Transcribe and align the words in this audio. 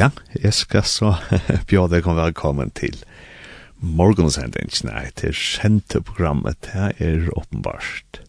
ja, 0.00 0.08
jeg 0.42 0.54
skal 0.56 0.86
så 0.88 1.14
bjør 1.68 1.90
deg 1.92 2.06
om 2.08 2.16
velkommen 2.16 2.70
til 2.76 2.96
morgensending. 3.80 4.72
Nei, 4.88 5.08
til 5.18 5.34
kjente 5.36 6.00
programmet, 6.04 6.56
det 6.64 6.94
er 7.04 7.28
åpenbart. 7.36 8.22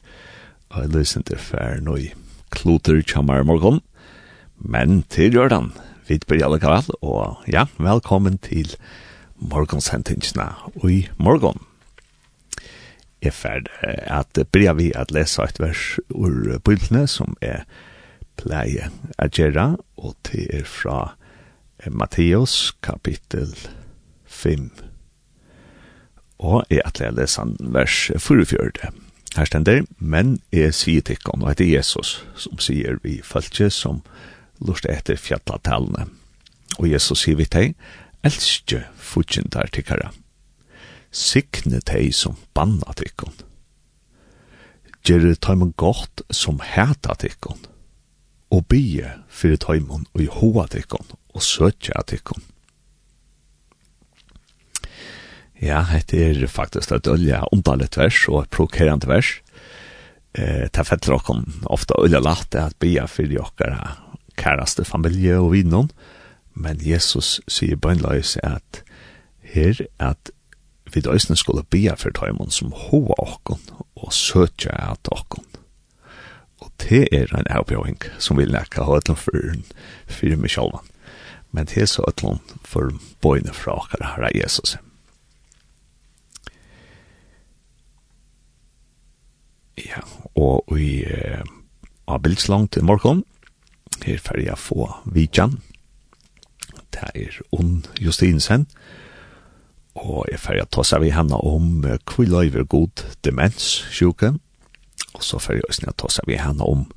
Og 0.72 0.84
jeg 0.84 0.94
lyser 0.96 1.24
til 1.28 1.40
fær 1.40 1.80
nå 1.84 1.98
i 2.00 2.12
kloter 2.52 3.00
kjammer 3.08 3.46
morgen. 3.48 3.80
Men 4.64 5.04
til 5.10 5.34
Jordan, 5.34 5.72
vi 6.08 6.20
blir 6.28 6.46
alle 6.46 6.60
kall, 6.62 6.86
og 7.02 7.42
ja, 7.50 7.66
velkommen 7.82 8.38
til 8.38 8.76
morgonsentingsna 9.42 10.52
i 10.86 11.08
morgon. 11.18 11.58
Jeg 13.22 13.34
ferd 13.34 13.70
at 13.82 14.38
blir 14.54 14.74
vi 14.78 14.92
at 14.96 15.12
lese 15.12 15.42
et 15.42 15.60
vers 15.62 15.98
ur 16.10 16.60
bildene 16.66 17.08
som 17.10 17.34
er 17.42 17.66
pleie 18.38 18.90
agera, 19.18 19.32
gjøre, 19.34 19.68
og 19.98 20.16
til 20.30 20.48
er 20.54 20.66
fra 20.66 21.16
Matteus 21.90 22.76
kapittel 22.86 23.56
5. 24.26 24.70
Og 26.40 26.64
jeg 26.70 26.82
at 26.86 27.02
lese 27.18 27.42
en 27.42 27.58
vers 27.74 28.12
44. 28.18 28.94
Her 29.36 29.46
stender, 29.46 29.82
men 29.98 30.40
jeg 30.52 30.74
sier 30.74 31.02
til 31.02 31.18
om, 31.34 31.44
og 31.44 31.58
det 31.58 31.70
er 31.70 31.78
Jesus 31.78 32.20
som 32.36 32.60
sier 32.60 32.98
vi 33.04 33.22
følger 33.24 33.70
som 33.70 34.02
lust 34.66 34.88
etter 34.90 35.20
fjallatallene. 35.20 36.08
Og 36.80 36.88
Jesus 36.88 37.26
sier 37.26 37.38
vi 37.40 37.48
til, 37.52 37.74
elskje 38.26 38.86
fudgjendar 39.02 39.72
tikkara. 39.74 40.12
Sikne 41.12 41.82
teg 41.84 42.14
som 42.16 42.38
banna 42.56 42.94
tikkun. 42.98 43.34
Gjere 45.02 45.34
tøymon 45.42 45.74
godt 45.82 46.24
som 46.30 46.62
heta 46.64 47.18
tikkun. 47.20 47.60
Og 48.52 48.66
bygje 48.70 49.16
fyrir 49.32 49.60
tøymon 49.64 50.08
og 50.14 50.24
i 50.24 50.30
hoa 50.32 50.68
tikkun 50.72 51.16
og 51.34 51.44
søtja 51.44 52.04
tikkun. 52.08 52.44
Ja, 55.62 55.84
dette 55.92 56.18
er 56.18 56.48
faktisk 56.50 56.92
et 56.92 57.08
ølja 57.08 57.44
underligt 57.54 57.98
vers 58.00 58.24
og 58.32 58.44
et 58.44 58.54
prokerant 58.54 59.06
vers. 59.06 59.36
Eh, 60.34 60.66
det 60.74 60.86
fettler 60.88 61.20
okkom 61.20 61.44
ofte 61.70 61.98
ølja 62.02 62.22
latte 62.24 62.64
at 62.64 62.78
bia 62.82 63.04
fyrir 63.06 63.44
okkara 63.44 63.92
kæraste 64.42 64.86
familie 64.86 65.38
og 65.38 65.52
vinnon, 65.54 65.92
men 66.54 66.82
Jesus 66.84 67.40
sier 67.48 67.80
bøgnløys 67.80 68.38
at 68.44 68.84
her 69.54 69.86
at 70.00 70.32
vi 70.94 71.02
døysene 71.02 71.38
skulle 71.40 71.64
bia 71.64 71.94
for 71.96 72.12
tøymon 72.16 72.52
som 72.52 72.74
hoa 72.76 73.16
okkon 73.22 73.62
og 73.96 74.14
søtja 74.14 74.76
at 74.92 75.12
okkon. 75.12 75.46
Og 76.62 76.72
det 76.84 77.08
er 77.12 77.32
en 77.38 77.48
avbjøring 77.50 78.02
som 78.20 78.38
vil 78.38 78.52
nekka 78.54 78.86
ha 78.86 79.00
etlom 79.00 79.18
fyrin 79.18 79.66
fyrir 80.08 80.40
meg 80.40 80.52
sjálvan. 80.54 80.86
Men 81.52 81.68
det 81.68 81.84
er 81.84 81.90
så 81.90 82.06
etlom 82.08 82.42
for 82.68 82.92
bøyne 83.24 83.54
fra 83.56 83.78
okkar 83.80 84.04
herra 84.14 84.32
Jesus. 84.36 84.78
Ja, 89.82 90.04
og 90.36 90.68
vi 90.70 91.02
eh, 91.08 91.42
har 92.08 92.22
bildslangt 92.22 92.78
i 92.78 92.84
morgon, 92.86 93.24
her 94.06 94.22
fer 94.22 94.42
jeg 94.42 94.58
få 94.58 94.90
vidjan. 95.06 95.60
Det 96.92 97.08
er 97.16 97.42
ond 97.52 97.88
Justinsen, 98.02 98.68
og 99.96 100.26
jeg 100.32 100.40
fer 100.40 100.60
jeg 100.60 100.70
ta 100.72 100.84
seg 100.88 101.04
vi 101.04 101.12
henne 101.16 101.38
om 101.38 101.84
kviløyver 102.08 102.64
god 102.64 103.04
demens 103.26 103.68
sjuke, 103.92 104.34
og 105.14 105.24
så 105.24 105.40
fer 105.40 105.60
jeg 105.60 105.68
også 105.70 105.94
ta 105.98 106.12
seg 106.12 106.28
vi 106.28 106.40
henne 106.40 106.68
om 106.68 106.88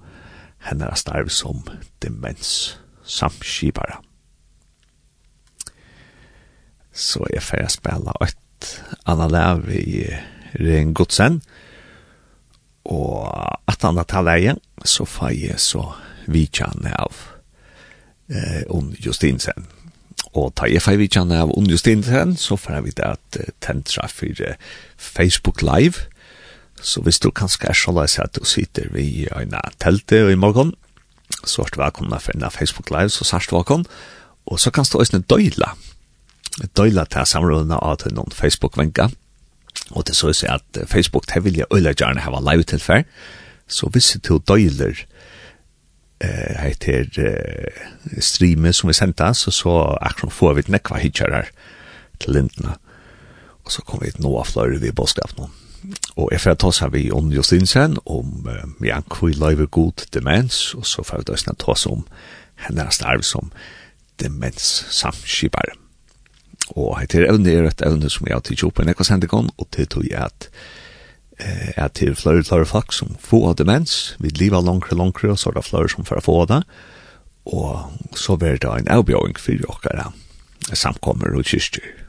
henne 0.65 0.89
er 0.89 0.99
starv 0.99 1.29
som 1.29 1.63
demens 2.03 2.79
samskipare. 3.05 4.01
Så 6.95 7.27
jeg 7.33 7.43
fer 7.43 7.67
spela 7.69 8.15
et 8.23 8.71
annet 9.11 9.35
lev 9.35 9.71
i 9.75 10.05
Ren 10.63 10.95
Godsen, 10.95 11.43
og 12.85 13.27
at 13.69 13.83
han 13.83 13.99
har 13.99 14.07
tatt 14.09 14.27
leie, 14.29 14.55
så 14.85 15.07
får 15.09 15.33
jeg 15.35 15.61
så 15.61 15.89
vi 16.27 16.49
av 16.59 17.15
eh, 18.29 18.63
on 18.69 18.95
Justinsen. 18.99 19.67
Og 20.35 20.55
ta 20.57 20.67
jeg 20.67 20.83
fei 20.83 20.97
vi 20.99 21.09
av 21.17 21.53
on 21.57 21.71
Justinsen, 21.71 22.37
så 22.37 22.57
får 22.57 22.75
jeg 22.75 22.85
vite 22.85 23.05
at 23.05 23.39
uh, 23.39 23.51
tentra 23.61 24.09
for 24.09 24.27
uh, 24.41 24.55
Facebook 24.99 25.63
Live. 25.63 26.09
Så 26.83 27.01
hvis 27.01 27.21
du 27.21 27.31
kanskje 27.31 27.69
er 27.69 27.75
seg 27.75 28.25
at 28.25 28.35
du 28.35 28.45
sitter 28.45 28.89
vi 28.91 29.03
i 29.03 29.29
øyne 29.31 29.61
teltet 29.79 30.33
i 30.33 30.35
morgen, 30.35 30.75
så 31.45 31.63
er 31.63 31.71
du 31.73 31.81
velkomna 31.81 32.19
for 32.19 32.35
en 32.35 32.51
Facebook 32.51 32.91
Live, 32.91 33.09
så 33.09 33.25
sørst 33.25 33.53
velkommen. 33.53 33.87
Og 34.47 34.61
så 34.61 34.71
kan 34.71 34.85
du 34.85 34.99
også 34.99 35.23
døyla. 35.31 35.77
Døyla 36.77 37.05
til 37.05 37.27
samrådene 37.27 37.79
av 37.79 37.97
til 38.03 38.15
noen 38.15 38.33
Facebook-venka. 38.33 39.09
Og 39.91 40.07
det 40.07 40.17
så 40.17 40.29
er 40.29 40.59
at 40.59 40.89
Facebook, 40.89 41.27
det 41.35 41.45
vil 41.45 41.57
jeg 41.57 41.71
øyla 41.73 41.95
gjerne 41.95 42.21
hava 42.21 42.41
live 42.41 42.63
tilfell. 42.63 43.05
Så 43.69 43.89
hvis 43.89 44.17
du 44.29 44.39
døyler 44.39 45.07
eh 46.25 46.63
heter 46.63 47.09
eh, 47.19 48.21
streamer 48.21 48.73
som 48.73 48.89
vi 48.89 48.95
sendte 48.95 49.35
så 49.35 49.51
så 49.51 49.99
akkurat 50.01 50.33
får 50.33 50.55
vi 50.55 50.61
et 50.61 50.69
nekva 50.69 50.99
hitchar 50.99 51.35
her 51.35 51.51
til 52.21 52.35
Lindna. 52.35 52.79
Og 53.65 53.73
så 53.73 53.83
kommer 53.83 54.05
vi 54.05 54.09
et 54.09 54.21
noe 54.21 54.41
av 54.41 54.51
flere 54.51 54.79
vi 54.79 54.91
vid 54.91 55.39
nå. 55.39 55.51
Og 56.17 56.33
jeg 56.33 56.41
får 56.41 56.55
ta 56.55 56.71
seg 56.73 56.93
vi 56.93 57.11
om 57.13 57.33
Justinsen 57.33 57.99
om 58.07 58.49
eh, 58.49 58.89
Jan 58.89 59.09
Kvui 59.11 59.33
Leive 59.33 59.67
God 59.67 60.07
demens 60.15 60.75
og 60.75 60.87
så 60.87 61.03
får 61.03 61.19
vi 61.19 61.25
då 61.25 61.55
ta 61.59 61.73
oss 61.73 61.87
om 61.87 62.05
hennes 62.55 62.95
starv 62.95 63.23
som 63.23 63.51
demens 64.21 64.87
samskipare. 64.91 65.75
Og 66.69 67.01
heter 67.01 67.23
även 67.23 67.45
det 67.45 67.55
är 67.55 67.65
ett 67.65 67.83
ävne 67.83 68.11
som 68.11 68.27
jeg 68.27 68.35
har 68.35 68.41
tidsjå 68.41 68.71
på 68.71 68.83
en 68.83 68.89
ekva 68.89 69.05
sendikon 69.05 69.51
og 69.57 69.67
det 69.77 69.91
tog 69.91 70.05
jeg 70.05 70.23
att 70.23 70.49
at 71.77 71.99
det 71.99 72.09
er 72.09 72.19
flere 72.19 72.43
og 72.43 72.49
flere 72.49 72.67
folk 72.67 72.93
som 72.93 73.17
får 73.21 73.59
demens, 73.61 74.17
vi 74.21 74.29
lever 74.29 74.63
langere 74.63 74.97
og 74.97 75.01
langere, 75.03 75.33
og 75.35 75.39
så 75.39 75.51
er 75.51 75.59
det 75.59 75.65
flere 75.65 75.89
som 75.89 76.05
får 76.05 76.23
få 76.25 76.45
det, 76.51 76.63
og 77.45 77.93
så 78.17 78.37
blir 78.41 78.57
det 78.59 78.71
en 78.71 78.89
avbjøring 78.89 79.37
for 79.39 79.81
dere 79.85 80.13
samkommer 80.73 81.37
og 81.37 81.45
kyrstyr. 81.45 82.05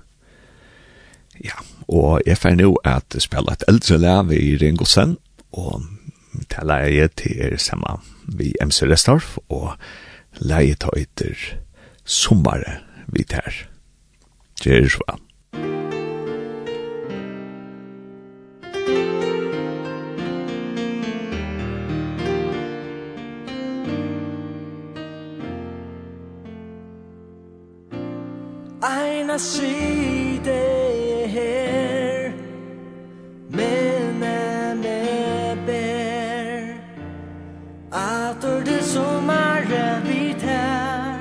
Ja, 1.44 1.60
og 1.92 2.22
jeg 2.26 2.38
får 2.38 2.56
nå 2.56 2.72
at 2.88 3.18
spille 3.20 3.52
et 3.52 3.66
eldre 3.68 3.98
lev 4.00 4.32
i 4.32 4.56
Ringosen, 4.62 5.18
og 5.52 5.84
til 6.52 6.68
leie 6.68 7.08
til 7.08 7.42
er 7.42 7.58
samme 7.60 8.00
vi 8.26 8.54
MC 8.64 8.84
Restorf, 8.88 9.38
og 9.50 9.76
leie 10.40 10.76
til 10.80 11.04
etter 11.04 11.46
sommere 12.06 12.80
vidt 13.12 13.36
her. 13.36 13.62
Gjør 14.64 14.90
så 14.90 15.06
vel. 15.10 15.25
at 29.36 29.42
se 29.42 30.42
det 30.44 31.30
her 31.30 32.32
Men 33.50 34.24
jeg 34.84 35.58
ber. 35.66 36.78
At 37.98 38.66
det 38.66 38.84
som 38.84 39.30
er 39.30 40.02
vidt 40.04 40.42
her 40.42 41.20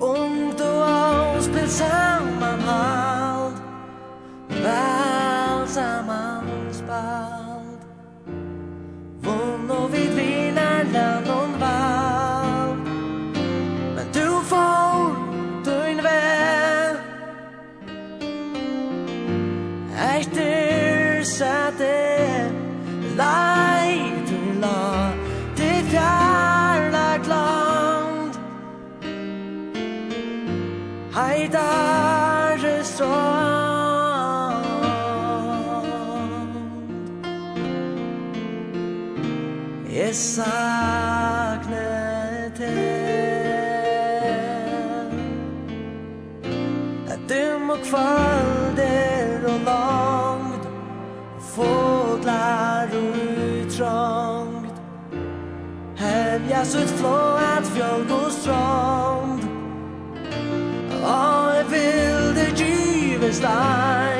Om 0.00 0.52
du 0.58 0.64
har 0.64 1.40
spilt 1.40 1.70
sammen 1.70 2.60
alt 2.68 3.62
Vel 4.48 5.68
sammen 5.68 6.72
spalt 6.72 7.86
Vond 9.22 9.70
og 9.70 9.92
vidt 9.92 10.15
det 21.78 22.52
Lej 23.16 24.12
du 24.28 24.60
la 24.60 25.10
Det 25.56 25.84
fjärlagt 25.90 27.26
land 27.26 28.34
Hejdare 31.14 32.84
strand 32.84 33.46
Yes, 39.90 40.38
I 40.38 40.75
Gräset 56.66 56.90
flåat 56.90 57.66
fjölg 57.74 58.12
och 58.12 58.32
strand. 58.32 59.40
Av 61.04 61.50
ett 61.50 61.72
vilde 61.72 62.50
givestag 62.56 64.15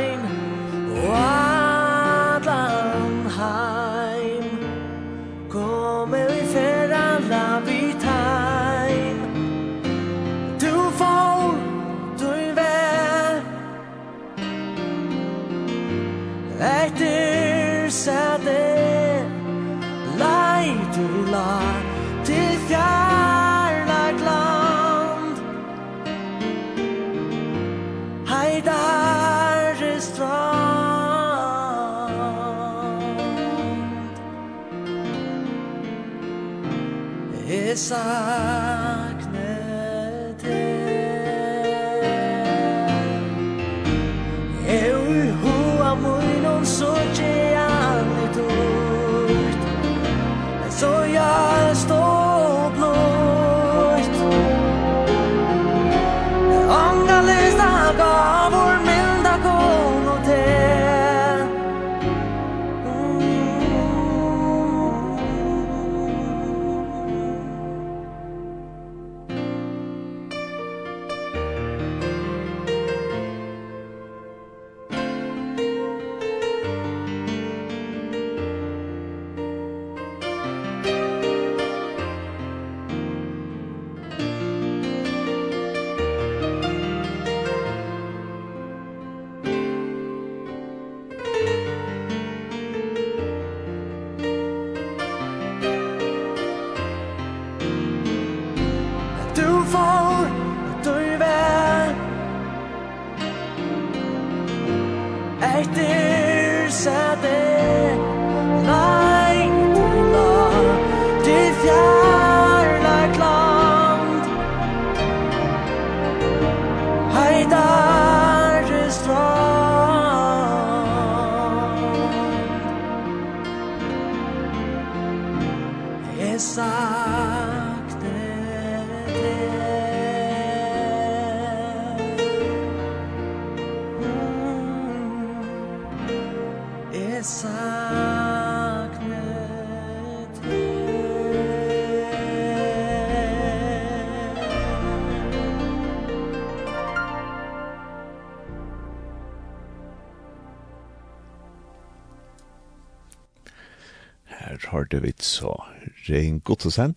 Erling 156.36 156.44
Gottesen, 156.44 156.96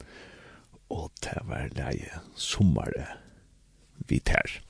og 0.89 1.11
det 1.21 1.37
var 1.47 1.69
leie 1.75 2.19
sommare 2.35 3.07
vi 4.07 4.19
tær. 4.19 4.61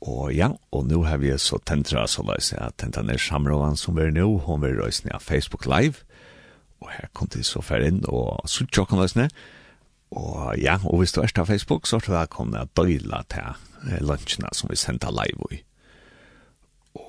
Og 0.00 0.32
ja, 0.32 0.52
og 0.70 0.86
nå 0.86 1.02
har 1.04 1.18
vi 1.18 1.32
så 1.38 1.58
tentra 1.58 2.06
så 2.06 2.22
løs 2.22 2.52
at 2.52 2.76
tentra 2.78 3.02
ned 3.02 3.18
samråden 3.18 3.76
som 3.76 3.96
vi 3.96 4.02
er 4.02 4.12
nå, 4.12 4.38
hun 4.46 4.62
vil 4.62 4.78
røysne 4.78 5.14
av 5.14 5.20
Facebook 5.20 5.66
Live, 5.66 6.04
og 6.80 6.90
her 6.90 7.08
kom 7.12 7.28
til 7.28 7.44
så 7.44 7.60
fer 7.60 7.82
inn 7.82 8.04
og 8.06 8.46
sutt 8.46 8.76
jokkan 8.76 9.00
løsne, 9.00 9.28
og 10.10 10.56
ja, 10.58 10.78
og 10.84 10.98
hvis 10.98 11.12
du 11.12 11.20
er 11.20 11.32
av 11.36 11.46
Facebook, 11.46 11.86
så 11.86 11.96
er 11.96 12.06
det 12.06 12.14
velkomne 12.14 12.62
å 12.62 12.70
døyla 12.78 13.24
til 13.28 14.04
lunsjene 14.06 14.48
som 14.52 14.70
vi 14.70 14.76
sender 14.76 15.12
live 15.12 15.50
i. 15.52 15.62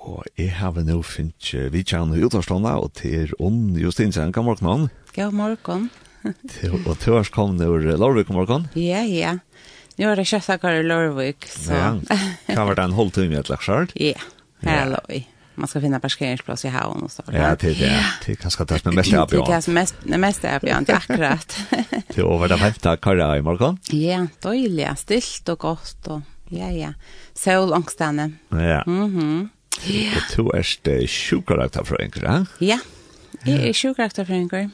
Og 0.10 0.26
jeg 0.40 0.50
har 0.58 0.74
nå 0.74 1.00
finnet 1.06 1.52
vi 1.74 1.84
kjenner 1.86 2.24
utavstående, 2.26 2.72
og 2.82 2.94
til 2.98 3.30
Ånd 3.38 3.78
Justinsen, 3.78 4.32
god 4.34 4.48
morgen. 4.48 4.88
God 5.14 5.36
morgen. 5.38 5.90
og 6.88 6.96
til 7.00 7.20
oss 7.20 7.30
kom 7.34 7.60
nå 7.60 7.68
Lorvik 7.78 8.32
god 8.32 8.40
morgen. 8.40 8.66
Ja, 8.80 9.04
ja. 9.06 9.36
Nå 10.00 10.08
er 10.10 10.18
det 10.18 10.26
kjøttakar 10.32 10.80
i 10.80 10.86
Lorvik, 10.88 11.46
så... 11.52 11.76
Ja, 11.76 11.92
kan 12.48 12.72
være 12.72 12.88
en 12.90 12.96
halv 12.98 13.12
time 13.14 13.38
i 13.38 13.42
et 13.42 13.52
laksjart? 13.52 13.94
Ja, 14.10 14.18
her 14.66 14.82
er 14.82 14.90
lov. 14.96 15.14
Man 15.60 15.68
skal 15.68 15.84
finne 15.84 16.00
parkeringsplass 16.00 16.66
i 16.66 16.72
haven 16.72 17.04
og 17.06 17.12
så. 17.12 17.24
Ja, 17.36 17.52
til 17.60 17.76
det. 17.76 17.92
Til 18.24 18.34
er 18.34 18.42
kanskje 18.42 18.66
det 18.72 18.80
som 18.80 18.90
er 18.94 18.98
mest 19.02 19.16
avbjørn. 19.20 19.46
Det 19.46 19.58
er 19.60 19.76
mest, 19.76 20.02
mest 20.24 20.46
det 20.46 20.54
det 20.64 20.96
er 20.96 20.98
akkurat. 20.98 21.56
Til 22.16 22.24
over 22.24 22.48
det 22.48 22.60
femte 22.62 22.96
karra 23.04 23.30
i 23.36 23.44
morgen? 23.44 23.78
Ja, 23.92 24.24
døylig, 24.44 24.88
stilt 25.04 25.52
og 25.52 25.60
godt 25.68 26.12
og... 26.16 26.28
Ja, 26.50 26.72
ja. 26.74 26.94
Sol 27.38 27.76
angstene. 27.78 28.32
Ja. 28.50 28.82
Mhm. 28.88 29.50
Ja. 29.88 30.18
Og 30.18 30.36
du 30.36 30.52
er 30.54 30.68
det 30.86 31.00
sjukkarakter 31.10 31.86
fra 31.88 32.00
en 32.04 32.12
ja? 32.20 32.44
Ja, 32.60 32.80
jeg 33.46 33.70
er 33.70 33.74
sjukkarakter 33.74 34.26
fra 34.28 34.36
enker. 34.36 34.70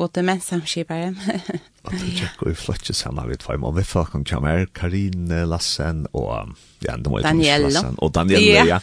Og 0.00 0.10
det 0.14 0.24
menn 0.24 0.40
samskipere. 0.40 1.12
og 1.84 1.92
du 1.92 1.98
er 2.00 2.24
ikke 2.24 2.50
i 2.50 2.56
flotje 2.56 2.94
sammen 2.96 3.28
vidt 3.28 3.42
tvær 3.44 3.60
Og 3.62 3.76
vi 3.76 3.84
får 3.86 4.08
kom 4.10 4.24
komme 4.24 4.50
her, 4.50 4.66
Karine 4.74 5.44
Lassen 5.46 6.06
og 6.12 6.54
ja, 6.82 6.96
det 6.96 7.10
må 7.10 7.20
jeg 7.20 7.28
Daniel. 7.28 7.68
Lassen, 7.68 7.98
og 7.98 8.14
Daniel, 8.14 8.66
ja. 8.66 8.78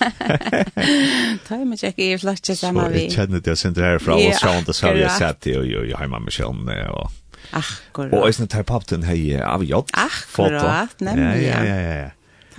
Ta 1.47 1.57
i 1.61 1.65
meg 1.67 1.81
ikke 1.83 2.13
i 2.13 2.17
flotje 2.21 2.55
sammen 2.55 2.93
vidt. 2.93 3.11
Så 3.11 3.23
jeg 3.23 3.27
kjenner 3.27 3.43
det 3.43 3.55
jeg 3.55 3.63
sender 3.63 3.89
herfra, 3.89 4.15
og 4.15 4.37
så 4.37 4.53
har 4.53 4.73
så 4.73 4.87
har 4.87 5.01
jeg 5.01 5.17
sett 5.17 5.41
det, 5.47 5.57
og 5.59 5.67
jeg 5.67 5.97
har 5.97 6.07
med 6.07 6.29
meg 6.29 6.35
selv, 6.35 6.69
og 6.93 7.09
Akkurat. 7.49 8.13
Og 8.13 8.27
jeg 8.27 8.35
snitt 8.37 8.53
her 8.53 8.65
pappen 8.67 9.03
hei 9.07 9.19
av 9.41 9.63
jod. 9.65 9.89
Akkurat, 9.97 10.93
nemlig. 11.01 11.47
Ja, 11.47 11.61
ja, 11.65 11.77
ja, 11.81 11.93
ja 12.03 12.09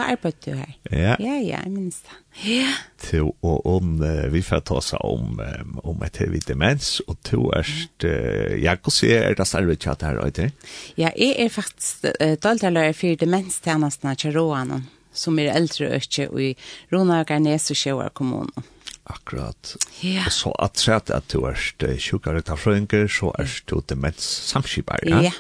hva 0.00 0.14
arbeid 0.14 0.38
du 0.44 0.54
her? 0.56 0.72
Ja. 0.88 1.14
Ja, 1.20 1.36
ja, 1.36 1.60
jeg 1.60 1.72
minns 1.72 2.00
det. 2.06 2.16
Ja. 2.46 2.70
To, 3.04 3.34
og 3.44 3.66
om, 3.68 3.98
uh, 4.00 4.28
vi 4.32 4.40
får 4.44 4.62
ta 4.64 4.78
oss 4.80 4.92
om, 4.96 5.40
um, 5.40 5.76
om 5.92 6.02
et 6.06 6.16
hevitt 6.22 6.48
demens, 6.48 7.00
og 7.06 7.18
to 7.26 7.50
erst, 7.56 8.06
uh, 8.06 8.56
ja, 8.56 8.76
hvordan 8.80 9.12
er 9.18 9.36
det 9.36 9.48
arbeid 9.60 9.84
tjatt 9.84 10.06
her, 10.06 10.22
Øyder? 10.24 10.50
Ja, 10.96 11.12
jeg 11.16 11.36
er 11.36 11.52
faktisk 11.52 12.08
uh, 12.08 12.34
doldaler 12.40 12.94
for 12.96 13.20
demenstjenestene 13.20 14.16
til 14.16 14.36
Råanen, 14.38 14.88
som 15.12 15.38
er 15.42 15.52
eldre 15.52 15.92
økje 15.98 16.30
i 16.40 16.52
Rånagarnes 16.92 17.70
og 17.74 17.82
Sjøvar 17.82 18.14
kommune. 18.14 18.68
akkurat. 19.10 19.76
Ja. 20.00 20.24
Og 20.26 20.32
så 20.32 20.52
at 20.62 20.78
sett 20.78 21.10
at 21.10 21.32
du 21.32 21.42
erst 21.48 21.82
er 21.82 21.98
sjukare 21.98 22.42
tafrøyngur, 22.46 23.08
så 23.10 23.32
erst 23.38 23.66
du 23.66 23.80
demens 23.82 24.22
samskipar, 24.22 25.02
ja? 25.06 25.20
Ja. 25.20 25.32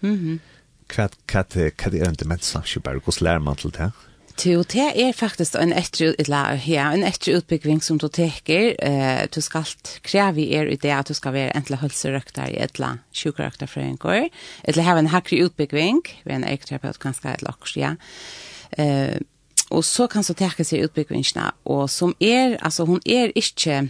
Mm 0.00 0.16
-hmm. 0.16 0.38
Hva, 0.88 1.08
hva, 1.28 1.42
hva 1.76 1.90
er 1.92 2.08
en 2.08 2.14
demens 2.14 2.46
samskipar? 2.46 2.98
Hvordan 3.04 3.24
lærer 3.24 3.38
man 3.38 3.56
til 3.56 3.70
det? 3.70 3.90
Jo, 4.38 4.60
det 4.62 4.92
er 4.94 5.16
faktisk 5.16 5.56
en 5.58 5.72
etter, 5.74 6.12
eller, 6.22 6.60
ja, 6.62 6.92
en 6.94 7.02
etter 7.02 7.40
utbygging 7.40 7.80
som 7.82 7.98
du 7.98 8.06
teker. 8.06 8.76
Uh, 8.78 9.24
du 9.34 9.40
skal 9.42 9.66
kreve 10.06 10.44
er 10.54 10.70
i 10.70 10.76
det 10.78 10.92
at 10.94 11.10
du 11.10 11.14
skal 11.16 11.34
være 11.34 11.56
enten 11.58 11.80
hølserøkter 11.80 12.52
i 12.52 12.60
et 12.62 12.78
eller 12.78 13.00
sjukerøkter 13.10 13.66
for 13.66 13.82
en 13.82 13.98
går. 13.98 14.28
Eller 14.62 14.86
ha 14.86 14.94
en 14.98 15.10
hakkere 15.10 15.48
utbygging, 15.48 16.04
ved 16.22 16.36
en 16.36 16.46
ekterapeut 16.46 17.00
ganske 17.02 17.34
et 17.34 17.42
laks, 17.42 17.74
ja. 17.76 17.96
Uh, 18.78 19.18
og 19.74 19.82
så 19.84 20.06
kan 20.06 20.22
du 20.22 20.32
teke 20.38 20.64
seg 20.64 20.86
utbyggingene, 20.86 21.50
og 21.66 21.88
som 21.90 22.14
er, 22.22 22.56
altså 22.62 22.86
hun 22.88 23.02
er 23.04 23.34
ikke, 23.36 23.88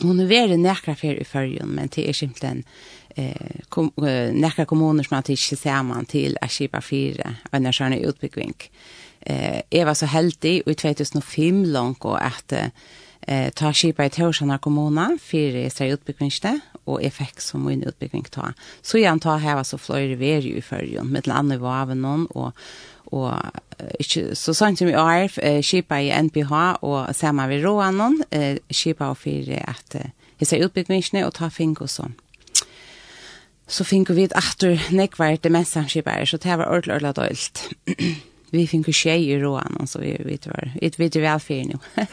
hon 0.00 0.22
er 0.22 0.30
veldig 0.30 0.60
nekra 0.62 0.94
fyrir 0.96 1.20
i 1.20 1.28
førjen, 1.28 1.74
men 1.74 1.90
det 1.92 2.06
er 2.08 2.16
simpelthen 2.16 2.62
eh, 3.20 3.60
kom, 3.68 3.90
nekra 3.98 4.64
kommuner 4.64 5.04
som 5.04 5.18
har 5.18 5.26
tidsi 5.28 5.58
sammen 5.60 6.08
til 6.08 6.38
å 6.40 6.48
kjipa 6.48 6.80
fire, 6.80 7.34
og 7.50 7.58
en 7.58 7.68
er 7.68 7.76
sånn 7.76 7.98
utbyggving. 7.98 8.56
Eh, 8.56 8.99
eh, 9.26 9.62
jeg 9.72 9.86
var 9.86 9.98
så 9.98 10.08
heldig 10.10 10.56
i 10.66 10.74
2005 10.74 11.64
langt 11.72 12.04
og 12.04 12.18
at 12.20 12.54
eh, 12.56 13.48
ta 13.56 13.72
skipa 13.72 14.06
i 14.06 14.12
Torsjana 14.12 14.58
kommuna 14.62 15.10
for 15.20 15.58
jeg 15.60 15.72
ser 15.72 15.94
utbyggingste, 15.96 16.54
og 16.86 17.02
jeg 17.04 17.14
fikk 17.14 17.42
som 17.44 17.66
min 17.66 17.84
utbygging 17.86 18.24
ta. 18.32 18.52
Så 18.82 18.98
jeg 18.98 19.20
ta 19.22 19.36
her 19.38 19.58
var 19.60 19.68
så 19.68 19.78
flere 19.78 20.18
veri 20.18 20.56
i 20.56 20.64
førjen, 20.64 21.12
med 21.12 21.28
den 21.28 21.36
andre 21.36 21.60
vaven 21.60 22.02
noen, 22.02 22.26
og, 22.34 22.56
og 23.12 23.36
ikke, 24.00 24.34
så 24.38 24.54
sant 24.56 24.80
som 24.80 24.88
i 24.88 24.96
er, 24.96 25.28
eh, 25.42 25.60
skipa 25.62 26.00
i 26.00 26.10
NPH 26.10 26.82
og 26.82 27.14
sammen 27.14 27.48
ved 27.50 27.64
Råanon, 27.66 28.22
eh, 28.30 28.58
skipa 28.70 29.12
og 29.12 29.20
for 29.20 29.54
at 29.60 30.00
jeg 30.40 30.48
ser 30.48 30.64
utbyggingene, 30.64 31.26
og 31.26 31.34
ta 31.36 31.52
fink 31.52 31.84
og 31.84 31.92
sånn 31.92 32.16
så 33.70 33.84
finner 33.86 34.16
vi 34.16 34.24
at 34.34 34.56
du 34.58 34.74
nekvar 34.90 35.36
demenssamskipere, 35.44 36.26
så 36.26 36.40
det 36.42 36.56
var 36.58 36.66
ordentlig, 36.66 36.94
ordentlig 36.96 37.14
dølt. 37.16 38.26
vi 38.50 38.66
fick 38.66 38.88
ju 38.88 38.92
tjejer 38.92 39.44
och 39.44 39.66
annan 39.66 39.86
så 39.86 39.98
vi 39.98 40.16
vet 40.24 40.46
vad 40.46 40.70
Vi 40.80 40.88
vet 40.96 41.16
vi 41.16 41.20
väl 41.20 41.40
för 41.40 41.64
nu. 41.64 41.78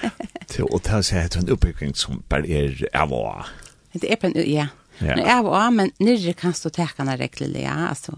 Till 0.48 0.64
och 0.64 0.84
ta 0.84 1.04
sig 1.04 1.26
att 1.26 1.36
en 1.36 1.52
oppbygging 1.52 1.96
som 1.96 2.24
bare 2.30 2.48
er 2.48 2.90
av. 2.94 3.46
Det 3.94 4.12
er 4.12 4.16
på 4.16 4.28
en, 4.28 4.52
ja. 4.52 4.68
Nu 5.00 5.08
är 5.08 5.44
av 5.44 5.74
men 5.74 5.92
nyrre 6.00 6.34
kan 6.34 6.54
stå 6.54 6.70
tekene 6.70 7.18
täckarna 7.18 7.60
ja. 7.60 7.88
Altså, 7.90 8.12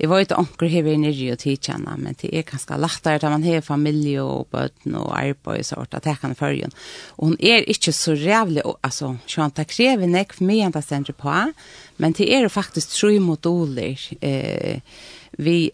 jeg 0.00 0.08
var 0.08 0.18
ikke 0.18 0.38
onkel 0.38 0.68
här 0.68 0.86
i 0.86 0.96
nere 0.96 1.32
och 1.32 1.38
tidkänna, 1.38 1.96
men 1.96 2.14
det 2.20 2.38
er 2.38 2.42
ganske 2.42 2.76
lettere 2.76 3.14
att 3.16 3.22
man 3.22 3.42
har 3.42 3.60
familie 3.60 4.22
og 4.22 4.46
bøten 4.50 4.94
og 4.94 5.12
arbeid 5.18 5.60
og 5.60 5.64
sånt 5.64 5.94
at 5.94 6.02
tekene 6.02 6.34
følger. 6.34 6.70
Og 7.18 7.26
hun 7.26 7.36
er 7.40 7.68
ikke 7.68 7.92
så 7.92 8.12
rævlig, 8.12 8.62
rävlig, 8.62 8.62
alltså 8.82 9.16
hon 9.36 9.50
tar 9.50 9.64
for 9.64 10.44
mye 10.44 10.64
enn 10.64 10.72
det 10.72 10.84
stender 10.84 11.12
på, 11.12 11.52
men 11.98 12.12
det 12.12 12.34
er 12.34 12.42
jo 12.42 12.48
faktisk 12.48 12.88
tre 12.88 13.18
moduler 13.20 13.98
eh, 14.22 14.80
vi 15.38 15.70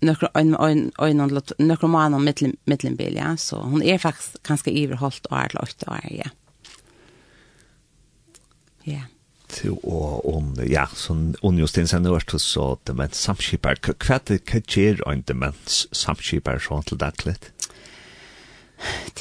några 0.00 0.30
en 0.34 0.54
en 0.54 0.92
en 0.98 1.40
några 1.58 1.86
månader 1.88 2.10
mellan 2.10 2.24
mittel 2.24 2.56
mittelbil 2.64 3.16
ja 3.16 3.36
så 3.36 3.56
hon 3.56 3.82
är 3.82 3.98
faktiskt 3.98 4.42
ganska 4.42 4.70
og 4.70 5.02
och 5.30 5.54
lagt 5.54 5.82
og 5.82 5.96
er 6.04 6.14
ja. 6.16 6.30
Ja. 8.84 9.02
Så 9.48 9.78
og 9.82 10.34
om 10.36 10.54
ja 10.70 10.86
så 10.94 11.34
on 11.42 11.58
just 11.58 11.74
den 11.74 11.88
sen 11.88 12.10
vart 12.10 12.40
så 12.40 12.78
det 12.86 12.94
men 12.94 13.12
samskipar 13.12 13.74
kvart 13.74 14.30
kajer 14.46 15.08
och 15.08 15.16
det 15.26 15.34
men 15.34 15.52
samskipar 15.92 16.58
så 16.58 16.82
till 16.82 16.98
dagligt. 16.98 17.50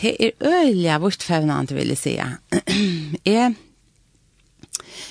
Det 0.01 0.25
är 0.25 0.31
öliga 0.39 0.99
vart 0.99 1.23
fevnant, 1.23 1.71
vill 1.71 1.89
jeg 1.89 1.97
säga. 1.97 2.37
är 3.23 3.53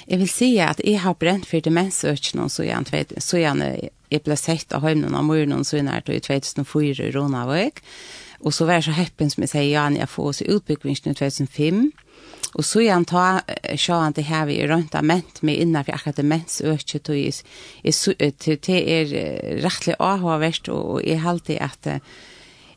Jeg 0.08 0.18
vil 0.18 0.28
si 0.28 0.58
at 0.62 0.80
jeg 0.84 1.00
har 1.00 1.14
brent 1.18 1.46
for 1.48 1.60
demensøkene, 1.60 2.48
så 2.50 2.66
jeg, 2.66 3.06
så 3.18 3.38
jeg 3.40 3.90
jeg 4.12 4.24
ble 4.26 4.36
sett 4.36 4.74
av 4.76 4.84
høymen 4.84 5.16
av 5.16 5.24
morgenen 5.26 5.64
så 5.64 5.80
nært 5.82 6.10
i 6.12 6.20
2004 6.20 7.08
i 7.08 7.14
Ronavøk. 7.14 7.82
Og 8.42 8.54
så 8.54 8.66
var 8.66 8.80
jeg 8.80 8.88
så 8.88 8.96
heppen 8.96 9.30
som 9.30 9.44
jeg 9.44 9.52
sier, 9.52 9.68
ja, 9.70 9.84
jeg 9.94 10.10
får 10.10 10.30
oss 10.32 10.42
i 10.42 10.50
i 11.12 11.14
2005. 11.14 11.84
Og 12.52 12.66
så 12.68 12.82
igjen 12.82 13.06
ta 13.08 13.40
sjåan 13.80 14.12
det 14.16 14.26
her 14.28 14.44
vi 14.48 14.58
er 14.60 14.68
rundt 14.68 14.96
av 14.98 15.06
ment 15.08 15.40
med 15.46 15.62
innenfor 15.62 15.94
akkurat 15.96 16.18
demens 16.20 16.60
øke 16.60 16.98
til 17.00 18.58
det 18.66 18.82
er 18.98 19.14
rettelig 19.64 19.96
avhåverst, 19.98 20.68
og 20.68 21.00
jeg 21.06 21.22
har 21.22 21.32
alltid 21.32 21.62
at 21.64 21.88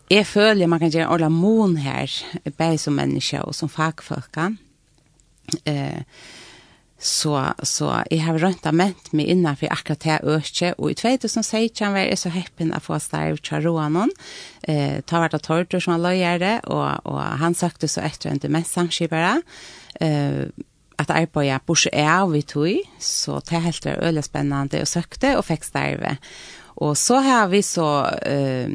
jeg 0.10 0.28
føler 0.30 0.70
man 0.70 0.80
kan 0.80 0.94
gjøre 0.94 1.08
en 1.10 1.12
ordentlig 1.12 1.42
mån 1.42 1.78
her, 1.82 2.12
bare 2.58 2.78
som 2.78 2.94
menneske 2.94 3.42
og 3.42 3.56
som 3.58 3.70
fagfolkene. 3.70 4.58
Eh, 5.66 6.02
Så, 7.06 7.54
så 7.64 8.04
jag 8.10 8.20
har 8.20 8.38
rönt 8.38 8.66
av 8.66 8.74
ment 8.74 9.14
innan 9.14 9.56
för 9.56 9.74
akkurat 9.74 10.00
det 10.00 10.20
öske 10.24 10.74
och 10.74 10.92
i 10.92 10.94
2016 10.94 11.94
var 11.94 12.00
jeg 12.00 12.18
så 12.18 12.30
heppen 12.30 12.74
att 12.74 12.84
få 12.84 13.00
starv 13.00 13.38
charoanon 13.38 14.10
eh, 14.64 15.02
ta 15.02 15.20
vart 15.20 15.34
av 15.34 15.40
tortur 15.40 15.80
som 15.80 15.94
alla 15.94 16.16
gör 16.16 16.40
det, 16.40 16.60
och 16.60 17.06
och 17.06 17.22
han 17.22 17.56
søkte 17.56 17.88
så 17.88 18.02
etter 18.02 18.30
en 18.30 18.38
demenssamskipere, 18.40 19.42
eh, 20.02 20.50
at 20.98 21.10
arbeid 21.10 21.60
borse 21.66 21.90
är 21.94 22.28
vi 22.28 22.42
tog, 22.42 22.82
så 23.00 23.40
det 23.50 23.60
helt 23.60 23.86
var 23.86 24.04
øyelig 24.04 24.82
och 24.82 24.88
sökte 24.88 25.38
och 25.38 25.46
fick 25.46 25.64
fikk 25.64 25.64
starve. 25.64 26.18
och 26.76 26.98
så 26.98 27.16
har 27.16 27.48
vi 27.48 27.64
så... 27.64 28.06
Eh, 28.06 28.70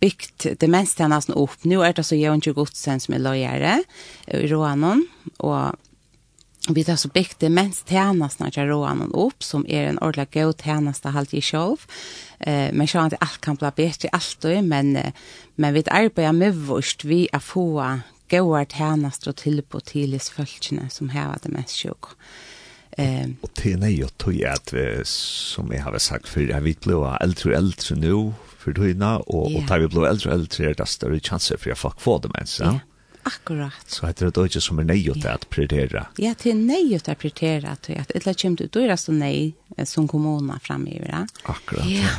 byggt 0.00 0.46
det 0.58 0.68
mesta 0.68 1.08
nästan 1.08 1.36
upp. 1.36 1.64
Nu 1.64 1.82
är 1.84 1.92
det 1.92 2.04
så 2.04 2.14
Jön 2.14 2.40
Godsen 2.40 3.00
som 3.00 3.14
är 3.14 3.18
lojare 3.18 3.84
i 4.26 4.46
Roanon 4.46 5.08
och 5.36 5.76
Vi 6.68 6.84
tar 6.84 6.96
så 6.96 7.08
byggt 7.08 7.38
det 7.38 7.48
mens 7.48 7.84
tjänastarna 7.88 8.50
kör 8.50 8.66
roan 8.66 9.12
upp 9.12 9.42
som 9.42 9.66
är 9.68 9.84
en 9.84 9.98
ordentlig 9.98 10.42
god 10.42 10.62
tjänasta 10.64 11.08
halt 11.08 11.34
i 11.34 11.40
själv. 11.40 11.76
Eh 12.40 12.72
men 12.72 12.86
jag 12.94 13.04
inte 13.04 13.16
allt 13.16 13.40
kan 13.40 13.54
bli 13.54 13.70
bättre 13.76 14.08
allt 14.12 14.36
då 14.40 14.62
men 14.62 14.98
men 15.54 15.74
vi 15.74 15.82
arbetar 15.86 16.32
med 16.32 16.54
vårt 16.54 17.04
vi 17.04 17.28
är 17.32 17.38
få 17.38 17.98
goda 18.30 18.64
tjänastar 18.64 19.30
och 19.30 19.36
till 19.36 19.62
på 19.62 19.80
tills 19.80 20.30
folkene 20.30 20.88
som 20.90 21.10
har 21.10 21.38
det 21.42 21.48
mest 21.48 21.76
sjuk. 21.76 22.04
Eh 22.90 23.28
och 23.40 23.50
det 23.62 23.72
är 23.72 23.88
ju 23.88 24.08
tog 24.08 24.44
att 24.44 24.72
vi 24.72 25.00
som 25.04 25.72
jag 25.72 25.82
har 25.82 25.98
sagt 25.98 26.28
för 26.28 26.60
vet 26.60 26.80
blir 26.80 27.22
äldre 27.22 27.50
och 27.50 27.56
äldre 27.56 27.96
nu 27.96 28.32
för 28.58 28.72
då 28.72 28.88
innan 28.88 29.10
yeah. 29.10 29.20
och 29.20 29.68
tar 29.68 29.78
vi 29.78 29.88
blir 29.88 30.06
äldre 30.06 30.30
och 30.30 30.34
äldre 30.34 30.70
är 30.70 30.74
det 30.74 30.86
större 30.86 31.20
chanser 31.20 31.56
för 31.56 31.70
jag 31.70 31.78
fuck 31.78 32.00
få 32.00 32.18
det 32.18 32.28
men 32.34 32.46
så. 32.46 32.80
Akkurat. 33.24 33.86
Så 33.86 34.06
heter 34.06 34.30
det 34.30 34.46
ikke 34.50 34.62
som 34.64 34.80
er 34.82 34.88
nøyot 34.88 35.24
at 35.28 35.46
prioritera. 35.52 36.06
Ja, 36.20 36.34
det 36.36 36.52
er 36.52 36.60
nøyot 36.60 37.08
å 37.08 37.16
prioritera, 37.18 37.76
tror 37.80 37.98
jeg. 37.98 38.10
Eller 38.20 38.36
kommer 38.40 38.60
du 38.60 38.72
døyrast 38.78 39.08
så 39.08 39.16
nøy 39.16 39.86
som 39.88 40.08
kommuner 40.10 40.60
framgiver. 40.64 41.08
Ja? 41.08 41.24
Akkurat, 41.48 41.88
ja. 41.88 42.18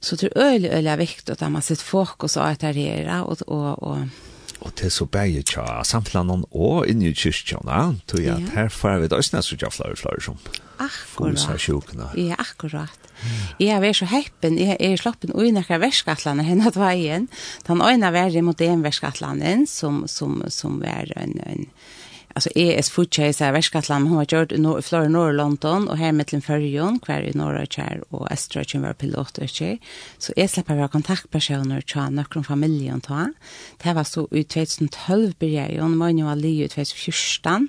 Så 0.00 0.16
det 0.16 0.30
er 0.30 0.52
øyelig, 0.52 0.70
øyelig 0.72 0.96
viktig 0.98 1.34
at 1.34 1.44
man 1.50 1.64
sitter 1.64 1.84
fokus 1.84 2.36
og 2.38 2.46
etter 2.46 2.76
og, 3.18 3.42
og, 3.46 3.82
og 3.82 4.26
og 4.60 4.72
til 4.74 4.90
så 4.90 5.06
bægir 5.06 5.44
tja 5.46 5.64
samtlanen 5.86 6.42
og 6.50 6.88
inn 6.90 7.02
i 7.06 7.12
kyrkjana, 7.14 7.92
tog 8.10 8.24
jeg 8.24 8.34
at 8.34 8.56
her 8.56 8.72
får 8.74 9.04
vi 9.04 9.10
da 9.10 9.20
også 9.20 9.38
og 9.38 9.60
tja 9.60 9.70
flere 9.70 9.98
flere 10.00 10.24
som 10.24 10.40
akkurat. 10.78 11.36
Gusa 11.36 11.58
sjukna. 11.58 12.10
Ja, 12.16 12.38
akkurat. 12.38 13.08
Jeg 13.58 13.82
er 13.82 13.92
så 13.92 14.06
heppen, 14.06 14.58
jeg 14.58 14.76
er 14.78 14.96
sloppen 14.96 15.34
ui 15.34 15.50
nekka 15.50 15.80
verskattlande 15.82 16.46
henne 16.46 16.68
at 16.70 16.78
veien. 16.78 17.28
Den 17.66 17.82
øyne 17.82 18.12
var 18.14 18.42
mot 18.42 18.60
en 18.60 18.84
verskattlande 18.84 19.66
som, 19.66 20.04
som, 20.06 20.42
som 20.48 20.78
var 20.80 21.10
en, 21.16 21.40
en 21.46 21.66
alltså 22.38 22.50
ES 22.54 22.90
Foodchase 22.90 23.32
så 23.32 23.52
värskatland 23.52 24.08
hon 24.08 24.16
har 24.16 24.24
gjort 24.24 24.52
i 24.52 24.58
norr 24.58 24.80
Florida 24.80 25.08
norr 25.08 25.32
London 25.32 25.88
och 25.88 25.98
här 25.98 26.12
mellan 26.12 26.42
Färjön 26.42 26.98
kvar 26.98 27.20
i 27.20 27.32
norra 27.34 27.66
kär 27.66 28.02
och 28.08 28.32
Östra 28.32 28.80
var 28.80 28.92
pilot 28.92 29.38
och 29.38 29.48
tjej. 29.48 29.80
Så 30.18 30.32
är 30.36 30.48
släppa 30.48 30.74
vara 30.74 30.88
kontaktpersoner 30.88 31.80
till 31.80 32.00
några 32.00 32.42
familjen 32.42 33.00
ta. 33.00 33.32
Det 33.82 33.92
var 33.92 34.04
så 34.04 34.28
ut 34.30 34.48
2012 34.48 35.32
började 35.38 35.72
jag 35.72 35.84
och 35.84 35.90
man 35.90 36.24
var 36.24 36.38
ju 36.38 36.64
i 36.64 36.68
2014 36.68 37.68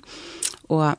och 0.68 0.94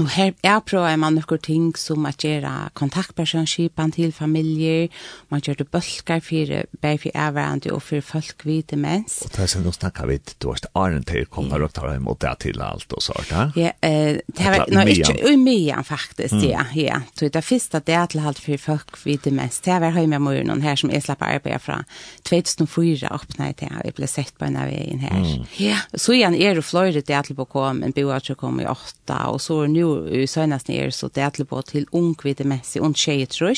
Og 0.00 0.08
her 0.14 0.30
er 0.40 0.60
prøver 0.64 0.96
man 0.96 1.18
noen 1.18 1.40
ting 1.44 1.64
som 1.76 2.06
at 2.08 2.24
gjøre 2.24 2.70
kontaktpersonskipen 2.78 3.92
til 3.92 4.12
familier, 4.16 4.88
man 5.28 5.42
gjør 5.44 5.58
det 5.60 5.66
bølger 5.68 6.22
for 6.24 6.52
bare 6.80 7.00
for 7.02 7.18
avverende 7.18 7.72
og 7.74 7.82
for 7.84 8.00
folk 8.00 8.46
vidt 8.48 8.70
demens. 8.72 9.18
Og 9.26 9.34
det 9.34 9.42
er 9.44 9.50
sånn, 9.52 9.66
nå 9.66 9.74
snakker 9.76 10.08
vi 10.08 10.16
til, 10.22 10.38
du 10.40 10.48
har 10.48 10.62
ikke 10.62 10.72
æren 10.80 11.04
til 11.08 11.26
å 11.26 11.30
komme 11.36 11.60
og 11.60 11.74
ta 11.76 11.92
imot 11.92 12.22
det 12.24 12.32
til 12.46 12.62
alt 12.64 12.96
og 12.96 13.04
sånt, 13.04 13.32
ja? 13.32 13.44
Ja, 13.58 13.74
eh, 13.84 14.22
det 14.32 14.54
var 14.54 14.64
no, 14.72 14.86
ikke 14.88 15.18
umyen 15.28 15.84
faktisk, 15.84 16.38
mm. 16.38 16.46
ja, 16.48 16.64
ja. 16.78 17.02
Så 17.18 17.28
det 17.28 17.44
første 17.44 17.82
det 17.84 17.98
er 17.98 18.08
til 18.08 18.24
alt 18.24 18.40
for 18.40 18.64
folk 18.64 18.96
vidt 19.04 19.28
demens, 19.28 19.60
det 19.60 19.76
var 19.82 19.92
høy 19.92 20.06
med 20.08 20.24
noen 20.24 20.64
her 20.64 20.80
som 20.80 20.92
jeg 20.92 21.04
slapp 21.04 21.26
arbeid 21.26 21.60
fra 21.60 21.82
2004 22.30 23.12
åpnet 23.12 23.60
til, 23.60 23.76
og 23.76 23.84
jeg 23.90 23.98
ble 24.00 24.08
sett 24.08 24.32
på 24.40 24.48
en 24.48 24.56
av 24.62 24.72
veien 24.72 25.04
her. 25.04 25.20
Mm. 25.20 25.46
Ja, 25.60 25.84
så 25.92 26.16
igjen 26.16 26.38
er 26.38 26.56
det 26.56 26.64
flere 26.64 27.04
det 27.04 27.22
til 27.28 27.36
å 27.36 27.44
komme, 27.44 27.84
en 27.84 27.92
bo 27.96 28.08
at 28.14 28.30
jeg 28.30 28.40
komme 28.40 28.64
i 28.64 28.70
åtta, 28.70 29.26
og 29.28 29.40
så 29.42 29.60
er 29.62 29.68
det 29.68 29.81
nu 29.82 30.10
i 30.10 30.26
senast 30.26 30.70
är 30.70 30.90
så 30.90 31.10
det 31.14 31.22
att 31.22 31.48
på 31.48 31.62
till 31.62 31.86
ung 31.92 32.14
vite 32.24 32.44
mässi 32.44 32.80
och 32.80 32.96
tjejer 32.96 33.26
tror 33.26 33.54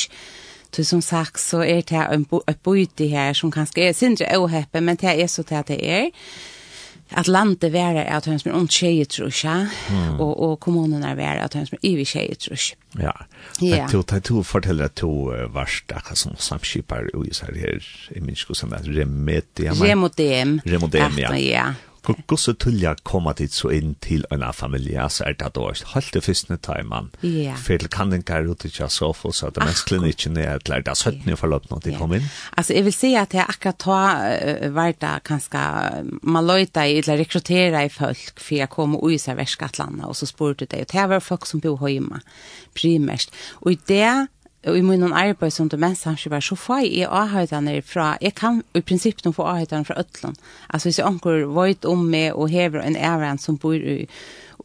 Så 0.70 0.84
som 0.84 1.02
sagt 1.02 1.40
så 1.40 1.62
är 1.62 1.82
det 1.82 1.96
en 1.96 2.26
byte 2.64 3.06
här 3.06 3.34
som 3.34 3.52
kanske 3.52 3.88
är 3.88 3.92
sindre 3.92 4.38
ohäppe, 4.38 4.80
men 4.80 4.96
det 4.96 5.22
är 5.22 5.26
så 5.26 5.42
det 5.42 5.64
det 5.66 5.90
är. 5.90 6.10
Att 7.08 7.26
landet 7.26 7.72
vara 7.72 8.04
att 8.04 8.24
hon 8.24 8.38
som 8.38 8.50
är 8.50 8.56
ont 8.56 8.72
tjejer 8.72 9.04
tror 9.04 9.32
jag, 9.44 9.66
och, 10.20 10.52
och 10.52 10.60
kommunerna 10.60 11.14
vara 11.14 11.42
att 11.44 11.54
hon 11.54 11.66
som 11.66 11.78
är 11.82 11.88
yvig 11.88 12.06
tjejer 12.06 12.34
tror 12.34 12.58
jag. 12.92 13.04
Ja, 13.04 13.26
men 13.60 13.90
du 13.90 14.02
tar 14.02 14.20
to 14.20 14.42
fortäller 14.42 14.84
att 14.84 14.96
du 14.96 15.46
varst 15.48 15.92
som 16.14 16.36
samskipar 16.36 17.26
i 17.26 17.34
så 17.34 17.46
här 17.46 17.82
i 18.10 18.20
minskor 18.20 18.54
som 18.54 18.72
är 18.72 18.78
Remedium. 18.78 19.74
Remodem. 19.74 20.60
Remodem, 20.64 21.12
ja. 21.18 21.36
Ja, 21.36 21.74
Gosse 22.28 22.52
tullja 22.60 22.94
koma 23.06 23.32
dit 23.36 23.52
så 23.54 23.70
inn 23.72 23.94
til 24.04 24.26
en 24.34 24.44
familie, 24.52 25.00
så 25.10 25.24
er 25.28 25.36
det 25.38 25.52
da 25.56 25.62
også 25.70 25.92
halte 25.94 26.20
fyrstene 26.24 26.58
ta 26.60 26.76
i 26.80 26.84
mann. 26.86 27.10
Ja. 27.24 27.54
For 27.60 27.80
det 27.80 27.90
kan 27.94 28.12
den 28.12 28.24
gare 28.26 28.50
ut 28.50 28.66
ikke 28.68 28.88
så 28.92 29.12
få, 29.16 29.32
så 29.32 29.50
det 29.54 29.64
mest 29.64 29.86
klinikken 29.88 30.36
er 30.40 30.58
at 30.58 30.66
det 30.68 30.82
er 30.90 30.98
søttene 30.98 31.34
i 31.34 31.38
forløp 31.38 31.70
når 31.70 31.84
de 31.86 31.96
kom 31.96 32.12
inn. 32.16 32.26
Altså, 32.58 32.76
jeg 32.76 32.86
vil 32.88 32.96
si 32.96 33.14
at 33.18 33.34
jeg 33.36 33.46
akkurat 33.48 33.80
ta 33.80 34.00
var 34.74 34.92
det 35.00 35.14
kanskje, 35.28 35.64
man 36.22 36.46
løyta 36.46 36.84
i, 36.84 36.98
eller 37.00 37.22
rekruttera 37.22 37.84
i 37.86 37.92
folk, 37.92 38.34
for 38.36 38.58
jeg 38.58 38.72
kom 38.72 38.98
og 38.98 39.08
uisa 39.08 39.36
verskattlandet, 39.38 40.04
og 40.08 40.16
så 40.18 40.28
spurte 40.28 40.68
det, 40.68 40.84
og 40.84 40.92
det 40.92 41.08
var 41.14 41.24
folk 41.24 41.48
som 41.48 41.62
bor 41.64 41.88
hjemme, 41.88 42.20
primært. 42.76 43.32
Og 43.62 43.74
i 43.74 43.80
det, 43.88 44.28
og 44.66 44.78
i 44.78 44.82
munnen 44.82 45.12
arbeid 45.12 45.52
som 45.52 45.68
det 45.68 45.78
mest 45.78 46.02
samskipar, 46.02 46.40
så 46.40 46.56
får 46.56 46.86
jeg 46.86 47.08
avhøytene 47.10 47.82
fra, 47.82 48.16
jeg 48.20 48.34
kan 48.34 48.62
i 48.74 48.80
prinsipp 48.80 49.24
nå 49.24 49.32
få 49.32 49.46
avhøytene 49.50 49.84
fra 49.84 49.98
Øtland. 50.00 50.36
Altså 50.68 50.88
hvis 50.88 50.98
jeg 50.98 51.06
anker 51.06 51.44
vøyt 51.46 51.84
om 51.84 52.06
meg 52.08 52.32
og 52.32 52.48
hever 52.48 52.80
en 52.80 52.96
æren 52.96 53.38
som 53.38 53.58
bor 53.58 53.74
i 53.74 54.06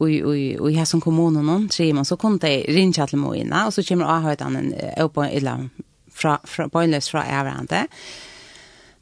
i 0.00 0.16
i 0.16 0.56
i 0.70 0.74
her 0.74 0.84
som 0.84 1.00
kommunen 1.00 1.46
någon 1.46 1.70
säger 1.70 1.94
man 1.94 2.04
så 2.04 2.16
kom 2.16 2.38
det 2.38 2.64
ringa 2.68 3.06
till 3.06 3.18
Moina 3.18 3.66
og 3.66 3.72
så 3.72 3.82
kommer 3.82 4.04
avhöjtan 4.04 4.74
opp 4.96 5.18
öppen 5.18 5.36
illa 5.36 5.68
fra 6.10 6.38
fra 6.44 6.68
bøyløs 6.68 7.10
fra 7.10 7.24
ärande. 7.24 7.86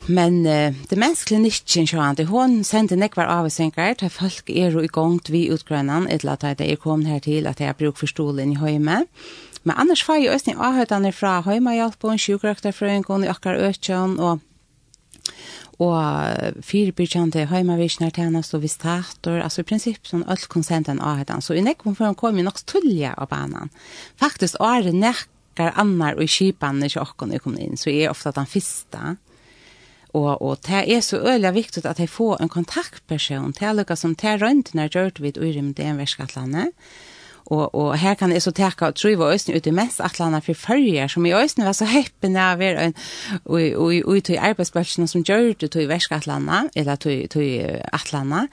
Men 0.07 0.47
uh, 0.47 0.75
det 0.91 0.99
mest 0.99 1.25
klinikken, 1.25 1.87
så 1.87 2.01
han 2.01 2.27
hon 2.27 2.65
sendte 2.65 2.97
nekvar 2.97 3.27
av 3.27 3.49
til 3.51 4.11
folk 4.11 4.51
er 4.51 4.71
jo 4.71 4.81
i 4.81 4.87
gångt 4.87 5.31
vi 5.31 5.49
utgrönan 5.49 6.09
ett 6.09 6.25
att 6.25 6.59
det 6.59 6.73
är 6.73 6.77
kom 6.77 7.05
här 7.05 7.21
till 7.21 7.47
att 7.47 7.61
jag 7.61 7.77
bruk 7.77 7.99
förstolen 7.99 8.53
i 8.53 8.57
hemmet. 8.57 9.09
Men 9.65 9.77
annars 9.77 10.05
får 10.07 10.21
jeg 10.23 10.35
også 10.35 10.55
avhøytene 10.69 11.13
fra 11.13 11.39
Høymehjelpen, 11.47 12.21
sjukrakterfrøyngon 12.21 13.27
i 13.27 13.33
akkar 13.33 13.59
økjøn, 13.69 14.19
og 14.19 14.45
og 15.79 16.63
fyrbyrkjande 16.67 17.45
heimavisjoner 17.53 18.11
tjenest 18.15 18.55
og 18.57 18.65
visitator, 18.65 19.39
altså 19.45 19.63
i 19.63 19.69
prinsipp 19.69 20.09
sånn 20.11 20.25
alt 20.27 20.49
konsenten 20.51 20.99
av 20.99 21.21
henne. 21.21 21.39
Så 21.45 21.55
i 21.55 21.63
nekvom 21.63 21.95
før 21.95 22.11
han 22.11 22.19
kom 22.19 22.39
jo 22.39 22.47
nok 22.47 22.59
tullja 22.67 23.13
av 23.15 23.31
banan. 23.31 23.71
Faktisk 24.19 24.59
er 24.65 24.89
det 24.89 24.97
nekkar 24.99 25.77
annar 25.79 26.19
og 26.19 26.27
kipan 26.35 26.83
ikke 26.83 27.05
okkon 27.05 27.35
jeg 27.35 27.45
kom 27.45 27.59
inn, 27.63 27.79
så 27.79 27.93
er 27.93 28.11
ofta 28.11 28.35
den 28.35 28.51
fyrsta. 28.51 29.15
Og, 30.17 30.33
og 30.43 30.57
det 30.67 30.83
er 30.89 31.05
så 31.05 31.21
øyelig 31.21 31.55
viktig 31.61 31.85
at 31.87 32.01
jeg 32.03 32.11
får 32.11 32.43
en 32.43 32.51
kontaktperson, 32.51 33.53
til 33.55 33.71
alle 33.71 33.87
som 33.87 34.01
som 34.03 34.19
det 34.19 34.33
er 34.33 34.43
røyntene 34.43 34.89
vidt 34.91 35.23
vid 35.23 35.39
urimde 35.39 35.85
enverskatlandet, 35.85 36.75
og 36.75 37.18
og 37.51 37.75
og 37.75 37.99
her 37.99 38.15
kan 38.15 38.33
eg 38.33 38.43
så 38.43 38.53
tærka 38.53 38.91
og 38.91 38.99
trúva 38.99 39.33
øysni 39.33 39.57
ut 39.57 39.67
i 39.67 39.75
mest 39.75 40.01
at 40.01 40.45
for 40.45 40.55
ferja 40.55 41.09
som 41.09 41.27
i 41.27 41.33
øysni 41.33 41.65
var 41.65 41.73
så 41.73 41.85
heppen 41.85 42.35
der 42.35 42.57
ver 42.57 42.79
ein 42.79 42.95
og 43.45 43.61
og 43.77 43.95
og 44.05 44.17
ut 44.17 44.29
i 44.29 44.37
arbeidsplassen 44.37 45.07
som 45.07 45.25
gjorde 45.25 45.69
til 45.69 45.83
i 45.83 45.89
eller 46.77 46.97
til 46.97 47.29
til 47.29 47.81
atlanda 47.93 48.47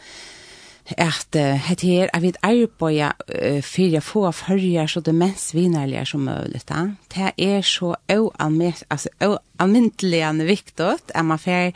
at 0.97 1.35
het 1.35 1.81
her 1.81 2.09
er 2.13 2.19
vi 2.21 2.27
vit 2.27 2.37
uh, 2.43 3.61
for 3.61 3.97
å 3.97 4.01
få 4.01 4.31
førjar 4.31 4.87
så 4.87 5.01
det 5.01 5.15
mest 5.15 5.55
vinnerlige 5.55 6.05
som 6.05 6.27
mulig. 6.27 6.61
Da. 6.69 6.91
Det 7.09 7.31
er 7.37 7.61
så 7.61 7.95
almindelig 9.57 10.21
viktig 10.45 10.85
at 10.85 11.25
man 11.25 11.39
får 11.39 11.73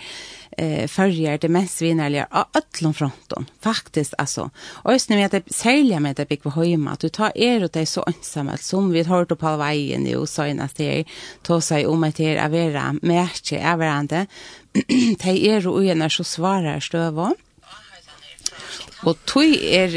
eh 0.60 0.88
förger 0.88 1.38
det 1.38 1.50
mest 1.50 1.82
vinnerliga 1.82 2.28
av 2.32 2.46
öllon 2.54 2.94
fronton 2.94 3.46
faktiskt 3.62 4.14
alltså 4.18 4.50
och 4.84 4.94
just 4.94 5.10
nu 5.10 5.16
vet 5.16 5.34
jag 5.34 5.54
sälja 5.54 6.00
med 6.00 6.16
det 6.16 6.30
big 6.30 6.42
på 6.42 6.50
hemma 6.50 6.92
att 6.92 7.00
du 7.00 7.10
tar 7.10 7.32
er 7.36 7.64
och 7.64 7.70
det 7.74 7.80
är 7.80 7.86
så 7.86 8.04
ensamma 8.08 8.58
som 8.58 8.92
vi 8.92 9.04
har 9.04 9.18
hört 9.18 9.40
på 9.40 9.58
vägen 9.58 10.04
nu 10.04 10.26
så 10.28 10.46
innan 10.46 10.70
det 10.76 11.06
ta 11.42 11.62
sig 11.62 11.88
om 11.88 12.04
att 12.04 12.16
det 12.16 12.36
är 12.36 12.50
vara 12.50 12.96
märke 13.02 13.58
är 13.58 13.78
varande 13.78 14.26
det 15.24 15.48
är 15.50 15.68
och 15.68 15.86
gärna 15.86 16.10
så 16.10 16.24
svarar 16.24 16.80
stöva 16.80 17.34
Og 19.08 19.16
tui 19.30 19.54
er 19.56 19.94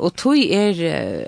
og 0.00 0.14
tui 0.16 0.46
er 0.54 0.78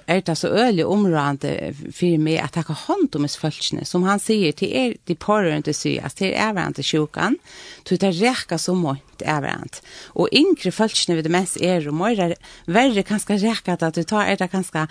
er 0.08 0.20
ta 0.24 0.34
så 0.38 0.48
øle 0.48 0.86
område 0.88 1.72
for 1.92 2.22
meg 2.22 2.40
at 2.40 2.54
ta 2.56 2.64
hand 2.86 3.16
om 3.16 3.26
isfolkene 3.28 3.84
som 3.84 4.06
han 4.08 4.22
sier 4.22 4.56
til 4.56 4.72
er 4.72 4.94
de 5.08 5.16
parent 5.20 5.68
til 5.68 5.76
sy 5.76 5.92
at 6.00 6.16
det 6.20 6.32
er 6.32 6.54
vant 6.56 6.78
til 6.78 6.86
sjukan 6.86 7.36
tøy 7.84 7.98
ta 8.00 8.12
rekka 8.14 8.58
så 8.58 8.74
mont 8.78 9.24
er 9.24 9.42
vant 9.44 9.82
og 10.14 10.32
inkre 10.32 10.72
folkene 10.72 11.18
ved 11.18 11.28
det 11.28 11.34
mest 11.34 11.60
er 11.60 11.88
og 11.90 11.98
mer 12.00 12.36
verre 12.66 13.04
kanskje 13.04 13.42
rekka 13.44 13.76
at 13.76 14.00
du 14.00 14.02
tar 14.02 14.30
er 14.30 14.40
det 14.40 14.50
kanskje 14.52 14.86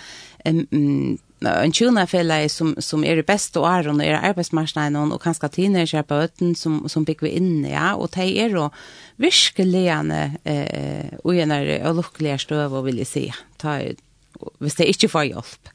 um, 0.45 1.17
en 1.45 1.71
tjuna 1.73 2.07
fälla 2.07 2.49
som 2.49 2.75
som 2.79 3.03
är 3.03 3.15
det 3.15 3.25
bästa 3.27 3.59
och 3.59 3.69
är 3.69 3.87
och 3.87 4.03
är 4.03 4.13
arbetsmarknaden 4.13 5.11
och 5.11 5.21
kanske 5.21 5.49
tiner 5.49 5.85
köpa 5.85 6.15
öten 6.15 6.55
som 6.55 6.89
som 6.89 7.05
fick 7.05 7.23
vi 7.23 7.29
in 7.29 7.65
ja 7.65 7.95
och 7.95 8.09
det 8.15 8.39
är 8.39 8.49
då 8.49 8.69
verkligen 9.15 10.11
eh 10.11 11.05
och 11.23 11.33
det 11.33 11.41
är 11.41 11.93
lyckliga 11.93 12.37
stöv 12.37 12.75
och 12.75 12.87
vill 12.87 13.05
se 13.05 13.33
ta 13.57 13.81
hvis 14.59 14.75
det 14.75 14.87
inte 14.87 15.07
får 15.07 15.23
hjälp 15.23 15.69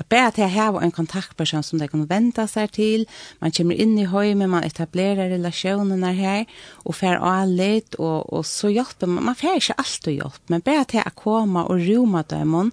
att 0.00 0.08
bara 0.08 0.26
att 0.26 0.38
jag 0.38 0.48
har 0.48 0.80
en 0.80 0.90
kontaktperson 0.90 1.62
som 1.62 1.78
det 1.78 1.88
kan 1.88 2.06
vänta 2.06 2.46
sig 2.46 2.68
till. 2.68 3.06
Man 3.38 3.50
kommer 3.50 3.74
in 3.74 3.98
i 3.98 4.04
hemmet, 4.04 4.50
man 4.50 4.64
etablerar 4.64 5.28
relationer 5.28 6.12
här 6.12 6.46
och 6.86 6.96
får 6.96 7.14
allt 7.14 7.94
och, 7.94 8.32
och 8.32 8.46
så 8.46 8.68
hjälper 8.70 9.06
man. 9.06 9.24
Man 9.24 9.34
får 9.34 9.54
inte 9.54 9.72
alltid 9.72 10.14
hjälp, 10.14 10.42
men 10.46 10.60
ber 10.60 10.78
att 10.78 10.94
jag 10.94 11.14
kommer 11.14 11.64
och 11.64 11.80
roma 11.80 12.22
dem, 12.22 12.70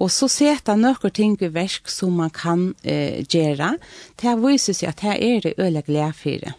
Og 0.00 0.10
så 0.10 0.28
seta 0.30 0.76
nokkur 0.78 1.12
ting 1.12 1.36
i 1.42 1.50
versk 1.52 1.90
som 1.92 2.16
man 2.16 2.30
kan 2.30 2.72
eh, 2.82 3.22
gjera, 3.28 3.76
Det 4.16 4.36
viser 4.40 4.72
seg 4.72 4.88
at 4.88 5.00
her 5.00 5.16
er 5.20 5.40
det 5.40 5.54
øyelig 5.58 5.84
glede 5.84 6.12
for 6.12 6.52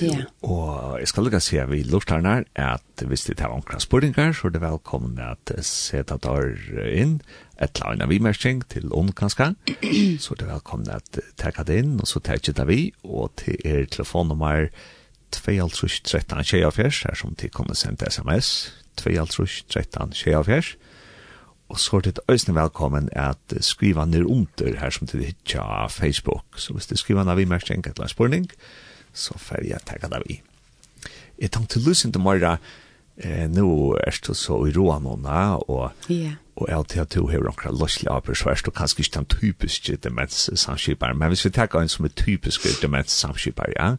Ja. 0.00 0.24
Og 0.46 1.00
jeg 1.00 1.08
skal 1.10 1.26
lukka 1.26 1.40
si 1.42 1.58
at 1.60 1.70
vi 1.70 1.82
lortarnar 1.82 2.44
at 2.54 3.04
hvis 3.04 3.24
det 3.26 3.40
er 3.40 3.52
omkring 3.52 3.80
spurningar, 3.82 4.32
så 4.32 4.46
er 4.46 4.54
det 4.54 4.62
velkommen 4.62 5.18
at 5.18 5.52
seta 5.66 6.16
tar 6.16 6.54
inn. 6.86 7.20
Et 7.60 7.80
launa 7.82 8.06
vimersing 8.06 8.62
til 8.72 8.88
ond 8.96 9.12
kanska, 9.12 9.50
så 10.22 10.34
er 10.34 10.40
det 10.40 10.48
velkommen 10.48 10.88
at 10.88 11.20
teka 11.36 11.66
det 11.68 11.82
inn, 11.82 11.98
og 12.00 12.08
så 12.08 12.22
teka 12.24 12.54
det 12.56 12.66
vi, 12.68 12.92
og 13.04 13.34
til 13.36 13.58
er 13.64 13.84
telefonnummer 13.84 14.70
2.13.24, 15.36 17.04
her 17.04 17.14
som 17.14 17.34
til 17.34 17.50
kunne 17.52 17.76
sende 17.76 18.08
sms, 18.08 18.72
2.13.24, 19.02 20.76
Og 21.70 21.78
så 21.78 21.96
er 21.96 22.00
det 22.00 22.18
øyne 22.28 22.54
velkommen 22.54 23.08
at 23.12 23.54
skriva 23.60 24.04
ned 24.04 24.24
under 24.24 24.78
her 24.78 24.90
som 24.90 25.06
til 25.06 25.22
hitja 25.24 25.62
av 25.62 25.90
Facebook. 25.90 26.44
Så 26.56 26.72
hvis 26.72 26.86
du 26.86 26.96
skriver 26.96 27.24
ned 27.24 27.36
vi 27.38 27.44
merker 27.44 27.74
enkelt 27.74 27.98
eller 27.98 28.08
spørning, 28.08 28.50
så 29.12 29.38
får 29.38 29.64
jeg 29.68 29.78
tagga 29.86 30.08
det 30.08 30.22
vi. 30.26 30.40
Jeg 31.38 31.50
tenkte 31.50 31.80
lusen 31.80 32.12
til 32.12 32.20
morgen, 32.20 32.58
eh, 33.16 33.46
nå 33.48 33.96
er 34.06 34.18
du 34.26 34.34
så 34.34 34.58
i 34.66 34.72
roa 34.74 34.98
noen, 34.98 35.26
og, 35.68 35.92
yeah. 36.10 36.34
og 36.56 36.68
jeg 36.68 36.86
til 36.88 37.00
at 37.00 37.14
du 37.14 37.28
har 37.28 37.46
noen 37.46 37.78
løslig 37.80 38.10
av 38.10 38.34
så 38.34 38.50
er 38.50 38.62
du 38.66 38.70
kanskje 38.70 39.00
ikke 39.00 39.18
den 39.18 39.26
typiske 39.26 39.96
demenssamskiperen, 39.96 41.18
men 41.18 41.28
hvis 41.28 41.44
vi 41.44 41.50
tagga 41.50 41.80
en 41.80 41.88
som 41.88 42.04
er 42.04 42.16
typisk 42.16 42.66
demenssamskiper, 42.82 43.72
ja, 43.78 43.94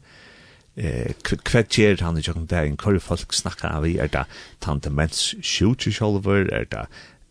eh 0.78 1.14
kvad 1.24 1.68
ger 1.70 2.04
han 2.04 2.18
i 2.18 2.22
jokken 2.22 2.46
der 2.48 2.64
in 2.64 2.78
kor 2.78 3.00
folk 3.00 3.34
snakka 3.34 3.68
av 3.68 3.86
er 3.86 4.08
det 4.08 4.26
tante 4.62 4.90
mens 4.90 5.36
sjúti 5.42 5.92
sjálvar 5.92 6.48
er 6.52 6.64
det 6.72 6.86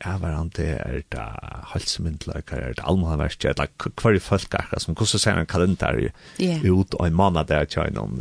avvarande 0.06 0.64
er 0.64 1.02
det 1.12 1.24
halsemyndløkar, 1.72 2.60
er 2.60 2.76
det 2.78 2.84
almanverkje, 2.88 3.50
er 3.50 3.58
det 3.58 3.92
hver 4.00 4.18
folk 4.22 4.54
er 4.56 4.80
som 4.80 4.96
hvordan 4.96 5.20
ser 5.20 5.38
en 5.38 5.48
kalendar 5.48 5.98
ut 5.98 6.94
og 6.94 7.06
en 7.06 7.16
måned 7.16 7.48
der 7.48 7.64
til 7.68 7.82
en 7.88 8.20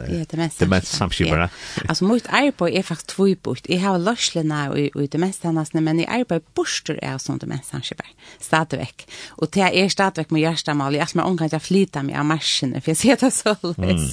demens 0.60 0.92
samskipere. 0.92 1.50
Altså, 1.88 2.06
mot 2.06 2.28
arbeid 2.30 2.76
er 2.76 2.84
faktisk 2.84 3.16
tvoibukt. 3.16 3.70
Jeg 3.70 3.82
har 3.82 3.98
løslene 3.98 4.62
og 4.72 5.12
demens 5.12 5.40
samskipere, 5.42 5.84
men 5.86 6.04
jeg 6.04 6.10
arbeid 6.20 6.48
borster 6.56 7.00
er 7.02 7.18
som 7.18 7.40
demens 7.40 7.72
samskipere, 7.72 8.12
stadigvæk. 8.40 9.06
Og 9.38 9.54
det 9.54 9.70
er 9.70 9.88
stadigvæk 9.88 10.32
med 10.32 10.42
hjertemål, 10.42 10.94
jeg 10.94 11.02
er 11.02 11.12
som 11.14 11.24
er 11.24 11.32
omgang 11.32 11.50
til 11.50 11.60
å 11.60 11.64
flyte 11.64 12.04
meg 12.04 12.20
av 12.20 12.28
marsjene, 12.28 12.82
for 12.82 12.94
jeg 12.94 13.02
ser 13.04 13.22
det 13.24 13.32
så 13.34 13.56
løs. 13.64 14.12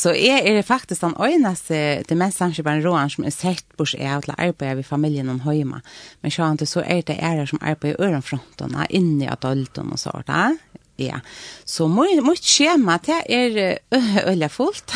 Så 0.00 0.14
jeg 0.16 0.44
er 0.46 0.62
faktisk 0.66 1.00
den 1.06 1.16
øyneste 1.16 2.04
demens 2.08 2.38
samskipere 2.40 2.84
råen 2.84 3.10
som 3.10 3.24
er 3.24 3.34
sett 3.34 3.66
bort 3.78 3.94
er 3.98 4.20
til 4.20 4.36
arbeid 4.36 4.80
ved 4.80 4.86
familien 4.86 5.30
og 5.32 5.44
høyma. 5.46 5.80
Men 6.20 6.34
så 6.34 6.49
sjálvande 6.50 6.66
så 6.66 6.80
är 6.80 7.02
det 7.06 7.20
är 7.20 7.46
som 7.46 7.58
är 7.62 7.74
på 7.74 7.86
öronfronterna 7.86 8.86
inne 8.86 9.24
i 9.24 9.28
adulten 9.28 9.92
och 9.92 9.98
så 10.00 10.22
där. 10.26 10.58
Ja. 10.96 11.20
Så 11.64 11.88
mycket 11.88 12.24
mycket 12.24 12.44
schema 12.44 12.98
det 13.04 13.24
är 13.28 13.78
öliga 14.26 14.48
fullt. 14.48 14.92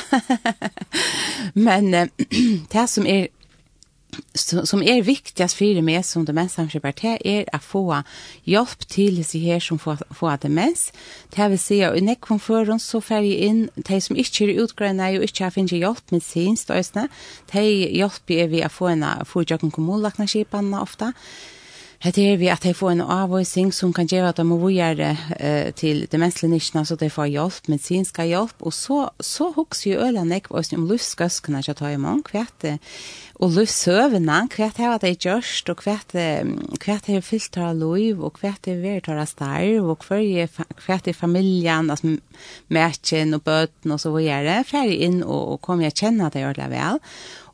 Men 1.54 1.90
det 2.70 2.88
som 2.88 3.06
är 3.06 3.28
som 4.64 4.83
är 4.83 5.03
viktigast 5.03 5.55
för 5.55 5.83
mig 5.83 6.03
som 6.03 6.24
demenssamske 6.24 6.81
det 6.81 7.18
är 7.24 7.44
att 7.53 7.64
få 7.64 8.03
hjälp 8.44 8.88
till 8.88 9.24
sig 9.24 9.40
här 9.40 9.61
som 9.61 9.79
får, 9.79 9.98
får 10.14 10.38
demens. 10.42 10.92
Det 11.35 11.48
vill 11.48 11.59
säga, 11.59 11.96
i 11.96 12.00
nekvån 12.00 12.70
oss 12.70 12.85
så 12.85 13.00
får 13.00 13.16
jag 13.16 13.24
in 13.24 13.70
de 13.74 14.00
som 14.00 14.16
inte 14.16 14.44
är 14.44 14.48
utgröna 14.48 15.09
och 15.09 15.14
inte 15.14 15.44
har 15.44 15.50
finnit 15.50 15.72
hjälp 15.72 16.11
med 16.11 16.22
sin 16.22 16.57
största. 16.57 17.09
De 17.53 17.61
hjälper 17.98 18.48
vi 18.48 18.62
att 18.62 18.72
få 18.72 18.87
en 18.87 19.05
fortsatt 19.24 19.72
kommunlagnarskeparna 19.72 20.83
ofta. 20.83 21.12
Det 22.05 22.18
er 22.18 22.37
vi 22.37 22.50
at 22.53 22.61
de 22.62 22.74
får 22.77 22.90
en 22.90 23.00
avvøysing 23.00 23.70
som 23.72 23.92
kan 23.96 24.05
gjøre 24.11 24.35
at 24.35 24.37
de 24.37 24.44
må 24.44 24.59
gjøre 24.68 25.14
uh, 25.16 25.70
til 25.72 26.03
demensklinikerna 26.12 26.83
så 26.85 26.98
de 27.00 27.09
får 27.09 27.31
hjelp, 27.33 27.68
medicinska 27.72 28.27
hjelp. 28.29 28.61
Og 28.61 28.74
så, 28.77 28.98
så 29.24 29.48
hokser 29.57 29.94
jo 29.94 30.05
øyne 30.05 30.37
ekv 30.37 30.59
om 30.77 30.85
livsgøskene 30.90 31.62
til 31.64 31.72
å 31.72 31.79
ta 31.79 31.92
i 31.94 32.00
mange 32.00 32.27
kvete 32.29 32.77
og 33.42 33.50
løsøvene, 33.56 34.36
hva 34.54 34.68
er 34.70 34.98
det 35.02 35.08
jeg 35.10 35.18
gjørst, 35.24 35.70
og 35.72 35.82
hva 35.82 35.96
er 35.98 36.04
det 37.02 37.14
har 37.16 37.24
fyllt 37.24 37.56
av 37.58 37.72
liv, 37.74 38.20
og 38.22 38.38
hva 38.38 38.52
er 38.52 38.58
det 38.62 38.74
har 38.76 38.82
vært 38.84 39.08
av 39.10 39.24
starv, 39.26 39.88
og 39.90 40.04
hva 40.06 40.20
er 40.22 41.00
det 41.02 41.10
er 41.10 41.18
familien, 41.18 41.90
altså 41.90 42.14
mætjen 42.70 43.34
og 43.34 43.42
bøten 43.42 43.94
og 43.94 43.98
så 44.00 44.12
videre, 44.14 44.60
ferdig 44.68 45.00
inn 45.06 45.22
og, 45.24 45.54
og 45.54 45.58
kom 45.66 45.82
jeg 45.82 45.96
kjenne 45.98 46.28
at 46.28 46.38
jeg 46.38 46.46
gjør 46.46 46.60
det 46.60 46.68
vel. 46.70 47.00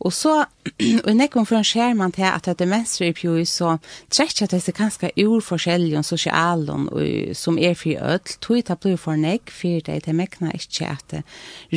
Og 0.01 0.13
så, 0.17 0.35
og 1.07 1.11
nekken 1.17 1.49
for 1.49 1.59
en 1.59 1.67
skjer 1.67 1.97
man 1.97 2.13
til 2.13 2.29
at 2.29 2.49
det 2.61 2.69
mest 2.69 3.01
i 3.01 3.13
på, 3.17 3.39
så 3.49 3.79
trekker 4.13 4.45
jeg 4.45 4.53
til 4.53 4.61
er 4.61 4.77
ganske 4.77 5.13
urforskjellig 5.17 5.97
og 5.97 6.05
sosialen 6.09 6.89
som 7.37 7.57
er 7.57 7.77
fri 7.77 7.97
ødel, 7.97 8.37
tog 8.45 8.61
det 8.69 8.77
blir 8.85 9.01
for 9.01 9.17
nek, 9.17 9.49
for 9.49 9.81
det 9.87 10.03
er 10.05 10.17
mekkene 10.17 10.53
ikke 10.57 10.93
at 10.93 11.17
det 11.17 11.23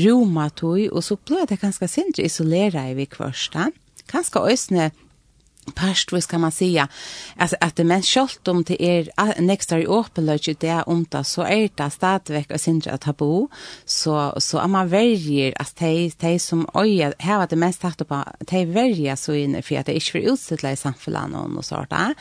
roma 0.04 0.50
tog, 0.52 0.84
og 0.92 1.04
så 1.04 1.16
blir 1.16 1.48
det 1.48 1.62
ganske 1.64 1.88
sindre 1.88 2.28
isoleret 2.28 2.92
i 2.92 3.00
vi 3.00 3.08
kvørste 3.08 3.72
kanskje 4.08 4.52
øsne 4.54 4.92
past 5.72 6.12
vis 6.12 6.28
kan 6.28 6.42
man 6.42 6.52
säga 6.52 6.88
alltså 7.38 7.56
att 7.62 7.76
det 7.76 7.84
men 7.84 8.04
skolt 8.04 8.48
om 8.48 8.64
till 8.64 8.78
er 8.80 9.08
nästa 9.42 9.80
i 9.80 9.88
Opelage 9.88 10.56
det 10.60 10.68
är 10.68 10.90
om 10.90 11.06
det 11.10 11.24
så 11.24 11.42
är 11.42 11.70
det 11.76 11.90
stadväck 11.90 12.52
och 12.52 12.62
synd 12.62 12.88
att 12.88 13.02
tabu 13.02 13.48
så 13.86 14.34
så 14.38 14.58
är 14.60 14.68
man 14.68 14.90
väljer 14.90 15.54
att 15.62 15.76
te 15.76 16.12
te 16.12 16.40
som 16.40 16.68
oj 16.74 17.14
här 17.20 17.38
var 17.38 17.48
det 17.48 17.56
mest 17.56 17.82
tatt 17.82 18.08
på 18.08 18.24
te 18.48 18.66
välja 18.66 19.16
så 19.16 19.34
in 19.34 19.64
för 19.64 19.76
att 19.76 19.86
det 19.86 19.96
är 19.96 20.12
för 20.12 20.20
utsättla 20.20 20.72
i 20.72 20.76
samhället 20.76 21.58
och 21.58 21.66
så 21.66 21.86
där 21.90 22.14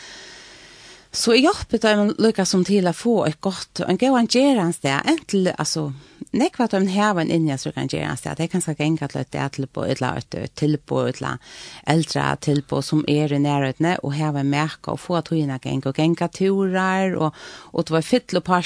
Så 1.15 1.35
jag 1.35 1.41
hjelper 1.41 1.79
dem 1.79 2.15
man 2.19 2.47
som 2.47 2.63
til 2.65 2.87
å 2.89 2.93
få 2.97 3.27
ett 3.27 3.41
gott 3.45 3.81
en 3.85 3.99
god 4.01 4.19
en 4.19 4.29
gerans 4.31 4.79
där 4.79 5.03
entel 5.05 5.53
alltså 5.59 5.93
nek 6.33 6.59
vart 6.59 6.73
en 6.73 6.89
här 6.89 7.15
var 7.15 7.23
inne 7.23 7.59
så 7.59 7.73
kan 7.73 7.87
gerans 7.87 8.21
där 8.23 8.35
det 8.37 8.49
kan 8.49 8.61
ska 8.61 8.73
gänga 8.73 9.09
till 9.09 9.21
ett 9.21 9.33
det 9.33 9.67
på 9.73 9.85
ett 9.85 10.01
lat 10.01 10.35
till 10.55 10.79
på 10.79 11.01
ett 11.01 11.21
la 11.21 11.39
äldre 11.87 12.37
till 12.41 12.63
på 12.63 12.83
som 12.83 13.05
är 13.09 13.33
i 13.33 13.39
närheten 13.39 13.97
och 14.03 14.15
har 14.15 14.39
en 14.39 14.51
märka 14.51 14.91
och 14.91 15.01
få 15.01 15.17
att 15.17 15.29
hinna 15.29 15.59
og 15.85 16.23
och 16.23 16.33
turer 16.33 17.15
och 17.15 17.35
och 17.73 17.85
det 17.85 17.93
var 17.93 18.03
fyll 18.03 18.21
på 18.31 18.41
par 18.41 18.65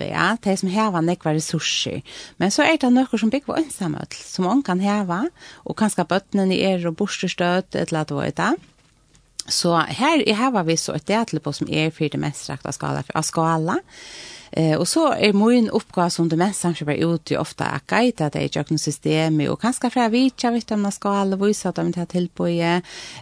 ja. 0.00 0.36
De 0.42 0.56
som 0.56 0.70
har 0.70 0.90
var 0.90 1.02
nek 1.02 1.24
hva 1.24 1.34
ressurser. 1.34 2.02
men 2.36 2.50
så 2.50 2.62
är 2.62 2.78
det 2.78 2.90
några 2.90 3.18
som 3.18 3.30
bygger 3.30 3.56
ensamhet 3.56 4.12
som 4.12 4.44
man 4.44 4.62
kan 4.62 4.80
häva 4.80 5.30
och 5.54 5.78
kanskje 5.78 6.04
bøttene 6.04 6.54
i 6.54 6.62
er 6.62 6.86
och 6.86 6.94
bostestøt, 6.94 7.74
ett 7.74 7.92
lat 7.92 8.10
annet, 8.10 8.36
det 8.36 8.56
Så 9.48 9.74
her, 9.76 10.22
i 10.28 10.34
her 10.36 10.50
var 10.52 10.66
vi 10.68 10.76
så 10.76 10.96
et 10.98 11.08
del 11.08 11.40
på 11.40 11.52
som 11.56 11.68
er 11.70 11.92
for 11.94 12.10
det 12.12 12.20
mest 12.20 12.50
rakt 12.50 12.66
av 12.68 12.76
skala. 12.76 13.04
Av 13.16 13.24
skala. 13.26 13.78
Eh, 14.52 14.74
og 14.78 14.86
så 14.88 15.10
er 15.12 15.36
min 15.36 15.68
oppgave 15.74 16.10
som 16.12 16.28
det 16.30 16.38
mest 16.40 16.62
samskipper 16.64 16.96
ute 17.04 17.36
ofte 17.40 17.66
er 17.66 17.84
geit 17.88 18.22
at 18.24 18.32
det 18.34 18.46
er 18.46 18.58
jøkken 18.60 18.80
systemet, 18.80 19.50
og 19.52 19.60
kanskje 19.60 19.90
fra 19.92 20.08
vitja 20.12 20.52
vitt 20.54 20.72
om 20.72 20.86
det 20.86 20.94
skal, 20.96 21.34
og 21.36 21.44
vise 21.44 21.68
at 21.68 21.76
de 21.76 21.92
tar 21.92 22.08
til 22.08 22.28
tilbøye, 22.28 22.78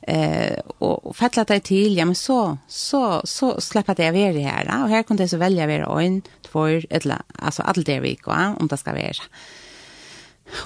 eh, 0.06 0.56
og 0.80 1.10
fettle 1.18 1.46
det 1.48 1.62
til, 1.68 1.98
ja, 1.98 2.06
men 2.06 2.18
så, 2.18 2.56
så, 2.68 3.20
så 3.26 3.56
slipper 3.62 3.98
det 3.98 4.10
å 4.12 4.16
være 4.16 4.46
her, 4.46 4.70
og 4.84 4.92
her 4.92 5.06
kunne 5.06 5.24
det 5.24 5.30
så 5.32 5.42
velge 5.42 5.66
å 5.66 5.72
være 5.72 5.92
øyn, 5.98 6.22
tvår, 6.46 6.90
eller, 7.00 7.26
altså 7.38 7.66
alt 7.66 7.86
det 7.86 8.00
vi 8.04 8.16
går, 8.22 8.60
om 8.60 8.70
det 8.70 8.78
skal 8.80 8.98
være. 8.98 9.30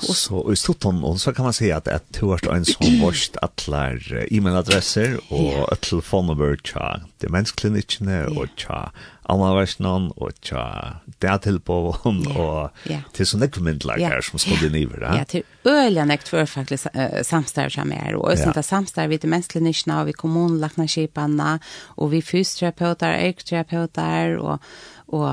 Och 0.08 0.16
så 0.16 0.52
i 0.52 0.56
Stotton 0.56 1.04
och 1.04 1.20
så 1.20 1.32
kan 1.32 1.44
man 1.44 1.52
säga 1.52 1.76
att 1.76 1.88
ett 1.88 2.12
toast 2.12 2.46
en 2.46 2.64
som 2.64 3.00
vårt 3.02 3.30
alla 3.36 3.90
e-mailadresser 4.30 5.20
och 5.28 5.72
ett 5.72 5.80
telefonnummer 5.80 6.56
tja 6.64 7.00
demenskliniken 7.18 8.38
och 8.38 8.46
tja 8.56 8.92
annaversnan 9.22 10.10
och 10.10 10.32
tja 10.42 10.96
det 11.18 11.38
til 11.42 11.60
på 11.60 11.96
hon 12.02 12.26
och 12.36 12.70
till 13.12 13.26
sån 13.26 13.42
ekvimentläkare 13.42 14.22
som 14.22 14.38
skal 14.38 14.56
din 14.60 14.74
iver. 14.74 15.04
Ja, 15.18 15.24
til 15.24 15.44
øyelig 15.66 16.06
nekt 16.06 16.28
for 16.28 16.44
faktisk 16.44 16.86
samstar 17.22 17.68
som 17.68 17.92
er. 17.92 18.14
och 18.14 18.38
sånt 18.38 18.54
där 18.54 18.62
samstar 18.62 19.08
vi 19.08 19.16
demenskliniken 19.16 19.92
och 19.92 20.08
vi 20.08 20.12
kommunläkarna 20.12 21.58
och 21.96 22.12
vi 22.12 22.22
fysioterapeuter, 22.22 23.12
ekoterapeuter 23.12 24.36
och 24.36 24.58
och 25.06 25.30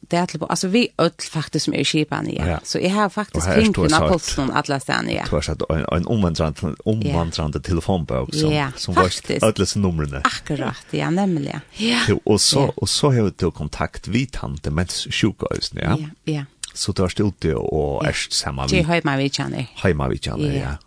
det 0.00 0.16
är 0.16 0.26
typ 0.26 0.42
alltså 0.42 0.68
vi 0.68 0.88
öll 0.98 1.10
faktiskt 1.30 1.64
som 1.64 1.74
är 1.74 1.84
skipan 1.84 2.28
i. 2.28 2.36
Ja. 2.36 2.60
Så 2.62 2.78
jag 2.78 2.90
har 2.90 3.08
faktiskt 3.08 3.46
kring 3.54 3.72
på 3.72 3.84
Napolson 3.84 4.50
alla 4.50 4.80
stan 4.80 5.08
ja. 5.08 5.24
Du 5.30 5.36
har 5.36 5.42
sagt 5.42 5.62
en 5.68 5.84
en 5.92 6.06
omvandrande 6.06 6.74
omvandrande 6.84 7.60
telefonbok 7.60 8.34
som 8.34 8.52
ja, 8.52 8.72
som 8.76 8.94
var 8.94 9.10
alla 9.40 9.66
sina 9.66 9.88
numren. 9.88 10.20
Akkurat, 10.24 10.86
ja 10.90 11.10
nämligen. 11.10 11.60
Ja. 11.76 12.00
Och 12.24 12.40
så 12.40 12.58
ja. 12.58 12.72
och 12.76 12.88
så 12.88 13.12
har 13.12 13.32
du 13.36 13.50
kontakt 13.50 14.08
vid 14.08 14.32
tante 14.32 14.70
med 14.70 14.90
sjukhusen 14.90 15.78
ja. 15.82 15.96
Ja, 15.98 16.08
ja. 16.24 16.44
Så 16.74 16.92
du 16.92 17.02
har 17.02 17.08
stilt 17.08 17.34
det 17.38 17.54
och 17.54 18.06
är 18.06 18.12
samma 18.30 18.66
vi. 18.66 18.76
Det 18.76 18.82
har 18.82 19.00
man 19.04 19.18
vi 19.18 19.30
känner. 19.30 19.66
Har 19.74 19.94
man 19.94 20.10
vi 20.10 20.18
känner 20.18 20.56
ja. 20.56 20.78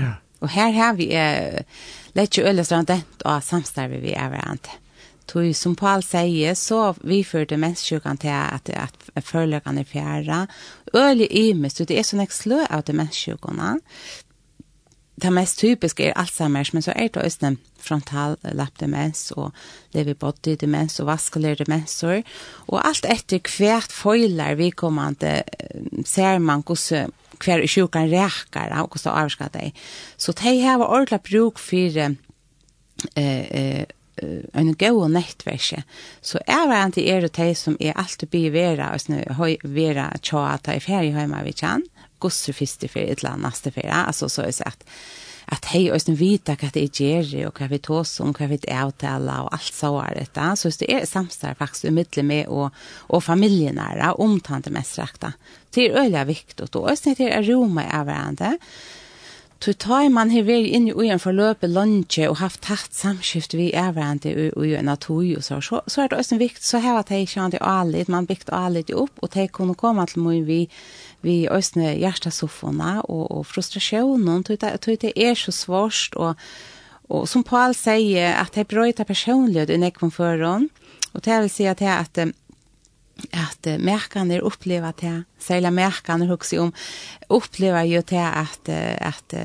Ja. 0.00 0.12
Och 0.38 0.48
här 0.48 0.72
har 0.72 0.94
vi 0.94 1.14
eh 1.14 1.62
lätt 2.12 2.38
ju 2.38 2.42
öllas 2.42 2.68
det 2.68 3.00
och 3.24 3.44
samstarve 3.44 3.98
vi 3.98 4.12
är 4.12 4.30
varandra. 4.30 4.70
Tui, 5.30 5.52
som 5.54 5.76
Paul 5.78 6.02
sier, 6.02 6.56
så 6.58 6.94
vi 7.00 7.20
vidførte 7.20 7.54
demenssjukan 7.54 8.18
til 8.18 8.34
at, 8.34 8.70
at 8.74 9.24
forløkene 9.24 9.84
er 9.84 9.86
fjerde. 9.86 10.40
Øyelig 10.94 11.28
ymest, 11.30 11.84
det 11.86 11.98
er 11.98 12.06
sånn 12.06 12.24
jeg 12.24 12.34
slø 12.34 12.64
av 12.66 12.82
demenssjukene. 12.88 13.76
Det 15.20 15.30
mest 15.32 15.60
typiske 15.60 16.06
er 16.08 16.16
Alzheimer's, 16.18 16.72
men 16.72 16.82
så 16.82 16.94
er 16.96 17.10
det 17.12 17.22
også 17.22 17.52
frontal 17.80 18.36
lappdemens 18.56 19.30
og 19.36 19.52
leverbody 19.94 20.56
demens 20.60 21.00
og 21.00 21.10
vaskulær 21.10 21.60
demensor. 21.60 22.22
Og 22.68 22.80
alt 22.80 23.06
etter 23.08 23.42
hvert 23.44 23.92
føyler 23.92 24.56
vi 24.56 24.70
kommande 24.70 25.42
ser 26.08 26.40
man 26.40 26.64
hvordan 26.64 27.12
hver 27.40 27.64
sjukan 27.68 28.08
rækar 28.10 28.72
og 28.80 28.96
hvordan 28.96 29.22
avskar 29.24 29.52
deg. 29.52 29.76
Så 30.16 30.32
de 30.40 30.56
har 30.64 30.82
ordentlig 30.84 31.20
bruk 31.28 31.60
for 31.60 32.00
eh, 32.00 32.16
eh, 33.16 33.84
en 34.20 34.74
god 34.78 35.14
nettverk. 35.14 35.84
Så 36.22 36.42
jeg 36.46 36.68
var 36.68 36.84
en 36.84 36.96
er 37.00 37.26
og 37.26 37.32
teg 37.36 37.54
som 37.58 37.78
er 37.80 37.96
alltid 37.98 38.30
blir 38.32 38.52
vera, 38.54 38.92
og 38.94 39.02
sånn, 39.02 39.22
høy 39.38 39.56
vera 39.64 40.10
tja 40.22 40.46
at 40.54 40.68
jeg 40.68 40.82
er 40.82 40.86
ferdig 40.86 41.16
hjemme 41.16 41.42
vi 41.46 41.56
kjenn, 41.56 41.86
gosser 42.20 42.56
første 42.56 42.88
ferie, 42.88 43.14
et 43.14 43.24
eller 43.24 43.36
annet 43.36 43.48
neste 43.48 43.72
ferie, 43.74 44.04
altså 44.04 44.28
så 44.28 44.44
er 44.44 44.52
det 44.52 44.68
at 44.68 44.86
at 45.50 45.66
hei, 45.72 45.88
og 45.90 45.98
sånn 45.98 46.18
vita 46.18 46.54
hva 46.58 46.68
det 46.70 46.84
er 46.84 47.00
gjerrig, 47.00 47.42
og 47.48 47.58
hva 47.58 47.66
vi 47.72 47.80
tås 47.82 48.12
om, 48.22 48.30
hva 48.36 48.46
vi 48.50 48.58
er 48.60 48.84
avtaler, 48.84 49.46
og 49.46 49.56
alt 49.56 49.74
så 49.74 49.90
er 50.04 50.20
dette. 50.20 50.46
Så 50.60 50.70
det 50.78 50.90
er 50.94 51.08
samstår 51.10 51.58
faktisk 51.58 51.90
umiddellig 51.90 52.26
med 52.28 52.52
og, 52.54 52.76
og 53.08 53.24
familien 53.24 53.80
familienære, 53.80 54.12
omtante 54.22 54.70
mest 54.70 54.98
rekta. 55.00 55.32
Det 55.74 55.88
er 55.88 55.98
øyelig 56.04 56.26
viktig, 56.30 56.68
og 56.70 56.92
sånn 56.98 57.18
det 57.18 57.32
er 57.32 57.46
roma 57.48 57.86
av 57.90 58.06
hverandre, 58.06 58.52
Tog 59.60 59.76
ta 59.76 59.96
man 60.08 60.30
har 60.32 60.46
vært 60.48 60.70
inn 60.72 60.86
i 60.88 61.08
en 61.12 61.20
forløpe 61.20 61.68
lunge 61.68 62.24
og 62.30 62.38
haft 62.40 62.62
tatt 62.64 62.94
samskift 62.96 63.52
vi 63.52 63.66
er 63.76 63.90
hverandre 63.92 64.46
i 64.64 64.70
en 64.78 64.88
atoi 64.88 65.34
og 65.36 65.44
så, 65.44 65.58
så, 65.60 65.82
så 65.84 66.00
er 66.00 66.08
det 66.08 66.16
også 66.16 66.38
viktig, 66.40 66.64
så 66.64 66.80
her 66.80 66.96
at 66.96 67.12
jeg 67.12 67.28
kjent 67.28 67.58
alit, 67.60 68.08
man 68.08 68.24
bygd 68.24 68.48
alit 68.56 68.88
opp, 68.96 69.12
og 69.20 69.34
de 69.34 69.44
kunne 69.52 69.76
komme 69.76 70.06
til 70.08 70.24
meg 70.24 70.48
vi, 70.48 70.62
vi 71.20 71.44
øsne 71.52 71.92
hjertesoffene 71.92 73.02
og, 73.02 73.26
og 73.28 73.44
frustrasjonen, 73.52 74.46
tog 74.48 74.96
det 75.04 75.12
er 75.12 75.36
så 75.36 75.52
svårst, 75.52 76.16
og, 76.16 76.40
og 77.12 77.28
som 77.28 77.44
Paul 77.44 77.76
sier, 77.76 78.40
at 78.40 78.56
jeg 78.56 78.70
brøyter 78.70 79.04
personlighet 79.04 79.76
i 79.76 79.80
nekven 79.84 80.14
for 80.14 80.40
henne, 80.40 80.72
og 81.12 81.26
det 81.26 81.36
vil 81.42 81.52
si 81.52 81.68
at 81.68 81.84
jeg 81.84 81.92
at 82.00 82.24
at 83.32 83.70
uh, 83.70 83.78
merkene 83.80 84.38
er 84.38 84.46
opplevet 84.46 85.00
til, 85.02 85.24
særlig 85.40 85.72
merkene 85.76 86.28
husker 86.30 86.66
om, 86.66 86.72
opplever 87.28 87.88
jo 87.90 88.02
til 88.06 88.22
at, 88.24 88.70
at, 88.70 89.34
at 89.34 89.36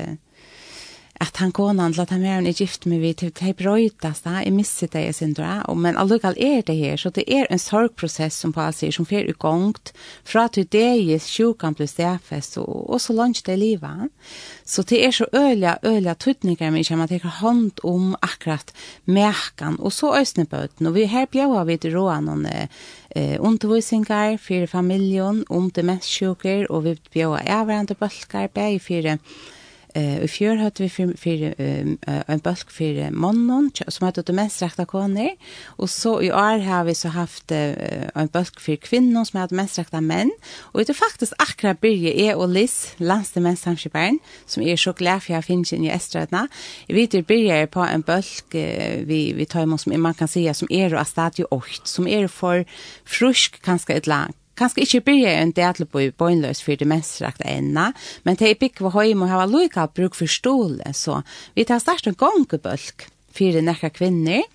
att 1.20 1.36
han 1.36 1.52
konan 1.52 1.92
lata 1.92 2.14
att 2.14 2.20
mer 2.20 2.38
enn 2.38 2.52
gift 2.52 2.84
med 2.84 3.00
vi 3.00 3.12
til 3.14 3.32
typ, 3.32 3.56
brøytas 3.56 4.22
da, 4.22 4.30
där 4.30 4.46
i 4.46 4.50
misset 4.50 4.92
det 4.92 5.04
jeg 5.04 5.14
syndra 5.14 5.74
men 5.74 5.96
allukal 5.96 6.34
er 6.36 6.62
det 6.62 6.76
her, 6.76 6.96
så 6.96 7.10
det 7.10 7.32
är 7.32 7.46
en 7.50 7.58
sorgprocess 7.58 8.34
som 8.34 8.52
Paul 8.52 8.72
sier, 8.72 8.92
som 8.92 9.06
fer 9.06 9.28
igångt 9.28 9.92
fra 10.24 10.44
att 10.44 10.58
det 10.70 10.74
är 10.74 11.18
sjukan 11.18 11.74
plus 11.74 11.94
det 11.94 12.18
og, 12.56 12.90
och, 12.90 13.00
så 13.00 13.12
långt 13.12 13.44
det 13.44 13.56
livet. 13.56 14.10
så 14.64 14.82
det 14.82 15.06
är 15.06 15.12
så 15.12 15.26
öliga 15.32 15.78
öliga 15.82 16.14
tutningar 16.14 16.70
men 16.70 16.84
kan 16.84 16.98
man 16.98 17.08
ta 17.08 17.28
hand 17.28 17.80
om 17.82 18.16
akkurat 18.20 18.74
mekan, 19.04 19.76
och 19.76 19.92
så 19.92 20.14
ösneböten 20.14 20.86
och 20.86 20.96
vi 20.96 21.04
her 21.04 21.26
bjöar 21.26 21.64
vi 21.64 21.78
til 21.78 21.92
roan 21.92 22.24
noen 22.24 22.46
eh 22.46 23.40
undervisningar 23.40 24.36
för 24.36 24.66
familjon, 24.66 25.44
om 25.48 25.70
demensjuker 25.70 26.72
och 26.72 26.86
vi 26.86 26.98
bjöar 27.12 27.42
av 27.48 27.66
hverandre 27.66 27.94
balkar 27.98 28.48
bäi 28.54 28.78
för 28.78 29.18
Eh 29.96 30.24
i 30.24 30.28
fjør 30.28 30.58
hadde 30.60 30.82
vi 30.82 30.88
för 30.88 31.12
för 31.16 31.54
um, 31.58 31.98
en 32.28 32.40
bulk 32.40 32.70
för 32.70 33.10
mannen 33.10 33.70
som 33.88 34.04
hade 34.04 34.22
det 34.22 34.34
mest 34.34 34.62
rätta 34.62 34.84
koner 34.84 35.30
och 35.78 35.90
så 35.90 36.20
i 36.22 36.30
år 36.32 36.58
har 36.58 36.84
vi 36.84 36.94
så 36.94 37.08
haft 37.08 37.52
uh, 37.52 37.74
en 38.14 38.28
bulk 38.32 38.60
för 38.60 38.76
kvinnor 38.76 39.24
som 39.24 39.40
hade 39.40 39.54
mest 39.54 39.78
rätta 39.78 40.00
män 40.00 40.30
och 40.58 40.80
det 40.80 40.88
är 40.88 40.94
faktiskt 40.94 41.32
akkurat 41.38 41.80
Birge 41.80 42.12
är 42.20 42.36
och 42.36 42.48
Liz 42.48 42.92
landsdemensamskiparen 42.96 44.18
som 44.46 44.62
är 44.62 44.76
så 44.76 44.92
glad 44.92 45.22
för 45.22 45.32
jag 45.32 45.44
finns 45.44 45.72
inn 45.72 45.84
i 45.84 45.88
Estradna 45.88 46.48
Jag 46.86 46.96
vet 46.96 47.14
ju 47.14 47.22
Birge 47.22 47.54
är 47.54 47.66
på 47.66 47.80
en 47.80 48.00
bulk 48.00 48.54
uh, 48.54 48.60
vi, 49.06 49.32
vi 49.36 49.46
tar 49.46 49.62
imot 49.62 49.80
som 49.80 50.02
man 50.02 50.14
kan 50.14 50.28
säga 50.28 50.54
som 50.54 50.68
är 50.70 50.94
och 50.94 51.06
stadio 51.06 51.46
8 51.50 51.66
som 51.84 52.08
är 52.08 52.28
för 52.28 52.64
frusk 53.04 53.62
kanske 53.62 53.94
ett 53.94 54.06
langt 54.06 54.36
kanskje 54.58 54.84
ikke 54.86 55.04
blir 55.10 55.30
en 55.30 55.54
del 55.56 55.86
på 55.86 56.04
i 56.04 56.10
bøgnløs 56.10 56.62
for 56.64 56.78
demensrakt 56.80 57.44
enda, 57.44 57.90
men 58.24 58.38
det 58.40 58.50
er 58.50 58.60
bygg 58.60 58.82
for 58.82 58.96
høy 58.96 59.14
må 59.18 59.30
ha 59.30 59.44
lukka 59.48 59.88
bruk 59.94 60.18
for 60.18 60.30
stole, 60.30 60.92
så 60.94 61.22
vi 61.54 61.66
tar 61.68 61.82
start 61.82 62.08
en 62.08 62.18
gongebølg 62.18 63.08
for 63.36 63.60
nekka 63.62 63.92
kvinner, 63.92 64.46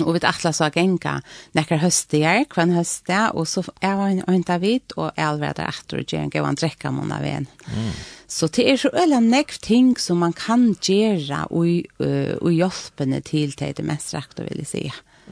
og 0.00 0.14
vi 0.16 0.22
atla 0.24 0.52
så 0.56 0.70
genga 0.72 1.18
nekkar 1.56 1.82
høstier, 1.82 2.46
kvann 2.50 2.72
høstia, 2.72 3.26
og 3.36 3.46
så 3.50 3.64
er 3.84 3.98
han 4.00 4.22
øynta 4.30 4.56
vidt, 4.62 4.96
og 4.96 5.12
er 5.12 5.28
alverda 5.28 5.68
etter 5.68 6.00
og 6.00 6.08
gjerne 6.08 6.32
gav 6.32 6.48
han 6.48 6.58
drekka 6.58 6.92
mona 6.94 7.20
av 7.20 7.28
en. 7.28 7.48
Mm. 7.68 7.90
Så 8.32 8.48
det 8.56 8.64
er 8.70 8.78
så 8.80 8.88
øyla 8.96 9.20
nekv 9.20 9.58
ting 9.60 9.92
som 10.00 10.22
man 10.24 10.32
kan 10.32 10.70
gjøre 10.80 11.44
og, 11.52 11.90
uh, 12.00 12.36
og 12.40 12.52
hjelpene 12.56 13.20
til 13.20 13.52
til 13.52 13.74
det 13.76 13.84
mest 13.84 14.14
rakt, 14.16 14.40
vil 14.40 14.64
jeg 14.64 14.70
si. 14.70 14.86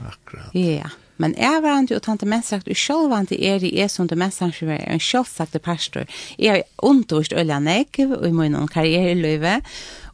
Akkurat. 0.05 0.53
Ja. 0.53 0.61
Yeah. 0.61 1.00
Men 1.21 1.35
jeg 1.37 1.63
var 1.63 1.83
ikke 1.83 1.99
og 2.01 2.05
tante 2.07 2.27
mest 2.29 2.49
sagt, 2.49 2.69
og 2.69 2.77
selv 2.77 3.11
var 3.13 3.27
er 3.31 3.65
i 3.65 3.75
er 3.81 3.89
som 3.89 4.09
det 4.09 4.19
mest 4.19 4.39
sagt, 4.41 4.63
er 4.63 4.79
en 4.89 5.01
selvsagte 5.01 5.59
pastor. 5.59 6.05
Jeg 6.39 6.59
er 6.59 6.63
undervist 6.79 7.33
øyne 7.37 7.61
nekv, 7.61 8.13
og 8.17 8.29
i 8.29 8.33
min 8.33 8.69
karriereløyve, 8.69 9.61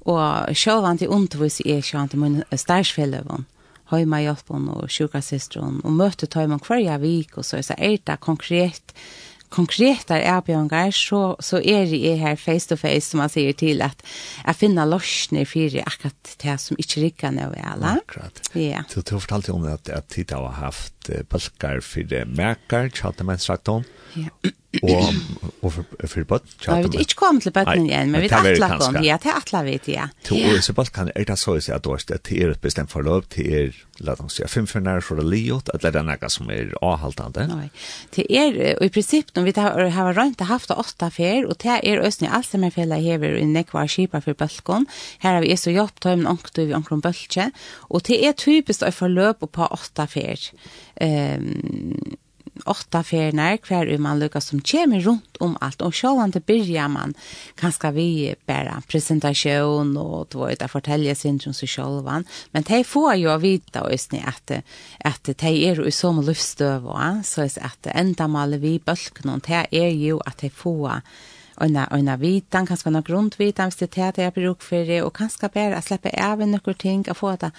og 0.00 0.56
selv 0.56 0.82
var 0.82 0.98
det 0.98 1.08
undervist 1.08 1.60
er 1.60 1.76
ikke 1.82 2.08
til 2.10 2.18
min 2.18 2.42
stærsfelløven 2.52 3.46
høyma 3.90 4.18
hjelpen 4.24 4.66
og 4.74 4.90
sjukasisteren, 4.90 5.80
og 5.84 5.94
møte 5.94 6.26
tøyma 6.26 6.58
hver 6.58 6.98
vik, 6.98 7.38
og 7.38 7.44
så 7.46 7.62
er 7.78 7.98
det 8.06 8.20
konkret 8.20 8.96
konkreta 9.56 10.18
erbjørngar, 10.18 10.90
så, 10.90 11.20
så 11.40 11.60
er 11.62 11.86
jeg 11.86 12.18
her 12.18 12.36
face 12.36 12.68
to 12.68 12.76
face, 12.76 13.10
som 13.10 13.22
man 13.22 13.30
sier 13.32 13.54
til, 13.56 13.82
at 13.84 14.02
jeg 14.42 14.58
finner 14.58 14.88
løsner 14.90 15.46
for 15.48 15.78
akkurat 15.86 16.34
det 16.42 16.56
som 16.60 16.80
ikke 16.82 17.04
rikker 17.04 17.34
nå 17.36 17.46
i 17.54 17.62
alle. 17.62 17.96
Akkurat. 18.02 18.42
Ja. 18.58 18.82
Du, 18.90 19.00
du 19.00 19.16
fortalte 19.18 19.54
om 19.54 19.64
at, 19.70 19.88
at 19.88 20.10
tid 20.12 20.34
har 20.34 20.58
haft 20.60 20.95
uh, 21.12 21.22
balkar 21.30 21.82
for 21.84 22.16
merker, 22.36 22.90
tjaltemenstrakton, 22.94 23.86
ja. 24.16 24.30
og, 24.82 25.16
og 25.62 25.72
for, 25.72 25.88
for 26.08 26.28
bøtt. 26.28 26.52
Ja, 26.64 26.78
vi 26.82 26.90
er 26.90 27.04
ikke 27.04 27.18
kommet 27.20 27.46
til 27.46 27.54
bøtten 27.54 27.88
igjen, 27.88 28.12
men 28.12 28.24
vi 28.24 28.30
er 28.30 28.36
atla 28.38 28.70
kom, 28.80 28.98
ja, 29.04 29.18
det 29.22 29.32
er 29.32 29.66
vi 29.66 29.76
til, 29.78 29.96
ja. 29.96 30.06
To 30.28 30.38
ja. 30.38 30.54
så 30.64 30.74
balkan 30.76 31.10
er 31.14 31.26
det 31.28 31.38
så 31.40 31.56
å 31.56 31.62
si 31.62 31.74
at 31.74 31.84
du 31.84 31.92
har 31.92 32.04
det 32.06 32.20
er 32.36 32.54
et 32.54 32.62
bestemt 32.62 32.92
forløp, 32.92 33.28
til 33.34 33.52
er, 33.60 33.76
la 34.04 34.16
oss 34.20 34.38
si, 34.38 34.46
fem 34.50 34.68
for 34.68 34.84
nær 34.84 35.04
for 35.04 35.20
det 35.20 35.26
liot, 35.28 35.70
eller 35.74 35.94
det 35.94 36.00
er 36.02 36.08
noe 36.08 36.30
som 36.32 36.50
er 36.52 36.72
avhaltande. 36.84 37.46
Nei, 37.50 37.68
det 38.16 38.26
er, 38.28 38.58
og 38.76 38.86
i 38.86 38.92
prinsipp, 38.92 39.32
når 39.36 39.48
vi 39.48 39.56
har, 39.58 39.84
har 39.96 40.12
rønt 40.16 40.42
og 40.44 40.50
haft 40.50 40.74
åtta 40.74 41.10
fer, 41.12 41.46
og 41.48 41.58
det 41.64 41.78
er 41.82 42.04
øsne 42.04 42.32
alt 42.32 42.50
som 42.50 42.66
er 42.66 42.74
fjellet 42.74 43.04
hever 43.04 43.38
i 43.40 43.46
nekvar 43.48 43.90
kipar 43.90 44.24
for 44.24 44.38
bøttkon, 44.38 44.88
her 45.24 45.38
har 45.38 45.44
vi 45.44 45.56
så 45.60 45.74
jobb, 45.74 45.96
tøymen 46.04 46.28
onkdu 46.30 46.64
vi 46.66 46.76
onkron 46.76 47.04
bøttkje, 47.04 47.50
og 47.90 48.04
det 48.08 48.20
er 48.24 48.36
typisk 48.36 48.84
å 48.86 48.92
forløp 48.94 49.46
på 49.46 49.70
åtta 49.70 50.08
fer 50.10 50.50
um, 51.00 52.16
åtta 52.64 53.02
ferner 53.02 53.56
kvar 53.56 53.86
ur 53.86 53.98
man 53.98 54.18
lukka 54.18 54.40
som 54.40 54.60
kommer 54.60 55.00
rundt 55.00 55.36
om 55.36 55.56
alt. 55.60 55.82
Og 55.82 55.94
han 56.18 56.32
til 56.32 56.42
byrja 56.42 56.88
man 56.88 57.14
kanske 57.54 57.90
vi 57.92 58.34
bare 58.46 58.82
presentasjon 58.88 59.96
og 59.96 60.26
då 60.30 60.46
vet, 60.46 60.60
jag 60.60 60.70
fortälja 60.70 61.14
sin 61.14 61.40
som 61.40 61.52
seg 61.54 61.68
sjålvan. 61.68 62.24
Men 62.52 62.62
de 62.62 62.84
får 62.84 63.14
jo 63.14 63.30
och 63.30 63.92
også 63.92 64.16
at, 64.26 64.50
at 65.04 65.24
de 65.24 65.68
är 65.68 65.84
ju 65.84 65.90
som 65.90 66.20
luftstøv 66.20 66.86
og 66.86 67.24
så 67.24 67.42
at 67.42 67.86
ända 67.86 68.26
mal 68.26 68.58
vi 68.58 68.78
bølken 68.78 69.30
og 69.30 69.42
det 69.46 69.66
er 69.72 69.90
jo 69.90 70.20
at 70.26 70.40
de 70.40 70.50
får 70.50 71.02
øyna, 71.62 71.86
øyna 71.94 72.16
vitan, 72.20 72.66
kanskje 72.68 72.92
noen 72.92 73.04
grundvitan, 73.06 73.70
hvis 73.70 73.80
det 73.80 73.98
er 73.98 74.12
det 74.16 74.24
jeg 74.24 74.34
bruk 74.36 74.62
for 74.64 74.88
det, 74.88 75.00
og 75.04 75.12
kanskje 75.16 75.50
bare 75.54 75.80
slippe 75.84 76.12
av 76.12 76.42
noen 76.44 76.78
ting, 76.78 77.04
og 77.08 77.16
få 77.16 77.34
det. 77.40 77.50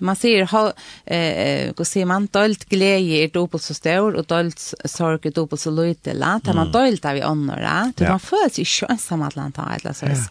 Man 0.00 0.18
sier, 0.18 0.46
ha, 0.52 0.62
eh, 1.06 1.72
hva 1.76 1.88
sier 1.88 2.06
man, 2.06 2.28
dolt 2.32 2.68
glede 2.68 3.22
er 3.22 3.32
dobbelt 3.34 3.64
så 3.64 3.76
stor, 3.76 4.14
og 4.14 4.28
dolt 4.28 4.60
sorg 4.84 5.26
er 5.26 5.34
dobbelt 5.36 5.62
så 5.62 5.72
lite 5.74 6.14
la, 6.14 6.36
da 6.44 6.54
man 6.56 6.72
dolt 6.72 7.04
av 7.04 7.16
i 7.16 7.24
du 7.24 8.04
da 8.04 8.10
man 8.10 8.22
føler 8.22 8.52
seg 8.52 8.66
ikke 8.66 8.92
ensam 8.92 9.22
at 9.26 9.36
man 9.36 9.52
tar 9.52 9.78
eller. 9.80 10.26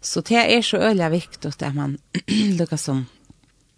Så 0.00 0.22
det 0.22 0.38
er 0.38 0.62
så 0.62 0.78
øyelig 0.78 1.10
viktig 1.10 1.50
at 1.50 1.74
man 1.74 1.98
lukkar 2.58 2.78
som 2.78 3.06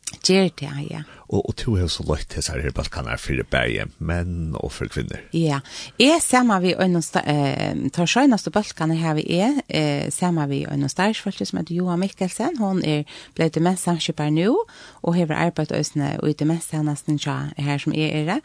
Gjør 0.08 0.48
det, 0.56 0.70
ja. 0.90 1.02
Og, 1.28 1.48
og 1.48 1.56
to 1.60 1.74
er 1.76 1.88
så 1.92 2.04
løyt 2.08 2.30
til 2.32 2.42
seg 2.44 2.62
her 2.64 2.72
balkaner 2.72 3.20
for 3.20 3.36
berge, 3.52 3.84
menn 4.00 4.54
og 4.56 4.70
for 4.72 4.88
kvinner. 4.88 5.20
Ja, 5.36 5.60
jeg 6.00 6.22
sammen 6.24 6.62
vi 6.64 6.72
øyne 6.72 7.02
eh, 7.20 7.82
tar 7.92 8.08
sjøyneste 8.08 8.52
bølgene 8.52 8.96
her 8.96 9.16
vi 9.18 9.26
er, 9.36 9.60
eh, 9.68 10.08
sammen 10.12 10.48
vi 10.48 10.64
øyne 10.64 10.88
stærsfølge 10.88 11.44
som 11.44 11.60
heter 11.60 11.76
Johan 11.76 12.00
Mikkelsen. 12.00 12.56
Hun 12.58 12.80
er 12.84 13.04
ble 13.36 13.50
til 13.52 13.62
mest 13.62 13.84
samskipper 13.84 14.32
nå, 14.32 14.54
og 15.02 15.16
har 15.16 15.34
arbeidet 15.36 15.76
øyne 15.76 16.14
og 16.22 16.36
til 16.36 16.48
mest 16.48 16.72
nesten 16.72 17.20
her 17.58 17.78
som 17.78 17.92
er 17.92 18.24
det. 18.32 18.40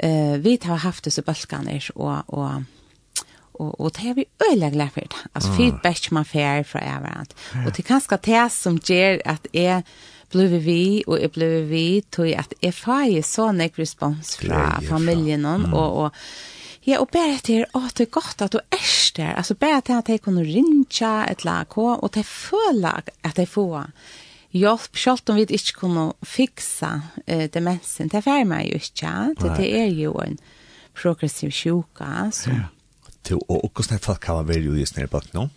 Eh, 0.00 0.38
vi 0.44 0.58
har 0.62 0.76
haft 0.76 1.04
disse 1.04 1.22
bølgene, 1.22 1.80
og, 1.94 2.22
og 2.28 2.62
og 3.54 3.80
og 3.80 3.92
det 3.96 4.08
er 4.08 4.14
vi 4.14 4.24
øyla 4.50 4.70
glad 4.70 4.88
for 4.94 5.00
det. 5.00 5.26
Altså 5.34 5.52
feedback 5.52 6.12
man 6.12 6.24
får 6.24 6.62
fra 6.62 6.80
everant. 6.80 7.34
Og 7.66 7.76
det 7.76 7.84
kanskje 7.84 8.16
det 8.24 8.52
som 8.52 8.78
gjør 8.78 9.18
at 9.24 9.46
jeg 9.52 9.82
blev 10.32 10.56
vi, 10.64 11.02
og 11.06 11.20
jeg 11.20 11.32
blev 11.34 11.68
vi, 11.70 11.86
til 12.12 12.32
at 12.38 12.54
jeg 12.62 12.74
får 12.74 13.20
så 13.28 13.50
nek 13.52 13.78
respons 13.78 14.36
fra 14.40 14.80
familien, 14.88 15.46
mm. 15.46 15.72
og, 15.72 16.02
og 16.06 16.10
Ja, 16.82 16.98
og 16.98 17.12
bare 17.14 17.38
til, 17.46 17.62
å, 17.78 17.84
det 17.94 18.08
er 18.08 18.10
godt 18.10 18.42
at 18.42 18.56
du 18.56 18.58
er 18.58 18.86
der. 19.16 19.36
Altså 19.38 19.54
bare 19.54 19.84
til 19.86 20.00
at 20.00 20.08
jeg 20.10 20.22
kunne 20.24 20.42
rinja 20.42 21.12
et 21.30 21.44
lag 21.46 21.78
og 21.78 22.02
at 22.08 22.18
jeg 22.18 22.26
føler 22.26 23.04
at 23.22 23.38
jeg 23.38 23.48
får 23.48 23.86
hjelp, 24.52 24.98
selv 24.98 25.30
om 25.30 25.38
vi 25.38 25.46
ikke 25.46 25.76
kunne 25.78 26.08
fiksa 26.26 26.90
uh, 27.22 27.46
demensen. 27.54 28.10
Det 28.10 28.26
er 28.26 28.44
meg 28.44 28.72
jo 28.72 28.80
ikke. 28.82 29.14
Det, 29.38 29.54
det 29.60 29.70
er 29.78 29.90
jo 29.94 30.16
en 30.24 30.38
progressiv 30.98 31.52
sjuka. 31.54 32.30
Så. 32.34 32.50
Ja. 32.50 32.68
Og 33.48 33.70
hvordan 33.70 33.96
er 33.96 34.02
folk 34.02 34.24
har 34.26 34.42
vært 34.48 34.66
jo 34.66 34.74
i 34.74 34.86
snedbøkken 34.86 35.38
nå? 35.38 35.48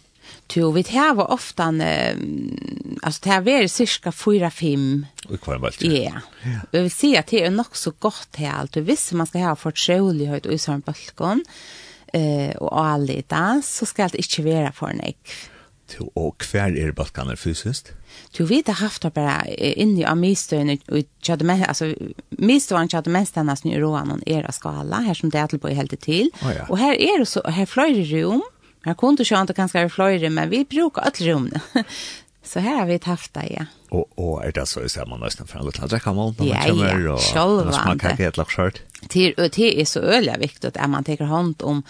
Jo, 0.53 0.71
vi 0.71 0.83
tar 0.83 1.31
ofta, 1.31 1.63
eh, 1.63 2.17
alltså 3.01 3.21
det 3.23 3.29
här 3.29 3.47
är 3.47 3.67
cirka 3.67 4.11
4-5. 4.11 5.05
Och 5.29 5.41
kvar 5.41 5.57
bara. 5.57 5.71
Ja. 5.79 6.21
Vi 6.71 6.81
vill 6.81 6.91
säga 6.91 7.19
att 7.19 7.27
det 7.27 7.43
är 7.43 7.51
nog 7.51 7.77
så 7.77 7.91
gott 7.99 8.35
här 8.35 8.53
allt. 8.53 8.77
visste 8.77 9.15
man 9.15 9.27
ska 9.27 9.39
ha 9.39 9.55
förtrolighet 9.55 10.45
och 10.45 10.53
i 10.53 10.57
sån 10.57 10.79
balkon 10.79 11.45
eh, 12.13 12.55
och 12.55 12.85
allita, 12.85 13.61
så 13.65 13.85
ska 13.85 14.07
det 14.07 14.17
inte 14.17 14.41
vara 14.41 14.71
för 14.71 14.93
nek. 14.93 15.05
ägg. 15.07 15.17
Jo, 15.99 16.11
och 16.13 16.38
kvar 16.41 16.77
är 16.77 16.91
balkaner 16.91 17.35
fysiskt? 17.35 17.91
Jo, 18.31 18.45
vi 18.45 18.63
har 18.65 18.73
haft 18.73 19.01
det 19.01 19.13
bara 19.13 19.45
inne 19.55 20.01
i 20.01 20.03
Amistøyen, 20.03 20.79
og 20.88 21.03
hade 21.27 21.45
mest, 21.45 21.67
altså, 21.67 21.93
Mistøyen 22.39 22.89
hade 22.91 23.09
mest 23.09 23.35
denne 23.35 23.79
roan 23.79 24.11
och 24.11 24.27
era 24.27 24.51
skala, 24.51 24.95
här 24.95 25.13
som 25.13 25.29
det 25.29 25.39
er 25.39 25.57
på 25.57 25.67
helt 25.67 26.01
till. 26.01 26.29
Oh, 26.41 26.53
ja. 26.55 26.65
Og 26.69 26.77
her 26.77 26.95
det 27.19 27.27
så, 27.27 27.41
här 27.45 27.65
fløyre 27.65 28.23
rum. 28.23 28.41
Jag 28.86 28.98
kunde 28.98 29.24
ju 29.24 29.41
inte 29.41 29.54
kanske 29.54 29.80
är 29.80 29.89
flöjre, 29.89 30.30
men 30.30 30.50
vi 30.50 30.65
brukar 30.65 31.02
allt 31.02 31.21
rum. 31.21 31.52
så 32.43 32.60
här 32.60 32.80
har 32.80 32.86
vi 32.86 33.00
haft 33.04 33.34
det, 33.34 33.48
ja. 33.50 33.65
Og, 33.91 34.08
og 34.17 34.45
er 34.45 34.52
det 34.52 34.67
så 34.67 34.82
i 34.82 34.86
att 35.00 35.08
man 35.08 35.19
nästan 35.19 35.48
för 35.48 35.60
en 35.60 35.65
liten 35.65 35.88
dräckamål 35.88 36.34
när 36.38 36.45
man 36.45 36.63
kommer 36.63 37.08
og 37.08 37.08
ja, 37.08 37.13
och 37.13 37.19
självande. 37.19 37.74
smakar 37.74 38.10
helt 38.10 38.38
lagsköld? 38.38 38.80
Det, 39.13 39.34
det 39.36 39.82
är 39.82 39.86
så 39.86 40.00
öliga 40.00 40.38
viktigt 40.38 40.78
att 40.78 40.89
man 40.89 41.04
tar 41.04 41.26
hand 41.26 41.62
om 41.62 41.84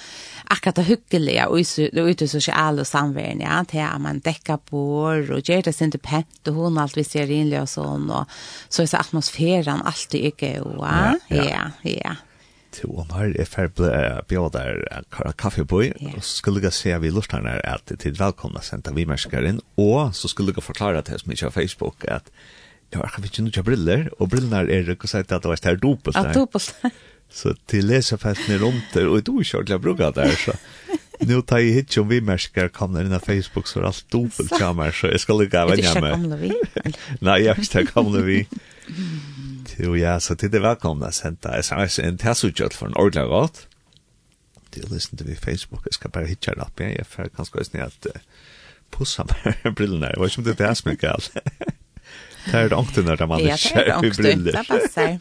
akkurat 0.45 0.75
det 0.75 0.81
hyggeliga 0.81 1.47
och 1.47 1.57
ute 1.91 2.25
i 2.25 2.27
sociala 2.27 2.85
samvärden, 2.85 3.39
ja, 3.39 3.65
till 3.65 3.79
att 3.79 4.01
man 4.01 4.19
däckar 4.19 4.57
på 4.57 5.01
och 5.01 5.49
gör 5.49 5.61
det 5.61 5.73
sin 5.73 5.91
pent 5.91 6.47
och 6.47 6.53
hon 6.53 6.77
allt 6.77 6.97
vi 6.97 7.03
ser 7.03 7.31
inliga 7.31 7.61
och 7.61 7.69
sånt 7.69 8.11
och 8.11 8.25
så 8.69 8.81
är 8.81 8.85
så 8.85 8.97
atmosfären 8.97 9.81
alltid 9.81 10.25
icke, 10.25 10.61
ja, 10.77 11.17
ja, 11.27 11.43
ja. 11.81 11.91
ja 12.03 12.15
til 12.75 12.91
om 12.91 13.13
her, 13.15 13.33
er 13.39 13.49
får 13.49 13.71
bli 13.77 13.89
bjør 14.29 14.51
der 14.53 14.83
kaffe 15.11 15.65
på 15.65 15.79
kaffebøy, 15.81 15.87
og 16.13 16.19
så 16.21 16.41
skulle 16.41 16.63
jeg 16.63 16.75
se 16.75 16.93
vi 17.01 17.13
lortarna 17.13 17.57
er 17.57 17.77
at 17.77 17.89
det 17.89 18.11
er 18.11 18.19
velkomna 18.19 18.63
senta 18.65 18.93
vi 18.95 19.07
mennesker 19.07 19.47
inn, 19.47 19.63
og 19.81 20.13
så 20.15 20.31
skulle 20.31 20.55
jeg 20.55 20.65
forklare 20.65 21.01
til 21.07 21.19
som 21.21 21.33
ikke 21.33 21.49
har 21.49 21.55
Facebook 21.55 22.05
at 22.07 22.31
jeg 22.93 23.01
har 23.01 23.25
ikke 23.27 23.43
noe 23.43 23.63
briller, 23.65 24.07
og 24.19 24.29
brillene 24.31 24.61
er 24.71 24.93
ikke 24.93 25.09
sagt 25.09 25.33
at 25.33 25.43
det 25.43 25.51
var 25.51 25.59
stær 25.59 25.79
dopelt 25.81 26.15
der. 26.15 26.29
Ja, 26.29 26.37
dopelt 26.37 26.69
der. 26.81 26.93
Så 27.35 27.55
til 27.67 27.87
lesefelten 27.89 28.53
er 28.55 28.61
rundt 28.61 28.93
der, 28.93 29.09
og 29.09 29.25
du 29.25 29.31
tror 29.31 29.41
ikke 29.41 29.57
ordentlig 29.57 29.73
jeg 29.73 29.81
bruker 29.81 30.11
der, 30.15 30.35
så 30.39 30.55
nu 31.25 31.41
tar 31.41 31.63
jeg 31.63 31.73
hit 31.73 31.95
som 31.95 32.09
vi 32.09 32.19
märker 32.21 32.69
kommer 32.75 33.05
inn 33.05 33.15
på 33.15 33.25
Facebook 33.25 33.67
så 33.67 33.81
er 33.81 33.89
alt 33.89 34.05
dubbelt 34.11 34.51
kommer 34.51 34.91
så 34.91 35.07
jag 35.07 35.19
ska 35.19 35.33
lägga 35.33 35.65
vänja 35.65 36.01
mig. 36.01 36.51
Nej, 37.19 37.41
jag 37.43 37.65
ska 37.65 37.85
komma 37.85 38.19
vi. 38.19 38.47
Jo, 39.77 39.95
ja, 39.95 40.19
så 40.19 40.35
til 40.35 40.51
det 40.51 40.57
är 40.57 40.61
välkomna 40.61 41.05
att 41.05 41.45
sms 41.59 41.99
in 41.99 42.17
till 42.17 42.29
oss 42.29 42.43
utgöd 42.43 42.73
för 42.73 42.85
en 42.85 42.95
ordentlig 42.95 43.21
råd. 43.21 43.57
Du 44.69 44.81
lyssnar 44.81 45.23
vi 45.23 45.35
Facebook, 45.35 45.85
jeg 45.85 45.93
skal 45.93 46.11
bare 46.11 46.27
hitta 46.27 46.53
det 46.55 46.61
opp 46.61 46.79
igjen, 46.79 46.97
jeg 46.97 47.05
får 47.05 47.29
kanske 47.35 47.59
också 47.59 47.77
att 47.77 48.05
uh, 48.05 48.21
pussa 48.91 49.23
med 49.63 49.75
brillene, 49.75 50.07
jeg 50.07 50.21
vet 50.21 50.31
ikke 50.31 50.39
om 50.39 50.43
det 50.43 50.59
är 50.61 50.73
så 50.73 50.89
mycket 50.89 51.01
galt. 51.01 51.31
Det 52.45 52.53
er 52.53 52.67
det 52.69 52.97
under 52.97 53.15
där 53.15 53.25
man 53.25 53.41
är 53.41 53.57
kär 53.57 54.05
i 54.05 54.11
brillor. 54.11 54.27
Ja, 54.31 54.31
det 54.31 54.31
är 54.31 54.35
långt 54.35 54.37
under, 54.37 54.51
det 54.51 54.67
passar. 54.67 55.19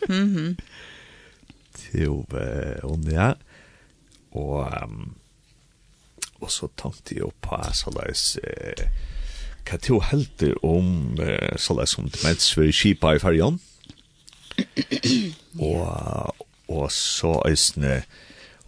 Jo, 1.93 2.27
og 2.83 3.13
ja. 3.13 3.35
Och, 4.31 4.67
og 6.41 6.51
så 6.51 6.69
tenkte 6.77 7.15
jeg 7.15 7.31
på 7.41 7.63
sådär... 7.73 8.13
Eh, 8.43 8.89
Hva 9.65 9.79
du 9.81 10.01
heldur 10.01 10.59
om, 10.65 11.17
sånn 11.57 11.87
som 11.87 12.11
demens 12.13 12.51
vi 12.59 12.73
kipa 12.73 13.15
i 13.17 13.19
fargen? 13.23 13.59
og, 15.61 16.35
og 16.69 16.87
så 16.93 17.37
øsne, 17.49 18.03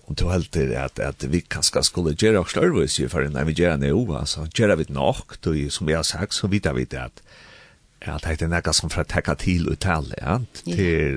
om 0.07 0.15
du 0.15 0.29
helter 0.31 0.73
at, 0.85 1.01
at 1.03 1.27
vi 1.33 1.41
kanskje 1.41 1.83
skulle 1.87 2.15
gjøre 2.15 2.45
oss 2.45 2.57
lørvis, 2.57 3.01
for 3.11 3.27
når 3.31 3.51
vi 3.51 3.59
gjør 3.63 3.81
det 3.83 3.91
jo, 3.91 4.05
altså, 4.17 4.47
gjør 4.55 4.77
vi 4.83 4.87
nok, 4.89 5.39
du, 5.45 5.53
som 5.71 5.89
jeg 5.89 5.99
har 5.99 6.07
sagt, 6.07 6.35
så 6.35 6.51
vet 6.51 6.69
vi 6.77 6.85
det 6.85 7.05
at, 7.09 7.27
Ja, 8.07 8.19
det 8.23 8.43
er 8.45 8.51
nekka 8.53 8.75
som 8.77 8.91
for 8.93 9.03
å 9.03 9.09
tekka 9.09 9.35
til 9.41 9.71
og 9.73 9.79
tale, 9.83 10.15
ja, 10.21 10.37
til, 10.63 11.17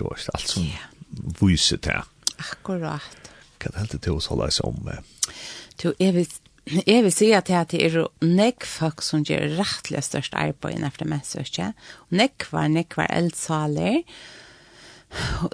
du, 0.00 0.06
alt 0.08 0.48
som 0.48 0.64
yeah. 0.64 0.86
viser 1.38 1.78
til. 1.84 2.08
Akkurat. 2.40 3.28
Hva 3.60 3.70
er 3.80 3.90
det 3.92 4.00
til 4.02 4.16
å 4.16 4.22
holde 4.32 4.48
seg 4.56 4.66
om? 4.66 4.88
Du, 5.80 5.92
jeg 6.00 6.16
vil 6.16 6.32
jeg 6.64 7.04
vil 7.04 7.12
si 7.12 7.28
at 7.36 7.50
det 7.70 7.80
er 7.84 7.98
nekk 8.24 8.64
folk 8.64 9.02
som 9.04 9.24
gjør 9.26 9.58
rettelig 9.58 10.04
størst 10.06 10.36
arbeid 10.38 10.78
innenfor 10.78 11.04
det 11.04 11.10
menneskje. 11.12 11.68
Nekk 12.16 12.48
var, 12.52 12.70
nekk 12.72 12.96
var 12.96 13.12
eldsaler 13.12 14.00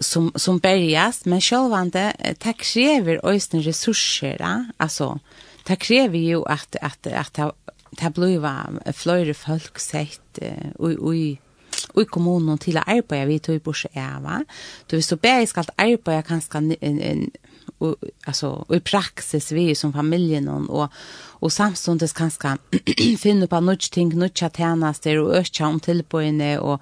som, 0.01 0.31
som 0.39 0.61
berges, 0.63 1.25
men 1.29 1.43
sjølvande, 1.43 2.07
det 2.41 2.55
krever 2.63 3.21
også 3.27 3.61
ressurser, 3.67 4.41
altså, 4.79 5.17
det 5.69 5.79
krever 5.83 6.23
jo 6.23 6.43
at, 6.49 6.79
at, 6.81 7.07
at 7.07 7.35
det, 7.37 7.51
det 8.01 8.13
blir 8.17 8.47
flere 8.97 9.35
folk 9.35 9.83
sett 9.83 10.41
og, 10.79 10.95
og, 10.95 11.15
i 11.15 12.07
kommunen 12.07 12.59
til 12.63 12.79
å 12.79 12.87
arbeide 12.87 13.29
vi 13.29 13.39
tog 13.43 13.59
i 13.59 13.63
borse 13.63 13.91
eva. 13.99 14.41
Du, 14.87 14.97
hvis 14.97 15.11
du 15.11 15.17
bare 15.19 15.47
skal 15.49 15.69
arbeide 15.77 16.23
kanskje 16.29 16.63
och 17.81 17.97
alltså 18.25 18.49
och 18.49 18.77
i 18.77 18.81
praxis 18.81 19.53
vi 19.53 19.75
som 19.75 19.93
familjen 19.93 20.49
och 20.49 20.93
och 21.43 21.53
samstundes 21.53 22.13
kanske 22.13 22.57
finna 23.19 23.47
på 23.47 23.61
något 23.61 23.91
ting 23.91 24.19
något 24.19 24.43
att 24.43 24.57
tjänaster 24.57 25.19
och 25.19 25.37
öka 25.37 25.67
om 25.67 25.81
till 25.81 26.03
på 26.03 26.23
inne 26.23 26.59
och 26.59 26.81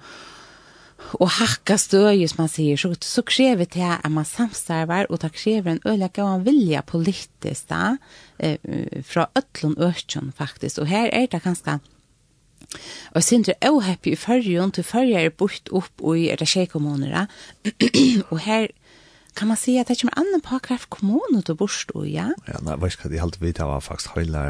och 1.01 1.29
hacka 1.29 1.77
stöje 1.77 2.27
som 2.27 2.35
man 2.37 2.49
säger. 2.49 2.77
Så 2.77 2.95
så 2.99 3.21
kräver 3.21 3.67
det 3.73 3.97
att 4.03 4.11
man 4.11 4.25
samstarvar 4.25 5.11
och 5.11 5.17
det 5.17 5.29
kräver 5.29 5.71
en 5.71 5.79
öliga 5.83 6.23
och 6.23 6.29
en 6.29 6.43
vilja 6.43 6.81
politiskt 6.81 7.67
där 7.67 7.97
eh 8.37 8.57
från 9.03 9.25
öllon 9.35 9.77
örtjon 9.77 10.31
faktiskt. 10.37 10.77
Och 10.77 10.87
här 10.87 11.09
är 11.09 11.27
det 11.27 11.43
ganska 11.43 11.79
Og 13.15 13.23
sin 13.23 13.45
er 13.47 13.69
også 13.69 13.87
happy 13.87 14.11
i 14.11 14.15
førjen, 14.15 14.71
til 14.71 14.83
førjen 14.83 15.19
er 15.19 15.29
bort 15.29 15.69
opp 15.71 16.03
i 16.15 16.27
er 16.29 16.35
det 16.35 16.47
tjej 16.47 16.67
og 18.29 18.39
her 18.39 18.67
kan 19.39 19.47
man 19.47 19.57
säga 19.57 19.81
att 19.81 19.87
det 19.87 19.95
kommer 19.95 20.13
annan 20.19 20.41
på 20.41 20.59
kraft 20.59 20.89
kommunen 20.89 21.35
och 21.37 21.43
då 21.43 21.55
borst 21.55 21.89
då 21.93 22.07
ja. 22.07 22.29
Ja, 22.45 22.53
nej, 22.61 22.73
vad 22.77 22.91
ska 22.91 23.09
det 23.09 23.19
helt 23.19 23.41
vita 23.41 23.65
var 23.65 23.81
faktiskt 23.81 24.17
hela 24.17 24.41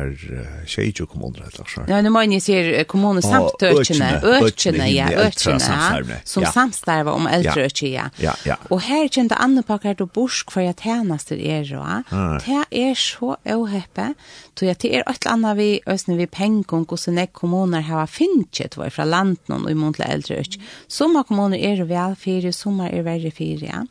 tjejjo 0.66 1.06
kommun 1.06 1.36
eller 1.36 1.66
så. 1.68 1.82
Ja, 1.88 2.02
nu 2.02 2.10
menar 2.10 2.34
jag 2.34 2.42
ser 2.42 2.84
kommunen 2.84 3.22
samt 3.22 3.64
ökene, 3.64 4.22
ökene 4.24 4.90
ja, 4.90 5.12
ökene. 5.12 6.22
Som 6.24 6.46
samstarva 6.46 7.12
om 7.12 7.28
äldre 7.28 7.66
ökene. 7.66 7.92
Ja, 7.92 8.10
ja. 8.18 8.36
ja. 8.46 8.56
Och 8.70 8.82
här 8.82 9.08
kände 9.08 9.36
annan 9.36 9.64
på 9.64 9.78
kraft 9.78 10.02
och 10.02 10.08
borst 10.08 10.52
för 10.52 10.62
att 10.70 10.80
tjänaster 10.80 11.38
er 11.38 11.64
då. 11.72 12.04
Det 12.46 12.90
är 12.90 12.96
så 12.96 13.38
ohäppe 13.46 14.14
Så 14.60 14.68
at 14.68 14.82
det 14.84 14.90
er 14.92 15.06
et 15.08 15.22
eller 15.24 15.32
annet 15.32 15.56
vi, 15.56 15.68
østene 15.88 16.18
vi 16.20 16.26
penger, 16.28 16.82
hvordan 16.84 17.20
jeg 17.22 17.32
kommuner 17.38 17.86
har 17.88 18.10
finnet 18.12 18.76
var 18.76 18.92
fra 18.92 19.06
landet 19.08 19.54
og 19.56 19.70
i 19.72 19.78
mån 19.78 19.96
til 19.96 20.04
eldre 20.04 20.42
øk. 20.42 20.58
Somme 20.92 21.24
kommuner 21.24 21.62
er 21.64 21.86
vel 21.88 22.18
fire, 22.20 22.52
somme 22.52 22.90
er 22.92 23.06
verre 23.08 23.32
fire, 23.32 23.70
ja. 23.70 23.84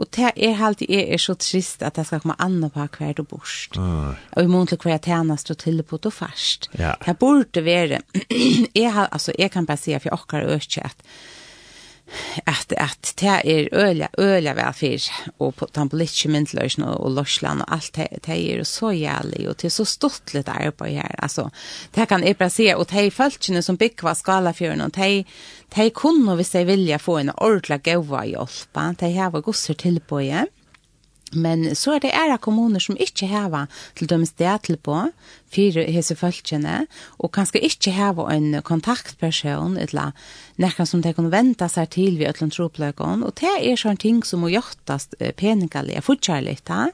Og 0.00 0.08
det 0.16 0.30
er 0.32 0.56
helt 0.56 0.82
er, 0.88 1.12
er 1.12 1.20
så 1.20 1.36
trist 1.36 1.84
at 1.84 1.98
det 1.98 2.06
skal 2.08 2.22
komme 2.24 2.38
andre 2.40 2.70
på 2.72 2.86
hver 2.96 3.12
du 3.18 3.22
borst. 3.28 3.76
Mm. 3.76 4.16
Og 4.16 4.42
i 4.42 4.48
mån 4.48 4.70
til 4.70 4.80
hver 4.80 4.96
tjeneste 5.04 5.52
og 5.52 5.60
til 5.60 5.82
på 5.82 6.00
det 6.00 6.14
først. 6.14 6.70
Ja. 6.78 6.94
Det 7.04 7.18
burde 7.20 7.64
være, 7.64 8.00
jeg, 8.74 9.08
altså, 9.12 9.36
jeg 9.38 9.50
kan 9.52 9.66
bare 9.66 9.76
si 9.76 9.92
at 9.92 10.08
jeg 10.08 10.16
åker 10.16 10.48
øk 10.56 10.78
at 10.80 11.04
at 12.46 12.72
at 12.76 13.12
det 13.20 13.34
er 13.44 13.68
øla 13.72 14.08
øla 14.18 14.54
vel 14.56 14.74
fyr 14.74 15.08
og 15.38 15.54
på 15.54 15.68
den 15.74 15.88
politiske 15.88 16.28
myndløsen 16.28 16.82
og, 16.82 17.00
og 17.04 17.12
Lorsland 17.16 17.62
og 17.64 17.72
alt 17.76 17.96
det, 17.96 18.08
det 18.26 18.38
er 18.38 18.64
så 18.64 18.90
jævlig 18.90 19.48
og 19.48 19.56
det 19.60 19.68
er 19.68 19.74
så 19.76 19.84
stort 19.84 20.34
litt 20.34 20.48
arbeid 20.48 20.98
her. 21.00 21.14
Altså 21.22 21.48
det 21.94 22.08
kan 22.08 22.24
jeg 22.24 22.38
bare 22.38 22.50
si 22.50 22.68
og 22.74 22.88
de 22.90 23.10
følelsene 23.10 23.62
som 23.62 23.78
bygger 23.78 24.14
skalafjøren 24.14 24.80
og 24.80 24.94
de 24.96 25.24
de 25.76 25.90
kunne 25.90 26.34
hvis 26.34 26.54
de 26.54 26.64
vilja 26.64 26.96
få 26.96 27.18
en 27.18 27.34
ordentlig 27.36 27.82
gøyva 27.84 28.24
hjelp 28.24 28.84
de 29.00 29.12
har 29.16 29.40
gosser 29.40 29.74
tilbøye 29.74 30.46
Men 31.32 31.74
så 31.76 31.96
er 31.96 32.02
det 32.04 32.14
era 32.16 32.38
kommuner 32.40 32.80
som 32.80 32.96
ikke 32.96 33.28
heva 33.28 33.66
til 33.98 34.08
dømes 34.10 34.32
det 34.40 34.54
til 34.66 34.78
på, 34.80 34.96
fire 35.52 35.84
hese 35.92 36.16
følgene, 36.16 36.86
og 37.18 37.32
kanskje 37.36 37.62
ikke 37.68 37.94
heva 37.96 38.28
en 38.32 38.62
kontaktperson, 38.64 39.76
eller 39.76 40.16
nekka 40.60 40.86
som 40.88 41.02
de 41.04 41.14
kan 41.16 41.30
venta 41.32 41.68
seg 41.68 41.92
til 41.96 42.18
vi 42.20 42.28
øtlen 42.28 42.52
tropløkken, 42.54 43.24
og 43.24 43.36
det 43.40 43.54
er 43.60 43.80
sånn 43.80 44.00
ting 44.00 44.22
som 44.24 44.44
må 44.44 44.52
gjortast 44.52 45.18
peningale, 45.40 46.00
fortsatt 46.04 46.46
litt, 46.46 46.68
ja. 46.68 46.88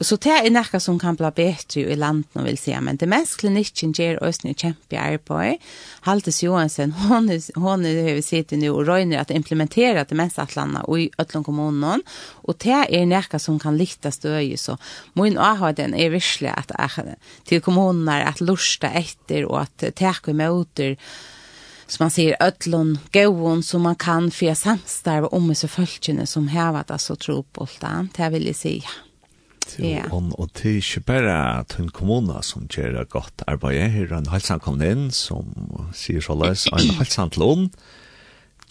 Og 0.00 0.06
så 0.08 0.16
det 0.24 0.32
er 0.32 0.52
noe 0.52 0.78
som 0.80 0.96
kan 1.00 1.18
bli 1.18 1.28
bedre 1.36 1.82
i 1.92 1.96
landet, 1.98 2.38
vil 2.46 2.56
si. 2.56 2.72
Men 2.80 2.96
det 3.00 3.08
mest 3.12 3.36
klinikken 3.42 3.92
gjør 3.96 4.22
oss 4.24 4.40
nye 4.44 4.56
kjempe 4.56 4.96
arbeid. 4.96 5.60
Haltes 6.06 6.40
Johansen, 6.42 6.94
hun, 6.96 7.28
hun 7.28 7.84
har 7.84 8.16
vi 8.16 8.60
nå 8.62 8.72
og 8.72 8.88
røyner 8.88 9.20
at 9.20 9.34
implementera 9.34 10.06
det 10.08 10.16
mest 10.16 10.40
at 10.40 10.56
landet 10.56 10.88
i 10.96 11.10
Øtland 11.20 11.44
kommunen. 11.44 12.04
Og 12.48 12.56
det 12.64 12.86
er 12.88 13.04
noe 13.10 13.42
som 13.42 13.60
kan 13.60 13.76
lytte 13.76 14.14
støy. 14.14 14.56
Så 14.56 14.78
min 15.18 15.36
avhånden 15.36 15.94
er 15.94 16.14
virkelig 16.14 16.54
at, 16.56 16.72
til 17.44 17.60
kommunen 17.60 18.08
er 18.08 18.26
at 18.32 18.40
lurste 18.40 18.88
etter 18.88 19.44
og 19.44 19.66
at 19.66 19.92
teke 19.98 20.32
møter 20.32 20.96
som 21.92 22.06
man 22.06 22.12
sier, 22.14 22.36
öllon 22.40 22.94
gåon 23.12 23.62
som 23.62 23.82
man 23.84 23.98
kan 24.00 24.30
för 24.30 24.54
samstarva 24.54 25.28
om 25.28 25.46
med 25.46 25.58
så 25.58 25.68
följtjene 25.68 26.26
som 26.26 26.48
hävat 26.48 26.90
alltså 26.90 27.16
tro 27.16 27.42
på 27.42 27.68
det. 27.80 28.08
det 28.16 28.28
vill 28.28 28.46
jag 28.46 28.56
säga. 28.56 28.88
Ja. 29.78 30.04
Og, 30.12 30.32
og 30.38 30.52
det 30.58 30.68
er 30.70 30.78
ikke 30.80 31.04
bare 31.08 31.64
til 31.70 31.86
en 31.86 31.94
kommune 31.94 32.42
som 32.46 32.68
gjør 32.70 33.00
et 33.02 33.12
godt 33.12 33.44
arbeid. 33.46 33.80
Her 33.94 34.10
er 34.10 34.20
en 34.20 34.32
halsan 34.32 34.62
kom 34.62 34.82
inn 34.84 35.10
som 35.14 35.52
sier 35.96 36.24
så 36.24 36.36
løs, 36.38 36.68
en 36.72 36.96
halsan 37.00 37.32
til 37.34 37.46
ånd. 37.48 37.68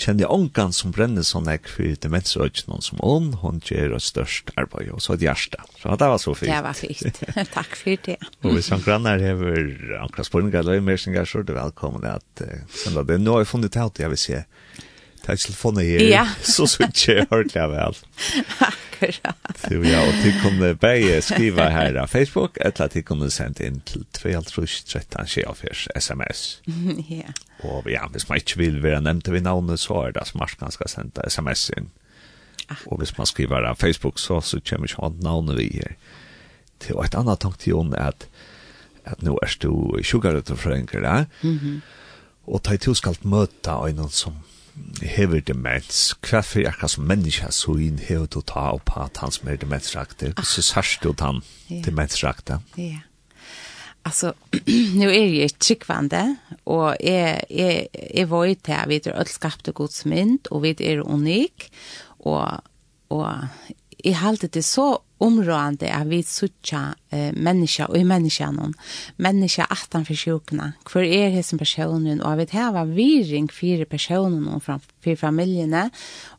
Kjenner 0.01 0.23
jeg 0.23 0.33
ångan 0.33 0.71
som 0.73 0.93
brenner 0.95 1.25
sånn 1.25 1.49
jeg 1.51 1.67
for 1.69 1.97
demensrøkene 2.01 2.79
som 2.81 3.01
ånd, 3.05 3.35
hun 3.43 3.59
gjør 3.67 3.97
et 3.99 4.05
størst 4.05 4.49
arbeid, 4.57 4.89
og 4.95 5.01
så 5.03 5.13
et 5.13 5.25
hjerte. 5.27 5.59
Så 5.77 5.97
det 5.99 6.07
var 6.09 6.21
så 6.21 6.33
fint. 6.37 6.49
Det 6.49 6.61
var 6.65 6.77
fint. 6.77 7.19
Takk 7.57 7.75
for 7.77 8.05
det. 8.07 8.17
og 8.41 8.55
hvis 8.55 8.71
han 8.73 8.81
grannar 8.85 9.21
hever 9.21 9.99
ankra 9.99 10.25
spørninger 10.25 10.63
eller 10.63 10.81
immersinger, 10.81 11.27
så 11.27 11.43
er 11.43 11.49
det 11.51 11.57
velkommen 11.59 12.07
at 12.09 12.45
uh, 12.45 12.55
sende 12.73 13.05
det. 13.05 13.19
Nå 13.21 13.35
har 13.35 13.45
jeg 13.45 13.51
funnet 13.51 13.77
ut, 13.77 14.01
jeg 14.01 14.13
vil 14.15 14.23
se. 14.23 14.41
Takk 15.21 15.43
til 15.43 15.53
funnet 15.53 15.85
her, 15.85 16.07
ja. 16.07 16.25
så 16.55 16.65
synes 16.69 17.05
jeg 17.05 17.27
ordentlig 17.29 17.67
vel 17.75 18.01
akkurat. 19.01 19.61
Så 19.61 19.81
ja, 19.85 20.01
og 20.07 20.13
til 20.23 20.33
kunne 20.41 20.75
begge 20.75 21.21
skrive 21.25 21.69
her 21.73 21.97
av 22.01 22.07
Facebook, 22.07 22.57
eller 22.61 22.87
til 22.87 23.03
kunne 23.07 23.31
sende 23.33 23.65
inn 23.65 23.81
til 23.85 24.05
2.13.24 24.17 25.87
sms. 25.99 26.61
Ja. 27.11 27.33
Og 27.61 27.85
ja, 27.91 28.07
hvis 28.09 28.29
man 28.29 28.37
ikke 28.41 28.57
vil 28.57 28.83
være 28.83 29.01
nevnt 29.01 29.29
ved 29.31 29.41
navnet, 29.45 29.79
så 29.79 29.93
er 30.07 30.11
det 30.15 30.27
smart 30.27 30.57
man 30.61 30.71
skal 30.73 30.89
sende 30.89 31.29
sms 31.29 31.69
inn. 31.77 31.91
Og 32.87 32.97
hvis 32.97 33.17
man 33.17 33.27
skriver 33.27 33.67
av 33.67 33.75
Facebook, 33.75 34.19
så, 34.19 34.39
så 34.41 34.59
kommer 34.69 34.87
ikke 34.87 35.03
annet 35.03 35.23
navnet 35.23 35.57
vi 35.57 35.67
her. 35.73 35.97
Til 36.81 37.01
et 37.03 37.17
annet 37.17 37.41
tanke 37.43 37.59
til 37.61 37.77
henne 37.77 37.97
er 37.97 38.13
at, 38.13 38.27
at 39.05 39.25
nå 39.25 39.35
er 39.43 39.57
du 39.61 39.73
sjukkere 40.03 40.41
til 40.41 40.57
forenkere, 40.57 41.25
mm 41.41 41.57
-hmm. 41.57 41.81
og 42.47 42.63
ta 42.63 42.73
i 42.73 42.77
to 42.77 42.93
skal 42.93 43.17
møte 43.23 43.71
øynene 43.71 44.09
som 44.09 44.33
hever 45.01 45.41
demens, 45.45 46.15
hva 46.21 46.41
for 46.45 46.63
jeg 46.63 46.89
som 46.89 47.07
menneske 47.09 47.51
så 47.55 47.75
inn 47.81 47.99
hever 47.99 48.29
du 48.31 48.41
ta 48.41 48.71
opp 48.75 48.93
at 48.97 49.21
han 49.23 49.33
som 49.33 49.49
er 49.51 49.59
demensrakte, 49.61 50.33
ah. 50.37 50.43
så 50.45 50.63
sørst 50.65 51.03
du 51.03 51.13
han 51.19 51.41
yeah. 51.69 51.83
demensraktig. 51.85 52.59
Ja. 52.77 53.01
Alltså, 54.03 54.33
nu 54.95 55.09
är 55.09 55.13
er 55.13 55.41
jag 55.41 55.59
tryggvande 55.59 56.35
och 56.63 56.95
jag, 56.99 57.43
jag, 57.49 57.87
jag 58.13 58.27
var 58.27 58.45
ju 58.45 58.55
till 58.55 58.75
vi 58.87 58.95
är 58.95 59.19
öll 59.19 59.27
skapta 59.27 59.71
gods 59.71 60.05
mynd 60.05 60.47
och 60.47 60.63
vi 60.63 60.75
är 60.79 60.97
unik 60.97 61.71
och, 62.03 62.47
och 63.07 63.27
jeg 64.03 64.19
halte 64.21 64.47
det 64.47 64.63
så 64.65 65.01
områdende 65.21 65.91
at 65.93 66.09
vi 66.09 66.21
suttja 66.25 66.95
eh, 67.13 67.29
menneska 67.37 67.85
og 67.89 67.99
i 67.99 68.05
menneska 68.07 68.49
noen, 68.53 68.73
menneska 69.21 69.67
atan 69.69 70.05
for 70.07 70.17
sjukna, 70.17 70.71
hver 70.89 71.05
er 71.05 71.41
som 71.45 71.61
personen, 71.61 72.23
og 72.25 72.39
vi 72.41 72.47
heva 72.55 72.85
viring 72.89 73.51
fire 73.53 73.85
personen 73.85 74.47
og 74.49 74.65
fire 74.65 75.19
familjene, 75.27 75.89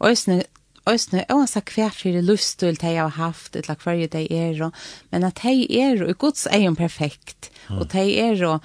og 0.00 0.10
østene 0.14 0.42
Østene, 0.82 1.22
øvansa 1.30 1.60
hver 1.62 1.92
fyrir 1.94 2.24
luststøl 2.26 2.74
de 2.74 2.96
har 2.96 3.12
haft, 3.14 3.54
eller 3.54 3.76
hver 3.78 4.00
de 4.10 4.22
er, 4.34 4.70
men 5.12 5.22
at 5.22 5.38
de 5.44 5.66
er, 5.78 6.02
og 6.02 6.18
Guds 6.18 6.46
egen 6.50 6.74
perfekt, 6.74 7.52
mm. 7.68 7.78
og 7.78 7.92
de 7.92 8.18
er, 8.18 8.42
og 8.46 8.60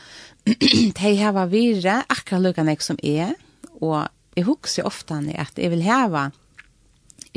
de 0.97 1.11
har 1.21 1.45
vire 1.45 1.99
akkurat 2.09 2.41
lukkane 2.41 2.75
som 2.81 2.97
er, 3.03 3.35
og 3.81 4.07
jeg 4.35 4.45
husker 4.49 4.89
ofte 4.89 5.13
at 5.37 5.61
jeg 5.61 5.69
vil 5.69 5.85
hava 5.85 6.31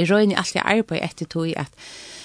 jeg 0.01 0.11
røyner 0.11 0.41
alltid 0.41 0.65
arbeid 0.65 1.05
etter 1.05 1.29
tog 1.31 1.53
at, 1.61 1.71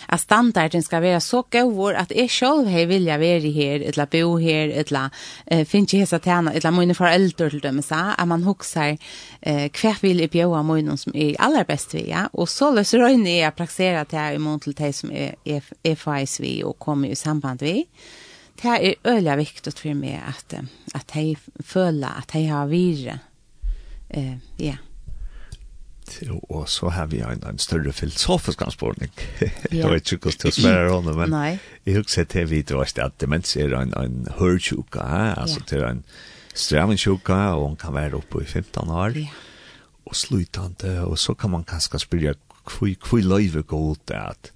at 0.09 0.21
standarden 0.21 0.83
skal 0.85 1.03
være 1.03 1.19
så 1.23 1.41
god 1.51 1.99
at 1.99 2.13
jeg 2.15 2.31
selv 2.31 2.69
har 2.71 2.89
vilja 2.89 3.17
være 3.21 3.51
her, 3.51 3.85
eller 3.89 4.09
bo 4.11 4.35
her, 4.41 4.73
eller 4.81 5.09
uh, 5.51 5.63
finne 5.65 5.89
ikke 5.89 6.03
hese 6.03 6.19
tjene, 6.23 6.53
eller 6.55 6.75
mine 6.75 6.97
foreldre 6.97 7.49
til 7.49 7.63
dem, 7.63 7.81
så, 7.81 8.01
at 8.17 8.27
man 8.27 8.45
husker 8.45 8.97
uh, 8.97 9.65
hva 9.69 9.95
vil 10.01 10.23
jeg 10.23 10.33
bjøre 10.33 10.63
mine 10.67 10.97
som 10.97 11.15
er 11.15 11.39
aller 11.39 11.65
best 11.67 11.97
vi, 11.97 12.07
ja? 12.11 12.27
og 12.33 12.49
så 12.49 12.71
løs 12.73 12.93
røyner 12.93 13.41
jeg 13.41 13.57
praksere 13.57 14.05
til 14.05 14.19
jeg 14.19 14.35
i 14.35 14.43
mån 14.43 14.61
til 14.63 14.77
de 14.77 14.93
som 14.93 15.11
er, 15.11 15.35
er, 15.45 15.73
er 15.83 15.95
faktisk 15.99 16.41
vi 16.45 16.59
og 16.63 16.79
kommer 16.79 17.09
i 17.11 17.19
samband 17.19 17.65
vi 17.65 17.81
det 18.55 18.71
er 18.71 18.93
øyelig 19.03 19.37
viktig 19.37 19.73
for 19.75 19.97
meg 19.99 20.21
at, 20.23 20.55
at 20.95 21.15
jeg 21.15 21.35
føler 21.59 22.19
at 22.21 22.35
jeg 22.35 22.47
har 22.49 22.67
vire. 22.71 23.19
Uh, 24.15 24.37
ja 24.59 24.77
og 26.49 26.69
så 26.69 26.89
har 26.93 27.09
vi 27.11 27.19
en, 27.25 27.41
en 27.47 27.59
større 27.59 27.93
filosofisk 27.93 28.61
anspårning. 28.61 29.11
Jeg 29.71 29.89
vet 29.91 30.11
ikke 30.11 30.29
hvordan 30.29 30.45
det 30.45 30.53
spørre 30.53 30.93
henne, 30.93 31.15
men 31.17 31.33
Nei. 31.33 31.57
jeg 31.85 31.97
husker 31.97 32.23
til 32.29 32.49
vi 32.49 32.61
det 32.61 32.77
var 32.77 32.91
at 33.03 33.19
demens 33.21 33.55
er 33.55 33.73
en, 33.77 33.93
en 33.97 34.27
hørtjuka, 34.37 35.01
hørsjuka, 35.01 35.41
altså 35.41 35.59
ja. 35.59 35.65
til 35.69 35.83
en 35.89 36.03
strevensjuka, 36.55 37.39
og 37.57 37.67
hun 37.67 37.75
kan 37.75 37.93
være 37.93 38.19
oppe 38.21 38.43
i 38.43 38.45
15 38.45 38.89
år, 38.89 39.17
ja. 39.19 39.27
og 40.05 40.15
slutande, 40.15 41.05
og 41.05 41.17
så 41.19 41.33
kan 41.33 41.49
man 41.49 41.63
kanskje 41.63 41.99
spørre 41.99 42.35
hvor 42.65 43.21
løyve 43.21 43.61
går 43.63 43.91
ut 43.91 44.07
det 44.07 44.17
at 44.17 44.51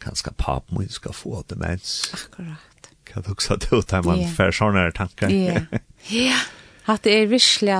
kanskje 0.00 0.32
papen 0.38 0.78
min 0.78 0.88
skal 0.88 1.12
få 1.12 1.44
demens. 1.50 2.12
Akkurat. 2.14 2.90
Kan 3.06 3.22
du 3.22 3.34
også 3.34 3.56
ta 3.56 3.76
ut 3.76 3.92
at 3.92 4.04
man 4.04 4.18
yeah. 4.18 4.32
får 4.32 4.54
sånne 4.56 4.90
tanker? 4.96 5.28
Ja, 5.28 5.60
ja. 6.28 6.38
Hatt 6.82 7.06
er 7.06 7.28
virkelig, 7.30 7.74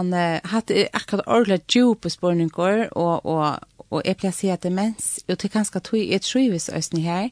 hatt 0.53 0.71
er 0.71 0.91
akkurat 0.95 1.27
ordentlig 1.27 1.65
djupe 1.67 2.11
spørninger, 2.11 2.85
og, 2.95 3.27
og, 3.27 3.59
og 3.91 4.03
jeg 4.07 4.17
pleier 4.21 4.31
å 4.31 4.37
si 4.37 4.51
at 4.55 4.63
demens, 4.63 5.09
og 5.27 5.35
det 5.35 5.49
er 5.49 5.55
ganske 5.57 5.81
tog 5.83 5.99
et 5.99 6.23
trivis 6.23 6.69
øsne 6.71 7.03
her, 7.03 7.31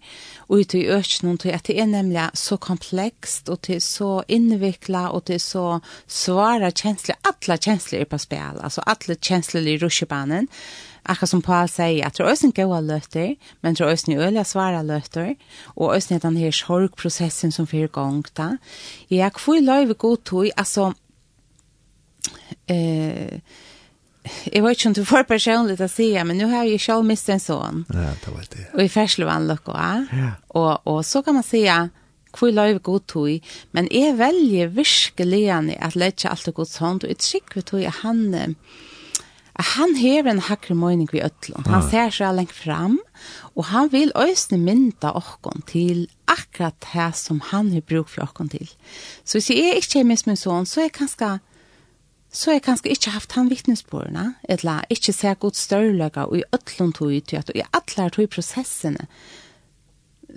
og 0.49 0.65
ut 0.65 0.75
i 0.75 0.83
økene, 0.91 1.37
tog 1.39 1.53
at 1.55 1.69
det 1.69 1.77
er 1.79 1.87
nemlig 1.87 2.25
så 2.35 2.59
komplekst, 2.59 3.49
og 3.49 3.63
det 3.69 3.77
er 3.79 3.85
så 3.87 4.09
innviklet, 4.27 5.15
og 5.15 5.29
det 5.31 5.37
er 5.39 5.45
så 5.45 5.67
svare 6.11 6.73
kjensler, 6.75 7.21
alle 7.31 7.59
kjensler 7.63 8.03
er 8.03 8.11
på 8.11 8.19
spil, 8.19 8.59
altså 8.59 8.83
alle 8.91 9.15
kjensler 9.23 9.69
i 9.71 9.77
rusjebanen, 9.79 10.49
akkurat 11.07 11.31
som 11.31 11.43
Paul 11.43 11.71
sier, 11.71 12.03
at 12.07 12.19
det 12.19 12.25
er 12.25 12.33
også 12.33 12.49
en 12.49 12.57
gode 12.57 12.81
løter, 12.89 13.37
men 13.63 13.79
det 13.79 13.85
er 13.85 13.93
også 13.93 14.11
en 14.11 14.19
øyelig 14.19 14.45
svare 14.51 14.83
løter, 14.89 15.31
og 15.77 15.95
også 15.95 16.19
den 16.19 16.41
her 16.43 16.51
sorgprosessen 16.51 17.55
som 17.55 17.71
fyrer 17.71 17.95
gang 17.95 18.27
da. 18.35 18.57
Jeg 19.07 19.39
får 19.39 19.63
løyve 19.63 19.95
god 19.95 20.19
tog, 20.27 20.51
altså, 20.57 20.91
eh 22.69 23.41
Jeg 24.53 24.63
vet 24.63 24.77
ikke 24.77 24.89
om 24.89 24.95
du 24.95 25.05
får 25.09 25.23
personligt 25.29 25.81
å 25.81 25.89
si, 25.89 26.13
men 26.25 26.37
nu 26.37 26.45
har 26.51 26.67
jeg 26.69 26.81
selv 26.81 27.07
mistet 27.09 27.35
en 27.35 27.41
son 27.41 27.87
Ja, 27.89 28.13
det 28.21 28.35
var 28.35 28.45
det. 28.53 28.67
Og 28.75 28.83
i 28.85 28.89
færslevann 28.93 29.49
lucka 29.49 29.73
Ja. 30.13 30.31
Og, 30.49 30.81
og 30.87 31.05
så 31.05 31.23
kan 31.23 31.35
man 31.35 31.43
säga, 31.43 31.89
hvor 32.37 32.53
løy 32.53 32.79
god 32.83 33.07
tog, 33.09 33.41
men 33.73 33.89
jeg 33.91 34.19
velger 34.19 34.71
virkelig 34.75 35.43
at 35.81 35.97
lette 35.97 36.29
alt 36.31 36.49
og 36.49 36.55
godt 36.55 36.79
hånd, 36.79 37.05
og 37.05 37.11
jeg 37.11 37.19
trykker 37.19 37.67
tog 37.67 37.85
at 37.85 38.03
han, 38.05 38.35
at 39.55 39.65
han 39.75 39.97
hever 39.97 40.31
en 40.31 40.45
hakker 40.47 40.75
mening 40.75 41.09
vi 41.13 41.25
øtlån. 41.25 41.67
Han 41.67 41.83
ser 41.91 42.11
seg 42.15 42.37
lengt 42.37 42.55
fram, 42.55 43.01
og 43.57 43.65
han 43.73 43.91
vil 43.93 44.13
øsne 44.15 44.61
mynda 44.63 45.15
okkon 45.19 45.65
til 45.67 46.07
akkurat 46.31 46.77
det 46.93 47.11
som 47.19 47.43
han 47.51 47.73
har 47.73 47.83
bruk 47.83 48.09
for 48.09 48.29
okkon 48.29 48.53
til. 48.53 48.71
Så 49.25 49.41
hvis 49.41 49.51
jeg 49.51 49.83
ikke 49.83 50.01
er 50.01 50.05
med 50.05 50.27
min 50.27 50.39
sånn, 50.39 50.69
så 50.69 50.81
er 50.81 50.91
jeg 50.91 50.99
kanskje 51.01 51.39
så 52.31 52.55
jeg 52.55 52.63
kanskje 52.63 52.93
ikke 52.95 53.11
haft 53.11 53.35
han 53.35 53.51
vittnesbordene, 53.51 54.37
eller 54.49 54.87
ikke 54.93 55.13
ser 55.15 55.39
godt 55.43 55.59
størreløkker, 55.59 56.31
og 56.31 56.39
i 56.39 56.47
øtlån 56.55 56.95
tog 56.95 57.11
ut, 57.11 57.35
og 57.35 57.59
i 57.59 57.67
alle 57.67 58.09
tog 58.15 58.31
prosessene, 58.31 59.09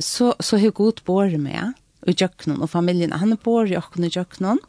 så, 0.01 0.33
så 0.41 0.57
har 0.57 0.73
godt 0.73 1.03
båret 1.05 1.39
med, 1.39 1.77
og 2.07 2.17
jøkkenen 2.17 2.65
og 2.65 2.71
familien, 2.73 3.13
han 3.13 3.35
er 3.35 3.41
båret 3.41 3.75
i 3.75 3.77
åkken 3.77 4.09
og 4.09 4.17
jøkkenen, 4.17 4.61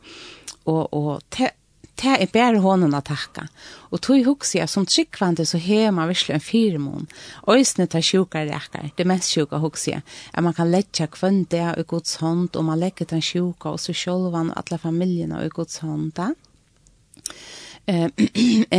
og, 0.69 0.83
og 0.93 1.25
te, 1.33 1.49
te 1.97 2.13
er 2.13 2.29
bare 2.29 2.61
hånden 2.61 2.93
å 2.93 3.01
takke. 3.01 3.47
Og 3.89 4.05
tog 4.05 4.21
hukse 4.29 4.59
jeg, 4.59 4.69
som 4.69 4.85
tryggvande, 4.85 5.49
så 5.49 5.57
har 5.65 5.97
man 5.97 6.13
virkelig 6.13 6.37
en 6.37 6.45
firemån, 6.45 7.11
og 7.49 7.57
i 7.57 7.65
snitt 7.65 7.97
er 7.97 8.05
sjuka 8.05 8.45
reker, 8.45 8.93
det 9.01 9.09
mest 9.09 9.33
sjuka 9.33 9.65
hukse 9.65 9.95
jeg, 9.95 10.05
at 10.29 10.45
man 10.45 10.57
kan 10.57 10.69
letja 10.69 11.09
kvendt 11.09 11.55
det 11.57 11.65
i 11.73 11.89
gods 11.89 12.21
hånd, 12.21 12.51
og 12.53 12.69
man 12.69 12.85
legger 12.85 13.09
den 13.17 13.25
sjuka, 13.25 13.73
og 13.73 13.81
så 13.81 13.97
sjølvan 13.97 14.53
og 14.53 14.61
alle 14.61 14.85
familiene 14.91 15.41
i 15.41 15.55
gods 15.57 15.81
hånd, 15.81 16.13
da. 16.21 16.35
Eh, 17.87 18.09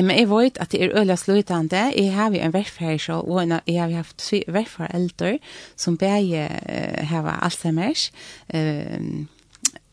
men 0.06 0.18
jeg 0.18 0.30
vet 0.30 0.58
at 0.62 0.72
det 0.72 0.82
er 0.84 0.98
øyla 0.98 1.16
slutande. 1.16 1.92
Jeg 1.96 2.14
har 2.14 2.34
jo 2.34 2.42
en 2.42 2.54
verfherre, 2.54 3.22
og 3.22 3.62
jeg 3.68 3.82
har 3.82 3.94
haft 3.94 4.22
syv 4.22 4.42
eldre 4.94 5.38
som 5.76 5.98
begge 5.98 6.50
uh, 6.50 7.06
har 7.06 7.40
Alzheimer's. 7.46 8.12
Eh, 8.50 9.00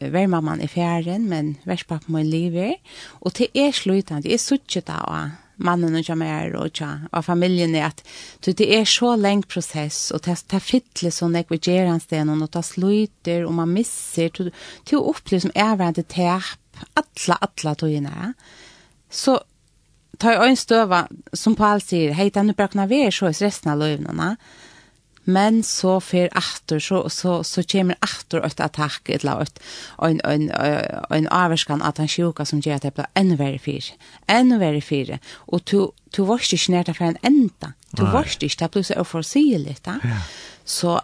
vermamman 0.00 0.60
i 0.60 0.66
fjæren, 0.66 1.28
men 1.28 1.56
verspappen 1.64 2.14
min 2.14 2.26
lever. 2.26 2.74
Og 3.20 3.38
det 3.38 3.48
er 3.54 3.70
slutande. 3.70 4.30
Jeg 4.30 4.40
suttje 4.40 4.80
da 4.80 4.98
av 5.06 5.30
mannen 5.62 5.94
og 5.94 6.08
jammer 6.08 6.54
og 6.58 6.80
ja 6.80 6.90
og 7.12 7.24
familjen 7.26 7.74
er 7.76 7.90
at 7.90 8.02
det 8.44 8.66
er 8.66 8.84
så 8.88 9.14
lang 9.16 9.44
prosess 9.46 10.10
og 10.14 10.24
det 10.24 10.36
er 10.50 10.64
fittle 10.64 11.12
som 11.14 11.34
jeg 11.36 11.46
vil 11.50 11.60
gjøre 11.60 11.92
en 11.92 12.02
sted 12.02 12.28
og 12.28 12.48
det 12.52 12.64
sluter 12.64 13.46
og 13.46 13.54
man 13.54 13.68
misser 13.68 14.32
til 14.32 14.50
å 14.98 15.04
oppleve 15.12 15.46
som 15.46 15.54
er 15.54 15.76
vært 15.78 16.02
et 16.02 16.10
tep 16.10 16.61
alla, 16.98 17.38
alla 17.40 17.74
tøyene, 17.78 18.34
så 19.12 19.38
tar 20.22 20.36
jeg 20.36 20.52
en 20.52 20.60
støva, 20.60 21.06
som 21.36 21.56
Paul 21.58 21.82
sier, 21.82 22.14
hei, 22.16 22.30
den 22.32 22.52
er 22.52 22.58
bare 22.58 22.72
kunne 22.72 22.90
være 22.90 23.12
så 23.14 23.30
i 23.30 23.38
resten 23.42 23.72
av 23.72 23.80
løvnene, 23.82 24.34
men 25.24 25.60
så 25.62 26.00
fer 26.02 26.32
atter, 26.34 26.80
så, 26.82 27.04
så, 27.12 27.36
så 27.46 27.62
kommer 27.70 27.98
atter 28.02 28.42
et 28.42 28.62
attakk, 28.62 29.06
et 29.06 29.22
eller 29.22 29.44
annet, 29.44 29.60
en, 30.02 30.18
en, 30.26 30.48
en 31.14 31.28
averskan 31.30 31.84
at 31.86 32.00
han 32.02 32.10
sjuka 32.10 32.46
som 32.48 32.62
gjør 32.62 32.80
at 32.80 32.88
det 32.88 32.94
blir 32.96 33.10
enn 33.18 33.36
verre 33.38 33.60
fire, 33.62 33.94
enn 34.30 34.50
verre 34.58 34.82
fire, 34.82 35.20
og 35.46 35.62
du, 35.70 35.92
du 36.14 36.24
varst 36.26 36.54
ikke 36.56 36.74
nær 36.74 36.88
til 36.88 36.98
for 36.98 37.12
en 37.12 37.22
enda, 37.26 37.74
du 37.94 38.02
varst 38.10 38.42
ikke, 38.42 38.64
det 38.64 38.70
blir 38.74 38.88
så 38.88 38.98
uforsigelig, 39.04 39.78
da. 39.86 39.98
Ja. 40.02 40.20
Så 40.66 40.98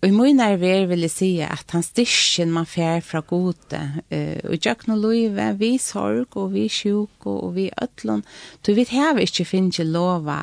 Og 0.00 0.08
i 0.08 0.14
min 0.16 0.38
nerver 0.40 0.86
vil 0.88 1.04
jeg 1.04 1.12
si 1.12 1.30
at 1.44 1.74
han 1.74 1.84
styrkjen 1.84 2.52
man 2.54 2.68
fer 2.68 3.02
fra 3.04 3.20
gode. 3.20 3.80
Uh, 4.08 4.38
og 4.48 4.56
jeg 4.56 4.78
kan 4.80 4.96
løyve, 4.96 5.50
vi 5.60 5.74
sorg 5.76 6.38
og 6.40 6.54
vi 6.54 6.68
sjuk 6.72 7.26
og 7.28 7.54
vi 7.58 7.68
ødlån. 7.82 8.24
Du 8.64 8.72
vet, 8.74 8.94
her 8.96 9.12
vi 9.18 9.28
ikke 9.28 9.44
finner 9.44 9.84
lova 9.84 10.40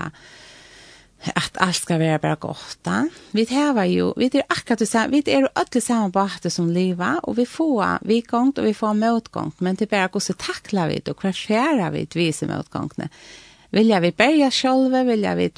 at 1.34 1.58
alt 1.60 1.76
skal 1.82 2.00
være 2.00 2.20
bare 2.22 2.38
godt. 2.38 2.78
Da. 2.86 3.00
Vi 3.34 3.48
har 3.50 3.84
jo, 3.90 4.14
vi 4.18 4.30
er 4.30 4.46
akkurat 4.50 4.80
det 4.80 4.88
samme, 4.88 5.18
vi 5.18 5.32
er 5.34 5.48
jo 5.48 5.54
alle 5.56 5.82
samme 5.82 6.12
på 6.14 6.20
at 6.22 6.44
det 6.44 6.52
som 6.54 6.70
livet, 6.70 7.20
og 7.24 7.38
vi 7.38 7.46
får 7.46 8.06
vi 8.06 8.22
gongt, 8.22 8.60
og 8.60 8.66
vi 8.66 8.74
får 8.74 8.94
motgångt, 8.94 9.62
men 9.62 9.76
det 9.76 9.88
er 9.88 9.96
bare 9.96 10.10
hvordan 10.14 10.38
takler 10.38 10.88
vi 10.88 11.00
det, 11.02 11.16
og 11.16 11.24
hva 11.26 11.34
skjer 11.34 11.82
vi 11.92 12.06
til 12.06 12.22
vise 12.22 12.48
motgångene. 12.48 13.10
jeg 13.74 14.02
vi 14.02 14.12
bare 14.12 14.52
selv, 14.52 14.94
vil 15.08 15.20
jeg 15.20 15.38
vi 15.38 15.52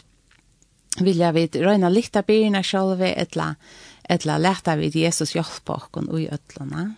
vilja 0.98 1.32
vi 1.32 1.48
røyna 1.54 1.90
litt 1.90 2.16
av 2.18 2.26
byrna 2.28 2.64
sjølve, 2.66 3.14
etla, 3.22 3.54
etla 4.10 4.40
leta 4.42 4.76
vid 4.80 4.98
Jesus 4.98 5.36
hjelpa 5.38 5.78
okkon 5.84 6.10
i 6.18 6.28
ötluna. 6.34 6.92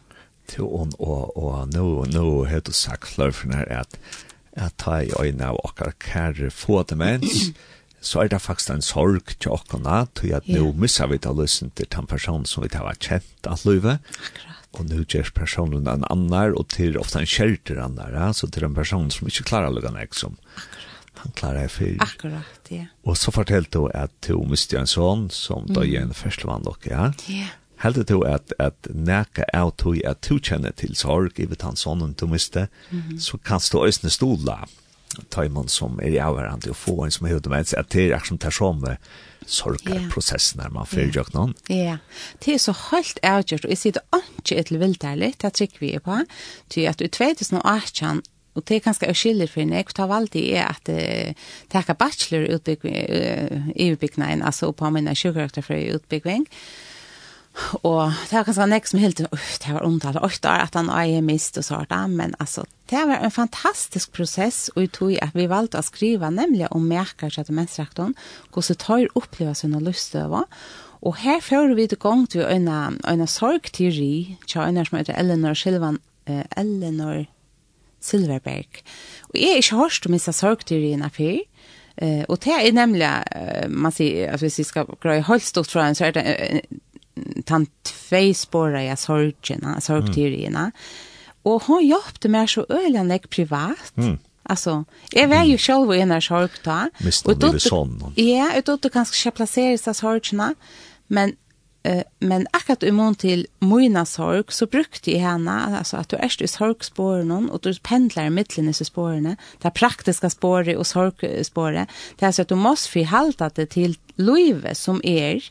Til 0.51 0.65
on 0.67 0.91
og, 0.99 1.31
og 1.37 1.71
nå, 1.71 1.87
nå 2.11 2.25
har 2.49 2.63
du 2.65 2.73
sagt 2.75 3.13
flere 3.13 3.35
for 3.35 3.53
her 3.55 3.69
at 3.83 3.99
at 4.59 4.75
ta 4.83 4.97
i 4.99 5.11
øynene 5.15 5.53
av 5.53 5.59
okkar 5.63 5.93
kære 6.03 6.49
få 6.51 6.81
demens, 6.83 7.51
så 8.03 8.23
er 8.23 8.31
det 8.33 8.41
faktisk 8.43 8.73
en 8.73 8.83
sorg 8.83 9.31
til 9.39 9.53
okkona, 9.55 10.05
til 10.17 10.33
at 10.35 10.49
nå 10.49 10.65
ja. 10.65 10.73
misser 10.75 11.07
vi 11.07 11.21
til 11.21 11.31
å 11.31 11.39
løsne 11.39 11.69
til 11.77 11.87
den 11.93 12.09
personen 12.09 12.43
som 12.49 12.65
vi 12.65 12.71
har 12.73 12.87
vært 12.87 13.07
kjent 13.07 13.47
av 13.47 13.63
livet. 13.63 14.01
Akkurat. 14.11 14.57
Og 14.79 14.87
nå 14.87 15.01
gjør 15.03 15.31
personen 15.35 15.87
en 15.87 16.03
annar, 16.11 16.55
og 16.55 16.67
til 16.75 16.99
ofte 16.99 17.21
en 17.21 17.29
kjelter 17.29 17.79
annar, 17.83 18.11
ja? 18.15 18.31
så 18.35 18.49
til 18.51 18.67
en 18.67 18.75
person 18.75 19.07
som 19.13 19.27
ikke 19.31 19.47
klarer 19.47 19.71
å 19.71 19.77
lukke 19.77 19.93
nek 19.95 20.17
som. 20.17 20.35
Akkurat 20.55 20.80
han 21.23 21.31
klarer 21.31 21.63
det 21.63 21.69
för. 21.69 21.97
Akkurat, 21.99 22.43
ja. 22.67 22.85
Och 23.03 23.17
så 23.17 23.31
fortällde 23.31 23.69
du 23.71 23.91
att 23.91 24.21
du 24.21 24.37
miste 24.49 24.79
en 24.79 24.87
son 24.87 25.29
som 25.29 25.65
då 25.67 25.85
gjør 25.85 26.01
en 26.01 26.13
förstvann 26.13 26.63
dere, 26.63 26.91
ja? 26.91 27.13
Ja. 27.27 27.47
Heldig 27.81 28.05
du 28.07 28.19
at, 28.27 28.53
at 28.59 28.87
neka 28.89 29.45
av 29.53 29.71
tog 29.71 30.03
at 30.05 30.21
du 30.21 30.37
kjenner 30.39 30.73
til 30.77 30.93
sorg 30.95 31.39
i 31.41 31.47
vitt 31.49 31.63
han 31.65 31.75
sonen 31.75 32.13
du 32.13 32.27
miste, 32.27 32.67
mm 32.89 33.01
-hmm. 33.01 33.19
så 33.19 33.37
kan 33.37 33.59
du 33.71 33.85
øsne 33.85 34.09
stola 34.09 34.67
taimon 35.29 35.67
som 35.67 35.99
er 35.99 36.07
i 36.07 36.17
avhverandre 36.17 36.69
og 36.69 36.75
få 36.75 37.03
en 37.05 37.11
som 37.11 37.25
er 37.27 37.29
hovedmens, 37.29 37.73
at 37.73 37.93
det 37.93 38.05
er 38.05 38.15
akkurat 38.15 38.27
som 38.27 38.37
tar 38.37 38.51
som 38.51 38.85
sorgarprocessen 39.45 40.59
yeah. 40.59 40.67
när 40.67 40.73
man 40.73 40.85
fyrir 40.85 41.11
jo 41.15 41.23
någon. 41.33 41.53
Ja, 41.67 41.97
det 42.39 42.53
är 42.53 42.57
så 42.57 42.75
helt 42.91 43.19
avgjort 43.23 43.65
och 43.65 43.71
jag 43.71 43.93
det 43.93 43.99
inte 44.37 44.55
ett 44.55 44.71
vildaligt, 44.71 45.39
det 45.39 45.49
tycker 45.49 45.79
vi 45.79 45.99
på, 45.99 46.25
till 46.67 46.89
att 46.89 47.01
i 47.01 47.07
2018 47.07 48.21
Og 48.55 48.65
det 48.67 48.77
er 48.77 48.85
ganske 48.85 49.07
avskiller 49.07 49.47
for 49.47 49.63
henne. 49.63 49.79
Jeg 49.79 49.95
tar 49.95 50.11
valgt 50.11 50.35
i 50.39 50.51
at 50.59 50.91
uh, 50.91 51.49
takka 51.71 51.95
bachelor 51.95 52.49
utbygging, 52.57 52.95
uh, 54.27 54.45
altså 54.45 54.71
på 54.71 54.89
min 54.89 55.01
mine 55.05 55.15
sjukkarakter 55.15 55.65
for 55.65 55.75
utbygging. 55.95 56.47
Og 57.83 58.13
det 58.29 58.37
var 58.37 58.45
ganske 58.47 58.67
nek 58.71 58.87
som 58.87 59.01
helt, 59.01 59.19
uff, 59.35 59.57
det 59.59 59.73
var 59.75 59.83
omtalt 59.83 60.21
åtte 60.23 60.47
år 60.47 60.63
at 60.67 60.77
han 60.77 60.91
er 60.93 61.23
mist 61.25 61.57
og 61.59 61.65
sånt, 61.67 61.91
men 62.13 62.35
altså, 62.39 62.63
det 62.89 63.01
var 63.09 63.19
en 63.19 63.33
fantastisk 63.33 64.13
prosess, 64.15 64.69
og 64.75 64.85
jeg 64.85 64.91
tror 64.95 65.17
at 65.25 65.35
vi 65.35 65.49
valgte 65.51 65.81
å 65.81 65.83
skrive 65.83 66.31
nemlig 66.31 66.69
om 66.71 66.87
merker 66.87 67.33
til 67.33 67.51
menneskerekten, 67.51 68.15
hvordan 68.53 68.79
tar 68.79 69.11
oppleva 69.19 69.55
sine 69.57 69.83
lystøver, 69.83 70.47
og 71.01 71.17
her 71.23 71.41
fører 71.43 71.75
vi 71.75 71.89
til 71.91 71.99
gang 71.99 72.23
til 72.29 72.45
en, 72.45 72.69
en 72.69 73.27
sorgteori, 73.27 74.37
til 74.45 74.53
til 74.53 74.63
en 74.63 74.85
som 74.85 74.99
heter 75.01 75.17
Eleanor 75.19 75.57
Silvan, 75.57 75.99
eh, 76.29 76.45
Eleanor 76.55 77.25
Silverberg. 78.01 78.83
Og 79.29 79.39
jeg 79.39 79.49
har 79.49 79.61
ikke 79.61 79.75
hørt 79.75 80.05
om 80.05 80.17
disse 80.17 80.33
sorgteoriene 80.33 81.09
før, 81.09 81.39
Eh 82.01 82.23
och 82.23 82.37
det 82.43 82.51
är 82.51 82.71
nämligen 82.71 83.23
man 83.67 83.91
ser 83.91 84.31
alltså 84.31 84.45
vi 84.57 84.63
ska 84.63 84.83
gå 84.83 85.35
i 85.35 85.39
stort 85.39 85.67
från 85.67 85.85
en 85.85 85.95
så 85.95 86.05
är 86.05 86.11
det 86.11 86.51
uh, 86.53 87.43
tant 87.45 87.69
två 87.83 88.33
spår 88.33 88.71
jag 88.71 88.99
sorgerna 88.99 89.81
sorgtyrena. 89.81 90.71
Och 91.43 91.63
hon 91.63 91.87
jobbte 91.87 92.29
mig 92.29 92.47
så 92.47 92.65
öligen 92.69 93.19
privat. 93.29 93.97
Mm. 93.97 94.17
Alltså, 94.43 94.85
jag 95.11 95.27
var 95.27 95.43
ju 95.43 95.57
själv 95.57 95.93
i 95.93 96.01
en 96.01 96.21
sorg 96.21 96.49
då. 96.63 96.89
Och 97.25 97.39
då, 97.39 97.53
ja, 98.15 98.51
och 98.67 98.79
då 98.79 98.89
kanske 98.89 99.27
jag 99.27 99.33
placerar 99.33 99.77
sig 99.77 99.93
sorgerna. 99.93 100.55
Men 101.07 101.35
men 102.19 102.45
akkurat 102.53 102.83
i 102.85 102.91
mån 102.93 103.15
til 103.17 103.45
Moina 103.65 104.03
sorg, 104.05 104.53
så 104.53 104.67
brukte 104.69 105.11
jeg 105.11 105.23
henne, 105.25 105.55
altså 105.79 105.97
at 105.97 106.11
du 106.11 106.17
er 106.19 106.29
i 106.29 106.47
sorgspåren, 106.47 107.49
og 107.49 107.63
du 107.63 107.73
pendler 107.83 108.29
i 108.29 108.33
midtelen 108.33 108.69
i 108.69 108.85
spåren, 108.85 109.35
det 109.63 109.73
praktiske 109.73 110.29
spåret 110.29 110.77
og 110.77 110.85
sorgspåret, 110.85 111.89
det 112.19 112.27
er 112.27 112.31
så 112.31 112.45
at 112.45 112.49
du 112.49 112.55
måste 112.55 112.91
forhalte 112.93 113.49
det 113.55 113.69
til 113.73 113.97
livet 114.17 114.77
som 114.77 115.01
er, 115.03 115.41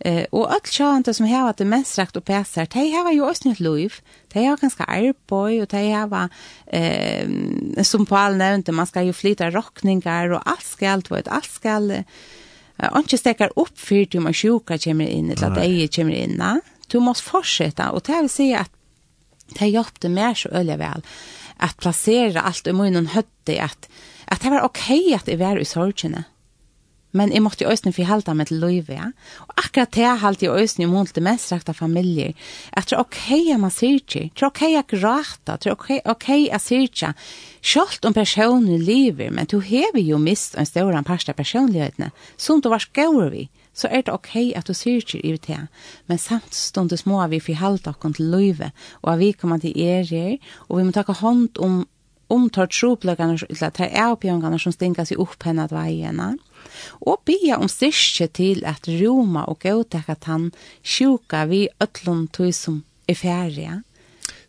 Eh 0.00 0.24
och 0.30 0.52
allt 0.52 0.68
sjönta 0.68 1.14
som 1.14 1.26
har 1.26 1.50
att 1.50 1.56
det 1.56 1.64
mest 1.64 1.98
rakt 1.98 2.16
och 2.16 2.24
passar. 2.24 2.66
De 2.72 2.92
har 2.92 3.12
ju 3.12 3.30
också 3.30 3.48
ett 3.48 3.60
liv. 3.60 3.94
De 4.32 4.44
har 4.44 4.56
ganska 4.56 4.84
arbete 4.84 5.34
och 5.34 5.66
de 5.66 5.92
har 5.92 6.28
eh 6.66 7.82
som 7.82 8.06
Paul 8.06 8.36
nämnde 8.36 8.72
man 8.72 8.86
ska 8.86 9.02
ju 9.02 9.12
flytta 9.12 9.50
rockningar 9.50 10.30
och 10.30 10.42
allt 10.44 10.64
ska 10.64 10.90
allt 10.90 11.10
vad 11.10 11.28
allt 11.28 11.50
ska 11.50 11.80
Anki 12.78 13.18
stekar 13.18 13.52
upp 13.56 13.78
för 13.78 14.02
att 14.02 14.22
man 14.22 14.34
sjuka 14.34 14.78
kommer 14.78 15.06
in 15.06 15.30
eller 15.30 15.50
att 15.50 15.58
ej 15.58 15.88
kommer 15.88 16.14
in. 16.14 16.42
Du 16.86 17.00
måste 17.00 17.30
fortsätta 17.30 17.90
och 17.90 18.02
det 18.06 18.20
vill 18.20 18.30
säga 18.30 18.58
att 18.58 18.70
det 19.58 19.66
hjälpte 19.66 20.08
mer 20.08 20.34
så 20.34 20.48
öliga 20.48 20.76
väl 20.76 21.02
att 21.56 21.76
placera 21.76 22.40
allt 22.40 22.66
i 22.66 22.72
munnen 22.72 23.06
hötte 23.06 23.62
att 23.62 23.88
att 24.24 24.40
det 24.40 24.50
var 24.50 24.60
okej 24.60 25.00
okay 25.00 25.14
att 25.14 25.26
det 25.26 25.36
var 25.36 25.58
i 25.58 25.64
sorgerna. 25.64 26.16
Mm 26.16 26.37
men 27.12 27.32
jeg 27.32 27.42
måtte 27.42 27.66
øyne 27.66 27.92
for 27.92 28.04
halda 28.04 28.34
meg 28.36 28.50
til 28.50 28.60
løyve. 28.60 28.96
Ja? 28.96 29.10
Og 29.48 29.54
akkurat 29.64 29.94
det 29.94 30.08
halte 30.20 30.46
jeg 30.46 30.54
øyne 30.54 30.88
om 30.88 30.96
hun 30.96 31.06
til 31.06 31.24
mest 31.24 31.52
rekta 31.52 31.72
familier. 31.72 32.34
At 32.72 32.90
det 32.90 32.96
er 32.96 33.04
ok 33.04 33.20
at 33.54 33.60
man 33.60 33.72
sier 33.72 34.00
ikke, 34.00 34.28
det 34.34 34.42
er 34.42 34.50
ok 34.50 34.62
at 34.68 34.90
grata, 34.92 35.56
det 35.56 35.70
er 35.70 35.76
ok, 35.76 35.90
okay 36.04 36.48
at 36.52 36.64
sier 36.64 36.84
ikke. 36.84 37.14
Selv 37.62 38.04
om 38.06 38.14
personen 38.14 38.82
lever, 38.82 39.30
men 39.30 39.46
du 39.46 39.60
hever 39.60 40.02
jo 40.02 40.18
mist 40.18 40.54
en 40.58 40.66
større 40.66 41.02
parst 41.02 41.28
av 41.28 41.38
personlighetene, 41.38 42.10
som 42.36 42.60
du 42.60 42.68
var 42.68 42.84
skjøver 42.84 43.32
vi, 43.32 43.48
så 43.74 43.88
er 43.90 44.02
det 44.02 44.14
ok 44.14 44.34
at 44.58 44.66
du 44.66 44.74
sier 44.74 45.02
ikke 45.02 45.22
i 45.22 45.36
det. 45.36 45.60
Men 46.06 46.18
samt 46.18 46.54
samtidig 46.54 47.06
må 47.06 47.26
vi 47.28 47.40
for 47.40 47.54
halda 47.54 47.94
oss 47.94 48.16
til 48.16 48.32
løyve, 48.32 48.72
og 49.02 49.18
vi 49.18 49.32
kommer 49.32 49.58
til 49.58 49.76
ære, 49.76 50.38
og 50.68 50.78
vi 50.78 50.84
må 50.84 50.92
ta 50.92 51.04
hånd 51.08 51.58
om 51.58 51.86
om 52.30 52.50
tar 52.50 52.66
troplökarna 52.66 53.38
eller 53.48 53.70
tar 53.70 53.88
avbjörngarna 53.88 54.58
som 54.58 54.72
stinkas 54.72 55.12
i 55.12 55.14
upp 55.14 55.42
henne 55.42 55.64
att 55.64 55.72
vajena 55.72 56.36
og 57.00 57.22
bia 57.28 57.58
om 57.58 57.70
styrke 57.70 58.28
til 58.34 58.64
at 58.68 58.88
Roma 58.88 59.46
og 59.48 59.60
gautek 59.64 60.08
at 60.08 60.28
han 60.30 60.50
sjuka 60.82 61.44
vi 61.50 61.66
ötlun 61.82 62.26
tog 62.32 62.54
som 62.54 62.82
er 63.08 63.18
færre. 63.18 63.82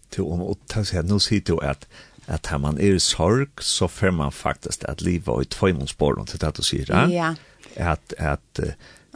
Til 0.10 0.26
om 0.26 0.42
å 0.44 0.56
ta 0.70 0.84
seg, 0.88 1.06
nå 1.06 1.20
sier 1.24 1.46
du 1.46 1.58
at 1.62 1.88
at 2.30 2.46
her 2.52 2.60
man 2.62 2.78
er 2.78 2.94
i 2.94 3.02
sorg, 3.02 3.58
så 3.58 3.88
får 3.90 4.12
man 4.14 4.32
faktisk 4.32 4.84
at 4.86 5.02
livet 5.02 5.48
i 5.48 5.50
tvøymonsborgen 5.50 6.30
til 6.30 6.42
det 6.44 6.52
du 6.60 6.62
sier, 6.62 6.86
ja? 6.86 7.08
Ja. 7.10 7.30
At, 7.76 8.14
at, 8.18 8.62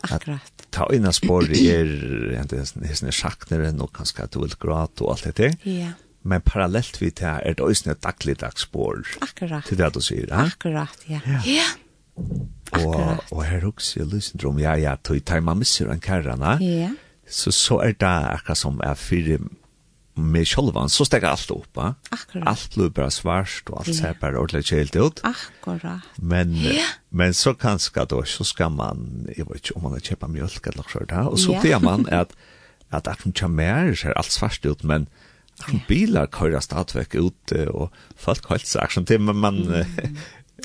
Akkurat. 0.04 0.66
Ta 0.74 0.88
inn 0.96 1.06
av 1.06 1.14
spår 1.16 1.52
er 1.54 1.92
hesten 2.42 3.12
er 3.12 3.16
sjaknere, 3.16 3.70
nå 3.76 3.88
kanskje 3.94 4.26
at 4.26 4.34
du 4.34 4.42
vil 4.42 4.58
gråte 4.60 5.06
og 5.06 5.14
alt 5.14 5.30
det 5.30 5.36
der. 5.38 5.54
Ja. 5.70 5.94
Men 6.24 6.42
parallelt 6.42 6.98
vidt 7.02 7.22
her 7.24 7.44
er 7.44 7.58
det 7.60 7.64
også 7.64 7.92
et 7.92 8.04
dagligdags 8.04 8.66
spår. 8.66 9.04
Akkurat. 9.22 9.68
Til 9.68 9.80
det 9.80 9.92
du 9.94 10.02
sier, 10.02 10.26
ja? 10.30 10.48
Akkurat, 10.48 11.06
ja. 11.12 11.22
Ja. 11.28 11.42
ja. 11.48 11.70
Og, 12.16 13.24
og 13.32 13.42
her 13.46 13.66
også 13.70 14.02
i 14.02 14.06
Lysendrom, 14.10 14.60
ja, 14.62 14.74
ja, 14.80 14.96
tog 15.02 15.20
tar 15.26 15.44
man 15.46 15.62
misser 15.62 15.92
en 15.94 16.02
kærene, 16.02 16.56
ja. 16.62 16.94
så, 17.30 17.54
så 17.54 17.80
er 17.86 17.94
det 17.98 18.10
akkurat 18.10 18.60
som 18.60 18.82
er 18.84 18.98
fire 18.98 19.38
med 20.14 20.46
sjolvan, 20.46 20.92
så 20.94 21.06
stekker 21.08 21.32
alt 21.32 21.52
opp, 21.54 21.80
ja. 21.80 21.94
Akkurat. 22.14 22.46
Alt 22.52 22.76
blir 22.78 22.92
bare 22.94 23.14
svarst, 23.14 23.70
og 23.72 23.82
alt 23.82 23.90
ja. 23.90 23.96
ser 23.98 24.20
bare 24.22 24.38
ordentlig 24.38 24.68
kjelt 24.70 24.98
ut. 24.98 25.22
Akkurat. 25.26 26.06
Men, 26.22 26.54
ja. 26.62 26.86
men 27.10 27.34
så 27.38 27.56
kanskje 27.58 28.06
da, 28.10 28.22
så 28.30 28.46
skal 28.46 28.74
man, 28.78 29.26
jeg 29.34 29.48
vet 29.50 29.64
ikke 29.64 29.78
om 29.80 29.88
man 29.88 29.98
har 29.98 30.06
kjøpet 30.06 30.36
mjølk 30.36 30.70
eller 30.70 30.84
noe 30.84 30.94
sånt, 30.94 31.16
og 31.34 31.40
så 31.42 31.58
ja. 31.58 31.64
blir 31.66 31.82
man 31.86 32.06
at, 32.22 32.36
at 32.94 33.10
at 33.10 33.26
hun 33.26 33.34
kommer, 33.38 33.94
ser 33.98 34.14
alt 34.18 34.34
svarst 34.34 34.66
ut, 34.70 34.86
men 34.86 35.10
at 35.64 35.82
Bilar 35.88 36.30
kører 36.34 36.62
stadigvæk 36.62 37.16
ute, 37.18 37.66
og 37.72 37.90
folk 38.18 38.46
har 38.50 38.62
ikke 38.62 38.70
sagt 38.70 38.98
holdt 38.98 39.10
seg, 39.10 39.22
men 39.22 39.42
man, 39.42 39.60
mm. 39.66 40.18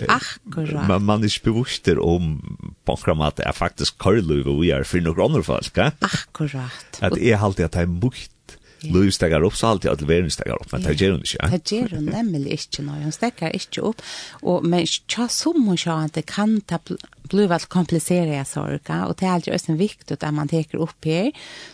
Akkurat. 0.07 0.87
Men 0.89 1.07
man 1.09 1.25
er 1.25 1.33
ikke 1.33 1.51
bevisst 1.51 1.89
om 1.99 2.39
på 2.87 2.97
en 3.11 3.19
måte 3.19 3.43
er 3.47 3.57
faktisk 3.57 3.99
kører 3.99 4.23
karløyve 4.23 4.55
vi 4.61 4.73
er 4.75 4.87
for 4.89 5.03
noen 5.05 5.25
andre 5.27 5.45
folk. 5.47 5.79
Akkurat. 5.79 7.01
At 7.03 7.19
jeg 7.19 7.39
alltid 7.39 7.69
at 7.69 7.79
jeg 7.81 7.89
er 7.89 7.95
mukt 7.99 8.35
Louis 8.81 9.15
stegar 9.15 9.43
upp 9.43 9.57
så 9.57 9.67
alltid 9.67 9.91
att 9.91 10.03
Verin 10.03 10.31
stegar 10.31 10.55
upp 10.55 10.73
men 10.73 10.83
det 10.83 11.01
gör 11.01 11.11
hon 11.11 11.21
inte. 11.21 11.61
Det 11.65 11.77
gör 11.77 11.89
hon 11.95 12.05
nämligen 12.05 12.47
inte 12.47 12.83
när 12.83 13.03
hon 13.03 13.13
stegar 13.13 13.53
inte 13.53 13.81
upp. 13.81 14.03
Och 14.31 14.65
men 14.65 14.87
tja 14.87 15.29
som 15.29 15.67
hon 15.67 15.79
sa 15.79 16.01
att 16.01 16.13
det 16.13 16.23
kan 16.23 16.61
ta 16.61 16.79
bliva 17.23 17.59
komplicerade 17.59 18.45
sorga. 18.45 19.07
Och 19.07 19.17
det 19.19 19.27
är 19.27 19.31
alltid 19.31 19.55
ösen 19.55 19.77
viktigt 19.77 20.23
att 20.23 20.35
man 20.35 20.49
teker 20.49 20.79
upp 20.79 21.05
här 21.05 21.33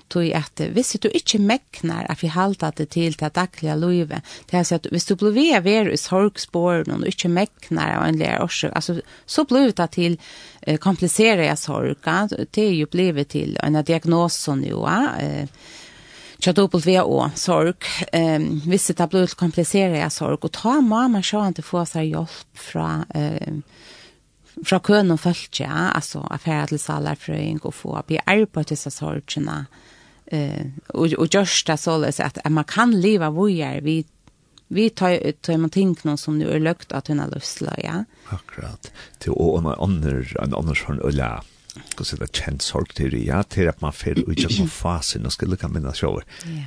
tog 0.08 0.32
att 0.32 0.60
visst 0.60 1.02
du 1.02 1.10
inte 1.10 1.38
mäknar 1.38 2.06
att 2.08 2.22
vi 2.22 2.28
halta 2.28 2.72
det 2.76 2.86
till 2.86 3.12
det 3.12 3.34
dagliga 3.34 3.74
livet 3.74 4.22
det 4.50 4.56
är 4.56 4.64
så 4.64 4.74
att 4.74 4.86
visst 4.86 5.08
du 5.08 5.14
blir 5.14 5.60
ver 5.60 5.88
i 5.88 5.96
sorgspåren 5.96 6.90
och 6.90 7.06
inte 7.06 7.28
mäknar 7.28 7.96
av 7.96 8.04
en 8.04 8.18
lär 8.18 8.42
orsak 8.42 8.72
alltså 8.74 9.00
så 9.26 9.44
blir 9.44 9.72
det 9.72 9.86
till 9.86 10.20
komplicerade 10.78 11.56
sorga. 11.56 12.28
Det 12.50 12.62
är 12.62 12.72
ju 12.72 12.86
blivit 12.86 13.28
till 13.28 13.58
en 13.62 13.84
diagnos 13.84 14.34
som 14.34 14.60
nu 14.60 14.72
eh 15.20 15.46
W.O. 16.52 17.30
sorg. 17.34 17.88
Um, 18.12 18.60
hvis 18.66 18.86
det 18.86 19.08
blir 19.10 19.34
komplicerade 19.34 20.10
sorg. 20.10 20.38
Och 20.40 20.52
ta 20.52 20.80
mamma 20.80 21.22
så 21.22 21.40
att 21.40 21.48
inte 21.48 21.62
få 21.62 21.86
sig 21.86 22.08
hjälp 22.08 22.48
från... 22.54 23.04
Um, 23.14 23.62
fra 24.64 24.78
køen 24.78 25.10
og 25.10 25.18
følt, 25.18 25.60
ja, 25.60 25.90
altså 25.94 26.20
affæret 26.30 26.68
til 26.70 26.78
salerfrøying 26.78 27.58
og 27.66 27.74
få 27.74 27.96
bli 28.06 28.20
arbeid 28.22 28.70
til 28.70 28.78
seg 28.78 28.92
sorgene 28.94 29.64
eh 30.26 30.66
och 30.88 31.12
og 31.18 31.34
just 31.34 31.66
det 31.66 31.76
så 31.76 32.02
at, 32.02 32.38
att 32.44 32.52
man 32.52 32.64
kan 32.64 33.00
leva 33.00 33.30
vojer 33.30 33.80
vi 33.80 34.04
vi 34.68 34.90
tar 34.90 35.32
tar 35.42 35.56
man 35.56 35.70
ting 35.70 35.96
någon 36.02 36.18
som 36.18 36.38
nu 36.38 36.50
är 36.50 36.60
lökt 36.60 36.92
att 36.92 37.08
hon 37.08 37.18
har 37.18 37.30
lustla 37.30 37.74
ja 37.78 38.04
akkurat 38.28 38.92
till 39.18 39.32
och 39.32 39.58
en 39.58 39.66
annen 39.66 40.26
en 40.42 40.54
annan 40.54 40.74
sån 40.74 41.00
ska 41.88 42.04
säga 42.04 42.26
känd 42.26 42.62
sorg 42.62 42.86
till 42.94 43.10
det. 43.10 43.18
Ja, 43.18 43.42
till 43.42 43.68
att 43.68 43.80
man 43.80 43.92
får 43.92 44.18
ut 44.18 44.40
jag 44.40 44.58
på 44.58 44.66
fasen 44.66 45.26
och 45.26 45.32
skulle 45.32 45.56
kan 45.56 45.72
minnas 45.72 46.02
jag. 46.02 46.22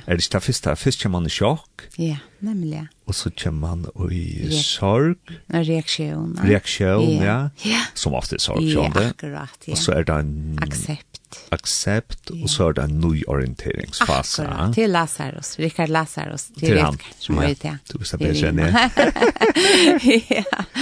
Är 0.06 0.16
det 0.16 0.30
det 0.30 0.40
första 0.40 0.76
först 0.76 1.02
kan 1.02 1.10
man 1.10 1.26
i 1.26 1.30
chock? 1.30 1.80
Ja, 1.96 2.16
nämligen. 2.38 2.88
Och 3.04 3.16
så 3.16 3.30
kan 3.30 3.58
man 3.58 3.86
i 4.10 4.50
sorg. 4.62 5.14
En 5.46 5.64
reaktion. 5.64 6.40
Reaktion, 6.42 7.16
ja. 7.16 7.50
ja 7.62 7.80
Som 7.94 8.14
ofta 8.14 8.34
är 8.34 8.38
sorg, 8.38 8.72
ja. 8.72 8.92
Akkurat, 8.94 9.58
ja. 9.64 9.72
Och 9.72 9.78
så 9.78 9.92
är 9.92 10.04
det 10.04 10.12
en 10.12 10.58
accept 10.62 11.07
accept 11.48 12.30
och 12.30 12.50
så 12.50 12.68
är 12.68 12.72
det 12.72 12.82
en 12.82 13.00
ny 13.00 13.22
orienteringsfas. 13.24 14.38
Akkurat, 14.40 14.74
till 14.74 14.92
Lazarus, 14.92 15.58
Richard 15.58 15.88
Lazarus, 15.88 16.46
till, 16.46 16.54
till 16.54 16.78
han. 16.78 16.98
som 17.18 17.38
är 17.38 17.48
ute. 17.48 17.78
Du 17.92 17.98
visste 17.98 18.16
det 18.16 18.34
känner 18.34 18.70
Ja, 18.70 18.90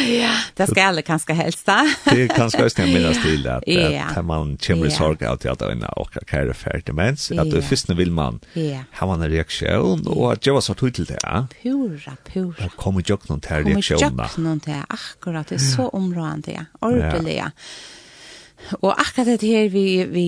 ja. 0.02 0.30
Det 0.54 0.66
ska 0.66 0.84
alla 0.84 1.02
kanske 1.02 1.32
hälsa. 1.32 1.94
det 2.04 2.22
är 2.22 2.28
kanske 2.28 2.62
just 2.62 2.78
en 2.78 2.92
minnas 2.92 3.22
till 3.22 3.48
att 3.48 3.62
ja. 3.66 4.22
man 4.22 4.56
kommer 4.56 4.86
i 4.86 4.90
sorg 4.90 5.26
av 5.26 5.36
till 5.36 5.50
att 5.50 5.62
öjna 5.62 5.88
och 5.88 6.10
kära 6.30 6.54
färdigt 6.54 6.94
mens. 6.94 7.30
Att 7.30 7.50
det 7.50 7.62
först 7.62 7.90
vill 7.90 8.10
man 8.10 8.40
ha 8.92 9.14
en 9.14 9.30
reaktion 9.30 10.06
och 10.06 10.32
att 10.32 10.46
jag 10.46 10.54
var 10.54 10.60
så 10.60 10.74
tydlig 10.74 11.06
till 11.06 11.16
det. 11.22 11.46
Pura, 11.62 12.16
pura. 12.32 12.66
Och 12.66 12.76
kommer 12.76 13.02
jag 13.06 13.18
någon 13.28 13.40
till 13.40 13.50
reaktionerna. 13.50 14.28
Kommer 14.28 14.48
jag 14.48 14.54
någon 14.54 14.60
till, 14.60 14.82
akkurat, 14.88 15.48
det 15.48 15.54
är 15.54 15.58
så 15.58 15.88
områdande, 15.88 16.64
ordentligt. 16.80 17.36
Ja. 17.36 17.50
Og 18.80 18.92
akkurat 18.94 19.40
det 19.40 19.48
her 19.48 19.68
vi, 19.68 20.04
vi 20.10 20.26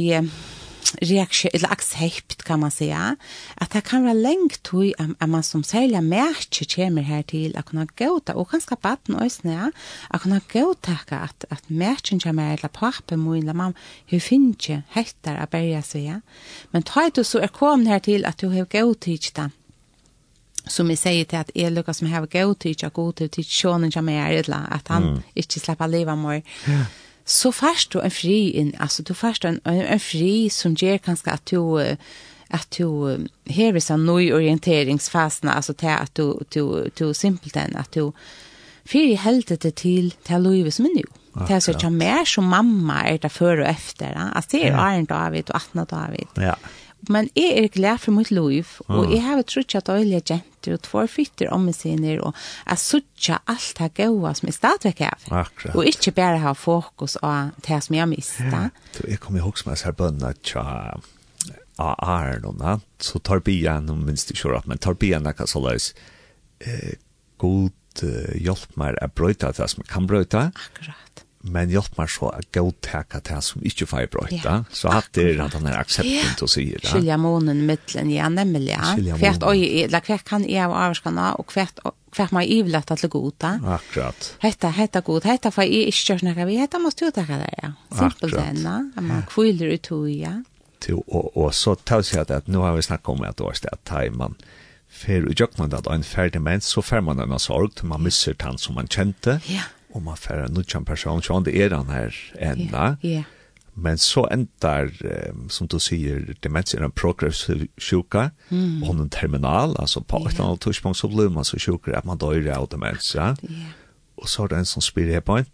reaksjon, 1.03 1.51
eller 1.55 1.73
aksept 1.73 2.45
kan 2.45 2.61
man 2.61 2.71
säga, 2.71 3.17
at 3.57 3.73
det 3.73 3.85
kan 3.85 4.05
være 4.05 4.23
lengt 4.23 4.63
tog 4.65 4.93
at 4.99 5.29
man 5.29 5.43
som 5.43 5.63
særlig 5.65 6.03
merke 6.05 6.67
kommer 6.75 7.03
her 7.03 7.23
til 7.23 7.57
at 7.57 7.65
kunne 7.65 7.87
gåta, 7.87 8.33
og 8.33 8.49
kanskje 8.51 8.77
baden 8.83 9.15
også, 9.15 9.41
ja, 9.45 9.69
at 10.11 10.21
kunne 10.21 10.41
gåta 10.53 10.99
at, 11.11 11.47
at 11.51 11.71
merken 11.71 12.21
kommer 12.21 12.53
eller 12.53 12.69
pappa, 12.69 13.17
mor 13.17 13.37
eller 13.37 13.53
mamma, 13.53 13.75
hun 14.11 14.21
finner 14.21 14.55
ikke 14.55 14.83
hettar 14.95 15.43
å 15.43 15.47
bære 15.51 15.83
seg, 15.83 16.05
ja. 16.09 16.21
Men 16.73 16.83
ta 16.83 17.09
du 17.09 17.25
så 17.25 17.43
er 17.43 17.53
kom 17.53 17.87
her 17.87 17.99
til 17.99 18.25
at 18.25 18.41
du 18.41 18.49
har 18.51 18.65
gått 18.65 19.09
ikke 19.09 19.35
det, 19.37 19.51
som 20.69 20.89
jeg 20.91 20.99
sier 20.99 21.25
til 21.25 21.41
at 21.41 21.51
jeg 21.55 21.73
lukker 21.73 21.93
som 21.93 22.09
har 22.09 22.27
gått 22.27 22.65
ikke, 22.65 22.87
og 22.87 22.93
god 22.93 23.13
til 23.13 23.29
til 23.29 23.45
som 23.45 23.91
kommer 23.91 24.13
her, 24.13 24.43
eller 24.45 24.73
at 24.73 24.89
han 24.89 25.03
mm. 25.03 25.21
ikke 25.37 25.61
slipper 25.61 25.87
livet 25.87 26.19
mer. 26.19 26.43
Ja. 26.67 26.73
Yeah 26.73 26.87
så 27.29 27.53
fast 27.53 27.93
du 27.93 28.01
en 28.01 28.11
fri 28.11 28.51
in 28.51 28.75
alltså 28.79 29.03
du 29.03 29.15
fast 29.15 29.45
en, 29.45 29.61
en, 29.65 29.81
en 29.81 30.01
fri 30.01 30.49
som 30.51 30.75
ger 30.75 30.99
kanske 30.99 31.31
att 31.31 31.47
du 31.47 31.97
att 32.51 32.71
du 32.71 33.19
här 33.47 33.75
är 33.75 33.81
sån 33.81 34.07
ny 34.07 34.33
orienteringsfasen, 34.33 35.49
alltså 35.49 35.75
till 35.75 35.89
att 35.89 36.15
du 36.15 36.39
du 36.49 36.91
du 36.95 37.15
simpelt 37.15 37.57
än 37.57 37.77
att 37.77 37.93
du 37.93 38.13
fyri 38.85 39.15
helte 39.15 39.57
det 39.57 39.75
til 39.75 40.15
til 40.25 40.41
Louis 40.43 40.75
som 40.75 40.87
er 40.87 40.95
nu. 40.97 41.05
Det 41.39 41.55
er 41.55 41.61
så 41.61 41.71
ikke 41.71 41.91
mer 41.91 42.25
som 42.25 42.45
mamma 42.45 43.03
er 43.07 43.19
det 43.23 43.31
før 43.31 43.61
og 43.63 43.71
efter. 43.71 44.17
Altså 44.35 44.57
det 44.57 44.67
er 44.67 44.77
Arne 44.77 45.07
David 45.07 45.51
og 45.51 45.57
Atna 45.57 45.85
David. 45.85 46.27
Ja. 46.37 46.55
Men 47.07 47.29
jeg 47.39 47.55
er 47.63 47.69
glad 47.73 48.01
for 48.03 48.15
mitt 48.17 48.31
liv, 48.35 48.67
og 48.91 49.13
jeg 49.13 49.23
har 49.23 49.43
trodd 49.47 49.77
at 49.79 49.91
øyne 49.93 50.19
jenter 50.19 50.75
og 50.75 50.83
tvær 50.83 51.07
fytter 51.11 51.53
om 51.55 51.69
meg 51.69 51.77
sine, 51.79 52.17
og 52.19 52.35
jeg 52.67 52.83
sørger 52.83 53.39
alt 53.47 53.79
det 53.79 53.91
gode 54.01 54.33
som 54.35 54.51
jeg 54.51 54.57
stadigvæk 54.57 55.05
har. 55.07 55.29
Akkurat. 55.31 55.77
Og 55.77 55.87
ikke 55.87 56.13
bare 56.17 56.43
ha 56.43 56.53
fokus 56.59 57.17
på 57.23 57.33
det 57.69 57.79
som 57.85 57.95
jeg 57.95 58.03
har 58.03 58.11
mistet. 58.11 58.53
Ja, 58.53 58.67
jeg 59.07 59.21
kommer 59.23 59.41
ihåg 59.41 59.61
som 59.61 59.71
jeg 59.73 59.83
ser 59.85 59.97
bønner 59.99 60.35
til 60.43 60.59
AR 61.79 62.41
noen, 62.43 62.83
så 62.99 63.23
tar 63.23 63.45
byen, 63.47 63.91
om 63.95 64.03
minst 64.09 64.35
ikke 64.35 64.51
råd, 64.51 64.67
men 64.67 64.83
tar 64.83 64.99
byen 64.99 65.31
er 65.31 65.47
så 65.47 65.63
løs, 65.63 65.93
eh, 66.61 66.99
god 67.39 67.71
hjelp 68.39 68.75
meg 68.79 68.99
å 69.03 69.09
brøyte 69.11 69.55
det 69.55 69.71
som 69.71 69.83
jeg 69.83 69.91
kan 69.91 70.07
brøyte. 70.11 70.51
Akkurat 70.51 71.25
men 71.47 71.71
hjelp 71.71 71.95
meg 71.99 72.11
så 72.11 72.33
å 72.33 72.41
gå 72.43 72.65
godtaka 72.65 73.21
det 73.25 73.39
som 73.47 73.63
ikke 73.67 73.87
får 73.87 74.09
brøyte. 74.13 74.41
Ja. 74.43 74.57
Så 74.75 74.91
at 74.91 75.11
det 75.15 75.25
er 75.33 75.39
den 75.39 75.55
han 75.55 75.69
er 75.71 75.79
aksepten 75.79 76.35
til 76.39 76.49
å 76.49 76.51
si 76.51 76.65
det. 76.73 76.89
Skilja 76.91 77.19
månen 77.21 77.63
mittlen, 77.69 78.11
ja, 78.11 78.27
nemlig. 78.33 78.75
Ja. 78.75 79.17
Hvert 79.21 79.47
øye, 79.47 79.85
eller 79.85 80.03
hvert 80.05 80.27
kan 80.27 80.47
jeg 80.49 80.67
og 80.67 80.77
avskanna, 80.89 81.33
og 81.39 81.55
hvert 81.55 81.81
hvert 82.17 82.33
meg 82.33 82.51
ivlata 82.51 82.97
til 82.99 83.11
goda. 83.13 83.53
Akkurat. 83.77 84.31
Hetta, 84.43 84.73
hetta 84.75 85.03
god, 85.05 85.27
hetta 85.29 85.53
for 85.55 85.67
jeg 85.67 85.93
ikke 85.93 86.15
kjørt 86.15 86.25
noe 86.27 86.47
vi, 86.49 86.57
hetta 86.59 86.81
må 86.83 86.91
stå 86.91 87.13
til 87.15 87.29
det, 87.29 87.51
ja. 87.63 87.73
Simpelt 87.95 88.35
denne, 88.35 88.79
at 88.97 89.05
man 89.05 89.27
kviler 89.29 89.77
ut 89.77 89.93
og 89.95 90.09
ja. 90.11 90.39
Til, 90.83 91.03
og, 91.07 91.31
og 91.37 91.53
så 91.55 91.75
tar 91.77 92.03
jeg 92.03 92.13
seg 92.13 92.35
at 92.35 92.49
nå 92.51 92.63
har 92.65 92.77
vi 92.77 92.87
snakket 92.87 93.13
om 93.13 93.25
et 93.29 93.43
årsted, 93.45 93.71
at 93.75 93.85
tar 93.87 94.11
man 94.15 94.39
fer 94.89 95.27
og 95.29 95.37
gjør 95.37 95.53
man 95.61 95.71
det, 95.71 95.85
og 95.85 95.95
en 95.95 96.07
ferdig 96.07 96.41
mens, 96.43 96.73
så 96.73 96.83
fer 96.83 97.05
man 97.05 97.21
en 97.23 97.39
sorg, 97.43 97.77
man 97.87 98.03
misser 98.03 98.39
den 98.41 98.59
som 98.59 98.79
man 98.79 98.91
kjente. 98.91 99.39
Ja. 99.47 99.61
Yeah 99.61 99.75
om 99.99 100.07
man 100.09 100.21
får 100.21 100.47
en 100.47 100.55
nødjan 100.57 100.87
person, 100.89 101.23
så 101.23 101.41
det 101.45 101.57
er 101.59 101.75
han 101.77 101.91
her 101.93 102.15
enda. 102.39 102.95
Ja, 103.03 103.19
ja. 103.19 103.27
Men 103.79 103.99
så 103.99 104.27
endar, 104.33 104.91
um, 105.31 105.47
som 105.51 105.69
du 105.71 105.79
sier, 105.79 106.33
demens 106.43 106.75
er 106.75 106.83
en 106.83 106.95
progressiv 106.95 107.69
sjuka, 107.79 108.29
mm. 108.51 108.83
og 108.83 108.97
en 108.97 109.11
terminal, 109.11 109.77
altså 109.79 110.01
på 110.01 110.19
et 110.25 110.33
eller 110.33 110.49
annet 110.49 110.65
tidspunkt 110.67 110.99
så 110.99 111.09
blir 111.09 111.31
man 111.31 111.47
så 111.47 111.61
sjuker 111.63 111.95
at 111.95 112.07
man 112.09 112.19
dør 112.19 112.43
av 112.57 112.67
demens, 112.73 113.15
ja. 113.15 113.35
Yeah. 113.45 113.71
Og 114.19 114.29
så 114.29 114.43
er 114.43 114.51
det 114.51 114.59
en 114.59 114.67
som 114.73 114.83
spyr 114.83 115.13
her 115.13 115.23
på 115.23 115.39
en. 115.39 115.47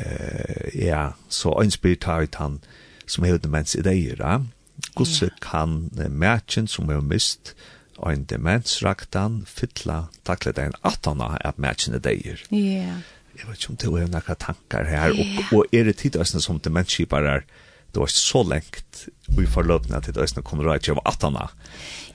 uh, 0.00 0.68
ja, 0.72 1.10
så 1.28 1.52
en 1.60 1.70
spyr 1.70 1.98
tar 2.00 2.22
ut 2.22 2.40
han 2.40 2.60
som 3.06 3.24
har 3.24 3.36
demens 3.38 3.74
i 3.76 3.84
deg, 3.84 4.16
ja. 4.18 4.38
Hvordan 4.96 5.28
yeah. 5.28 5.38
kan 5.40 5.90
uh, 6.00 6.08
matchen 6.08 6.66
som 6.66 6.88
er 6.90 7.00
mist, 7.00 7.54
og 7.98 8.12
en 8.12 8.24
demensraktan 8.24 9.42
fytla 9.46 10.06
taklet 10.24 10.58
en 10.58 10.72
atana 10.82 11.36
at 11.44 11.58
matchen 11.58 11.94
i 11.94 12.00
deg. 12.00 12.24
Ja. 12.24 12.56
Yeah 12.56 13.02
jeg 13.38 13.48
vet 13.48 13.58
ikke 13.58 13.72
om 13.72 13.78
det 13.80 13.90
er 13.90 14.10
noen 14.12 14.40
tankar 14.40 14.88
her, 14.88 15.14
og, 15.16 15.52
og 15.56 15.76
er 15.76 15.88
det 15.88 15.96
tid 16.02 16.18
øyne 16.20 16.42
som 16.44 16.60
demenskipar 16.62 17.26
er, 17.28 17.46
det 17.92 18.00
var 18.00 18.12
så 18.12 18.42
lengt 18.48 19.06
vi 19.36 19.46
forløpene 19.48 20.00
til 20.04 20.18
øyne 20.20 20.44
kommer 20.44 20.68
rett 20.68 20.84
til 20.86 20.96
å 20.96 21.00
være 21.00 21.14
18 21.14 21.38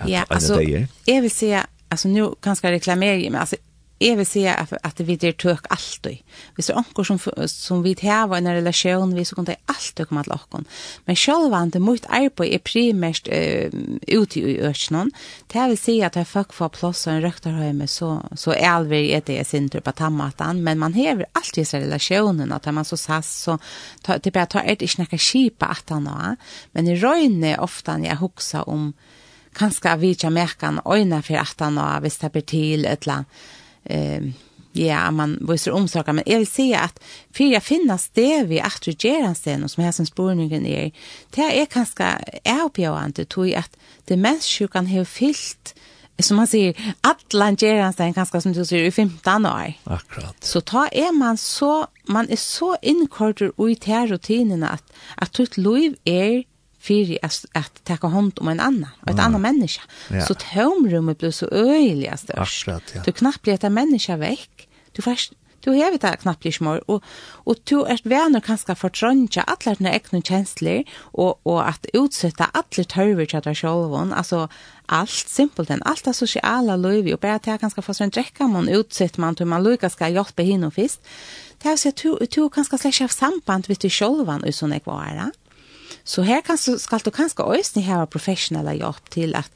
Ja, 0.10 0.24
altså, 0.30 0.60
jeg 0.62 1.24
vil 1.26 1.34
si, 1.34 1.52
altså 1.54 2.12
nå 2.12 2.30
kan 2.42 2.58
jeg 2.58 2.78
reklamere, 2.78 3.30
men 3.30 3.42
altså, 3.42 3.60
jag 4.00 4.16
vill 4.16 4.26
säga 4.26 4.54
att, 4.54 4.74
att 4.84 5.00
vi 5.00 5.16
det 5.16 5.38
tök 5.38 5.66
alltid. 5.70 6.18
Vi 6.56 6.64
er 6.70 6.78
ankor 6.78 7.04
som, 7.04 7.20
som 7.48 7.84
vi 7.84 7.96
har 8.02 8.38
en 8.38 8.54
relation, 8.54 9.16
vi 9.16 9.26
så 9.26 9.36
kan 9.36 9.46
det 9.46 9.56
alltid 9.66 10.08
komma 10.08 10.24
til 10.24 10.34
åkon. 10.34 10.66
Men 11.06 11.16
selv 11.16 11.54
om 11.54 11.70
det 11.70 11.80
mot 11.80 12.06
arbeid 12.10 12.54
er 12.54 12.58
primärt 12.58 13.28
uh, 13.28 13.70
ute 14.08 14.40
i 14.40 14.60
öknen. 14.62 15.12
Det 15.48 15.68
vill 15.68 15.78
säga 15.78 16.08
att 16.08 16.16
jag 16.16 16.28
folk 16.28 16.54
får 16.54 16.70
plats 16.70 17.08
och 17.08 17.14
en 17.14 17.22
røkterhøyme, 17.22 17.88
så, 17.88 18.22
så 18.36 18.52
er 18.52 18.70
alvor 18.70 18.94
är 18.94 19.22
det 19.22 19.34
jeg 19.34 19.46
synes 19.46 19.72
på 19.84 19.92
tammatan. 19.92 20.64
Men 20.64 20.80
man 20.80 20.94
har 20.94 21.26
alltid 21.34 21.62
disse 21.62 21.80
relationen 21.80 22.52
att 22.52 22.66
man 22.66 22.86
så 22.86 22.98
sass 22.98 23.42
så 23.42 23.58
ta, 24.02 24.18
det 24.18 24.32
bara 24.32 24.46
tar 24.46 24.64
ett 24.66 24.82
ikke 24.82 25.02
noe 25.02 25.18
kjipa 25.18 25.66
at 25.66 25.90
han 25.90 26.08
har. 26.08 26.36
Men 26.72 26.88
i 26.88 26.96
røyne 26.96 27.58
ofta 27.60 27.98
när 27.98 28.10
jag 28.10 28.16
huxar 28.16 28.70
om 28.70 28.94
kanske 29.58 29.96
vi 29.98 30.14
ikke 30.14 30.30
merker 30.30 30.68
en 30.68 30.80
öjna 30.86 31.22
för 31.22 31.34
att 31.34 31.60
han 31.60 31.78
har 31.78 32.02
visst 32.02 32.22
det 32.22 32.32
blir 32.32 32.42
till 32.42 32.86
ett 32.86 33.06
land 33.06 33.26
eh, 33.90 34.22
ja, 34.72 35.12
man 35.12 35.48
visar 35.50 35.72
omsaker. 35.72 36.14
Men 36.14 36.24
jag 36.28 36.38
vill 36.38 36.48
säga 36.48 36.80
att 36.80 37.04
för 37.32 37.44
jag 37.44 37.64
finnas 37.64 38.10
det 38.10 38.44
vi 38.44 38.60
att 38.60 38.88
regera 38.88 39.36
sen 39.36 39.70
som 39.70 39.84
här 39.84 39.92
som 39.92 40.06
spårningen 40.06 40.66
är, 40.66 40.92
det 41.30 41.62
är 41.62 41.66
ganska 41.66 42.22
erbjörande 42.44 43.26
tog 43.26 43.54
att 43.54 43.78
det 44.06 44.18
mänsklig 44.18 44.72
kan 44.72 44.88
har 44.88 45.06
fyllt 45.06 45.76
som 46.20 46.38
man 46.38 46.48
säger, 46.48 46.96
allan 47.02 47.58
geranstein 47.58 48.14
ganska 48.14 48.42
som 48.42 48.54
du 48.54 48.66
säger 48.66 48.84
i 48.84 48.92
15 48.92 49.46
år. 49.46 49.74
Akkurat. 49.84 50.44
Så 50.44 50.62
ta 50.62 50.88
är 50.88 51.12
man 51.12 51.38
så, 51.38 51.88
man 52.04 52.30
är 52.30 52.36
så 52.36 52.78
inkordur 52.82 53.70
i 53.70 53.76
de 53.76 53.92
här 53.92 54.08
rutinerna 54.08 54.70
att, 54.70 54.94
att 55.16 55.34
ditt 55.34 55.58
liv 55.58 55.96
är 56.04 56.44
för 56.88 57.26
att, 57.26 57.46
att 57.54 57.84
ta 57.84 58.08
hand 58.08 58.40
om 58.40 58.48
en 58.48 58.60
annan, 58.60 58.90
och 59.02 59.10
ett 59.10 59.20
annat 59.20 59.42
människa. 59.42 59.82
Ja. 60.10 60.26
Så 60.26 60.34
tomrummet 60.34 61.18
blir 61.18 61.32
så 61.32 61.48
öjliga 61.52 62.18
störst. 62.18 62.68
Akkurat, 62.68 62.84
ja. 62.96 63.02
Du 63.06 63.12
knappt 63.12 63.42
blir 63.42 63.54
ett 63.54 63.72
människa 63.72 64.18
väck. 64.18 64.68
Du 64.92 65.02
först 65.02 65.34
Du 65.68 65.72
har 65.72 65.92
vi 65.92 65.98
det 65.98 66.18
knappt 66.22 66.46
blir 66.46 66.64
mer, 66.64 66.80
og, 66.88 67.04
og 67.44 67.58
du 67.70 67.82
er 67.84 68.00
venner 68.08 68.40
kanskje 68.40 68.76
for 68.78 68.94
trønge 68.94 69.44
alle 69.44 69.74
dine 69.76 69.92
egne 69.92 70.22
kjensler, 70.22 70.84
og, 71.12 71.40
og 71.44 71.60
at 71.68 71.90
utsette 71.98 72.48
alle 72.54 72.86
tørver 72.86 73.26
til 73.26 73.44
deg 73.44 73.58
selv, 73.58 73.98
altså 74.16 74.46
allt 74.88 75.30
simpelt 75.30 75.70
än 75.70 75.84
allt 75.86 76.06
det 76.06 76.14
sociala 76.14 76.76
löv 76.76 77.14
och 77.14 77.20
bara 77.20 77.40
det 77.40 77.62
ganska 77.62 77.82
fast 77.82 78.02
en 78.02 78.10
dräcka 78.10 78.48
man 78.48 78.70
utsett 78.70 79.18
man 79.18 79.36
till 79.36 79.46
man 79.46 79.64
lukas 79.64 79.94
ska 79.94 80.08
hjälpa 80.08 80.44
hin 80.44 80.64
och 80.64 80.74
fisk. 80.74 81.00
Det 81.64 81.70
är 81.70 81.78
så 81.78 81.90
att 81.90 81.96
du, 81.96 82.18
du 82.32 82.50
kanske 82.50 82.78
släcker 82.78 83.04
av 83.04 83.08
samband 83.08 83.68
vid 83.68 83.78
du 83.80 83.90
självan 83.90 84.44
och 84.44 84.56
sån 84.56 84.74
ekvara. 84.74 85.32
Så 86.08 86.24
her 86.24 86.42
kan, 86.46 86.58
skal 86.58 87.04
du 87.04 87.12
kanskje 87.12 87.44
også 87.44 87.84
ha 87.84 88.06
professionella 88.08 88.74
hjelp 88.78 89.12
til 89.12 89.36
at 89.36 89.52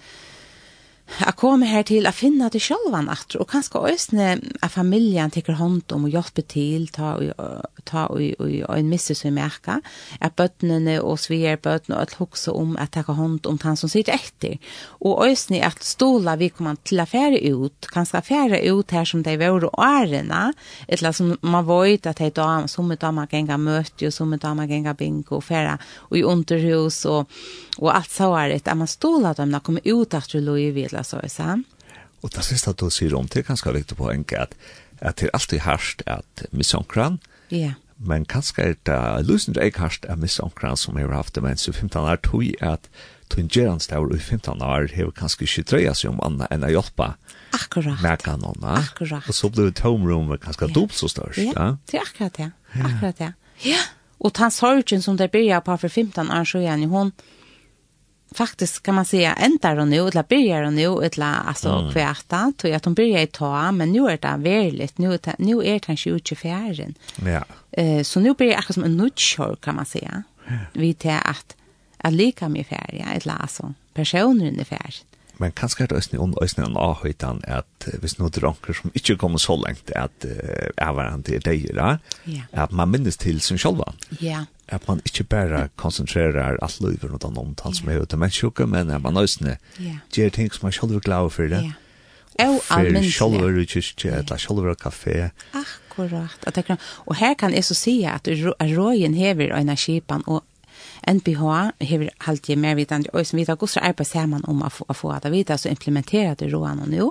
Jeg 1.19 1.35
kommer 1.35 1.67
her 1.67 1.83
til 1.83 2.07
å 2.07 2.13
finne 2.15 2.47
det 2.53 2.61
selv 2.63 2.93
han 2.95 3.09
og 3.11 3.47
kanskje 3.49 3.81
øsne 3.91 4.27
at 4.63 4.71
familien 4.71 5.31
teker 5.33 5.57
hånd 5.59 5.91
om 5.91 6.05
og 6.07 6.13
hjelper 6.13 6.45
til, 6.47 6.87
ta 6.93 7.15
og, 7.19 7.65
ta 7.85 8.05
og, 8.13 8.21
og, 8.39 8.53
og 8.67 8.77
en 8.77 8.89
misse 8.89 9.15
som 9.17 9.35
merker, 9.35 9.81
at 10.23 10.35
bøttene 10.39 10.97
og 11.03 11.19
svigerbøttene 11.19 11.97
og 11.97 12.05
at 12.05 12.15
hokse 12.19 12.53
om 12.55 12.77
at 12.79 12.93
teker 12.95 13.17
hånd 13.19 13.49
om 13.49 13.59
han 13.63 13.79
som 13.79 13.91
sitter 13.91 14.15
etter. 14.15 14.57
Og 15.03 15.25
øsne 15.27 15.59
at 15.67 15.83
stola 15.83 16.37
vi 16.39 16.51
kommer 16.53 16.79
til 16.87 17.03
å 17.03 17.07
fære 17.09 17.41
ut, 17.51 17.91
kanskje 17.91 18.23
fære 18.31 18.61
ut 18.71 18.95
her 18.95 19.07
som 19.07 19.25
de 19.25 19.35
var 19.41 19.67
og 19.67 19.75
ærene, 19.83 20.41
eller 20.87 21.17
som 21.17 21.35
man 21.41 21.67
vet 21.67 22.07
at 22.07 22.23
de 22.23 22.31
da, 22.39 22.47
som 22.71 22.91
da 22.95 23.11
man 23.11 23.29
ganger 23.31 23.59
møte, 23.59 24.07
og 24.07 24.15
som 24.15 24.31
da 24.37 24.53
man 24.55 24.69
ganger 24.71 24.95
bingo, 24.97 25.41
og 25.41 25.45
fære, 25.49 25.77
og 26.09 26.17
i 26.17 26.23
underhus, 26.23 27.03
og, 27.09 27.41
og 27.79 27.91
alt 27.93 28.11
så 28.13 28.31
er 28.39 28.55
det, 28.55 28.61
at 28.65 28.77
man 28.77 28.89
stola 28.89 29.35
dem, 29.37 29.51
da 29.51 29.61
kommer 29.63 29.85
ut 29.85 30.15
etter 30.17 30.43
lov 30.43 30.59
i 30.61 30.71
videre, 30.75 31.00
eller 31.01 31.29
så, 31.29 31.43
ikke 31.45 31.63
Og 32.23 32.31
det 32.31 32.43
siste 32.45 32.73
du 32.77 32.89
sier 32.89 33.15
om, 33.17 33.27
det 33.27 33.41
er 33.41 33.47
ganske 33.47 33.73
viktig 33.73 33.97
poeng, 33.97 34.25
at, 34.37 34.53
at 35.01 35.17
det 35.17 35.29
er 35.29 35.33
alltid 35.33 35.59
hardt 35.59 36.03
at 36.05 36.45
misonkran, 36.51 37.19
Ja. 37.49 37.73
men 37.97 38.25
kanskje 38.25 38.63
er 38.63 38.75
det 38.85 39.27
løsende 39.27 39.59
er 39.59 39.65
ikke 39.65 39.79
hardt 39.79 40.05
at 40.05 40.19
misonkran 40.19 40.77
som 40.77 40.95
har 40.95 41.11
haft 41.13 41.35
demens 41.35 41.67
i 41.67 41.71
15 41.71 42.01
år, 42.01 42.15
tog 42.15 42.43
at 42.61 42.89
tog 43.29 43.39
en 43.39 43.49
gjerandstaur 43.49 44.13
i 44.15 44.19
15 44.19 44.61
år 44.61 44.91
har 44.95 45.11
kanskje 45.15 45.47
ikke 45.47 45.63
dreia 45.71 45.93
seg 45.93 46.11
om 46.11 46.19
annet 46.25 46.51
enn 46.51 46.65
å 46.67 46.71
hjelpe 46.71 47.13
Akkurat. 47.55 48.01
med 48.03 48.27
noen, 48.41 48.63
Akkurat. 48.63 49.27
Og 49.27 49.35
så 49.35 49.49
blir 49.49 49.71
det 49.71 49.79
tomrummet 49.81 50.41
kanskje 50.43 50.67
yeah. 50.67 50.75
dobbelt 50.75 50.99
så 50.99 51.07
størst. 51.07 51.39
Ja, 51.39 51.51
yeah. 51.51 51.77
det 51.91 51.97
er 51.97 52.05
akkurat 52.05 52.37
det. 52.37 52.51
Akkurat 52.75 53.17
det. 53.17 53.33
Ja. 53.63 53.81
Og 54.21 54.33
den 54.37 54.51
sorgen 54.51 55.01
som 55.01 55.17
det 55.17 55.31
blir 55.31 55.59
på 55.65 55.77
for 55.77 55.89
15 55.89 56.29
år, 56.29 56.43
så 56.45 56.59
er 56.59 56.77
hun, 56.77 56.89
hun, 56.89 57.11
faktiskt 58.35 58.83
kan 58.83 58.95
man 58.95 59.05
säga 59.05 59.33
ändar 59.33 59.75
hon 59.75 59.89
nu 59.89 60.07
eller 60.07 60.23
börjar 60.23 60.63
hon 60.63 60.75
nu 60.75 60.85
eller 61.03 61.47
alltså 61.47 61.69
mm. 61.69 61.91
kvarta 61.91 62.53
tror 62.57 62.71
jag 62.71 62.77
att 62.77 62.85
hon 62.85 62.93
börjar 62.93 63.25
ta 63.25 63.71
men 63.71 63.91
nu 63.91 64.09
är 64.09 64.17
det 64.17 64.35
väldigt 64.37 64.97
nu 64.97 65.13
är 65.13 65.35
nu 65.37 65.57
är 65.57 65.73
det 65.73 65.79
kanske 65.79 66.19
24 66.25 66.73
Ja. 67.25 67.43
Eh 67.71 68.03
så 68.03 68.19
nu 68.19 68.33
blir 68.33 68.47
det 68.47 68.57
akkurat 68.57 68.73
som 68.73 68.83
en 68.83 68.97
nutshore 68.97 69.55
kan 69.55 69.75
man 69.75 69.85
säga. 69.85 70.23
Vi 70.73 70.93
till 70.93 71.19
att 71.23 71.55
att 71.97 72.13
lika 72.13 72.49
mig 72.49 72.59
med 72.59 72.67
färja 72.67 73.13
ett 73.13 73.27
alltså 73.27 73.73
personer 73.93 74.45
i 74.45 74.49
ungefär. 74.49 74.95
Men 75.41 75.51
kanskje 75.51 75.83
er 75.83 75.89
det 75.89 75.97
også 75.97 76.15
noen 76.15 76.35
øsne 76.43 76.67
en 76.67 76.77
avhøytan 76.77 77.39
at 77.49 77.87
hvis 78.01 78.19
noen 78.19 78.33
dronker 78.35 78.77
som 78.77 78.93
ikke 78.93 79.17
kommer 79.17 79.41
så 79.41 79.55
lengt 79.57 79.89
at 79.97 80.27
uh, 80.27 80.69
er 80.77 80.91
hverandre 80.93 81.39
til 81.41 81.65
deg, 81.73 81.97
at 82.51 82.71
man 82.71 82.91
minnes 82.91 83.17
til 83.17 83.41
sin 83.41 83.57
sjølva. 83.57 83.89
Ja 84.21 84.45
at 84.71 84.87
man 84.87 85.01
ikke 85.05 85.23
bare 85.23 85.67
konsentrerer 85.75 86.57
alt 86.61 86.81
livet 86.81 87.03
rundt 87.11 87.25
om 87.27 87.33
noen 87.35 87.55
tall 87.59 87.75
som 87.75 87.89
er 87.91 88.01
ute 88.01 88.17
med 88.17 88.33
sjukke, 88.33 88.67
men 88.67 88.89
at 88.89 89.03
man 89.03 89.17
nøysene 89.19 89.57
gjør 90.15 90.29
ting 90.35 90.51
som 90.53 90.67
man 90.67 90.75
selv 90.75 90.95
er 90.95 91.03
glad 91.03 91.29
for 91.35 91.51
det. 91.51 91.63
Ja. 91.67 91.77
Og 92.47 92.61
allmenn. 92.71 93.03
For 93.03 93.35
selv 93.35 93.43
er 93.43 93.65
kyrkje, 93.67 94.13
eller 94.23 94.39
selv 94.39 94.63
er 94.65 94.77
kafé. 94.79 95.17
Akkurat. 95.53 96.47
Og 97.05 97.15
her 97.19 97.33
kan 97.37 97.53
jeg 97.53 97.67
så 97.67 97.75
si 97.75 98.03
at 98.07 98.27
røyen 98.31 99.13
hever 99.13 99.51
øyne 99.57 99.77
skipan, 99.77 100.23
og 100.25 100.43
NPH 101.07 101.71
hever 101.79 102.09
alltid 102.27 102.57
mer 102.57 102.75
vidande, 102.75 103.09
og 103.13 103.25
som 103.25 103.39
vi 103.39 103.45
tar 103.45 103.57
gosser 103.59 103.81
arbeid 103.85 104.07
saman 104.07 104.45
om 104.49 104.61
å 104.61 104.69
få 104.93 105.11
at 105.15 105.25
vi 105.31 105.43
tar 105.47 105.57
så 105.57 105.71
implementera 105.71 106.35
det 106.37 106.51
roan 106.53 106.81
og 106.83 106.91
nå. 106.91 107.09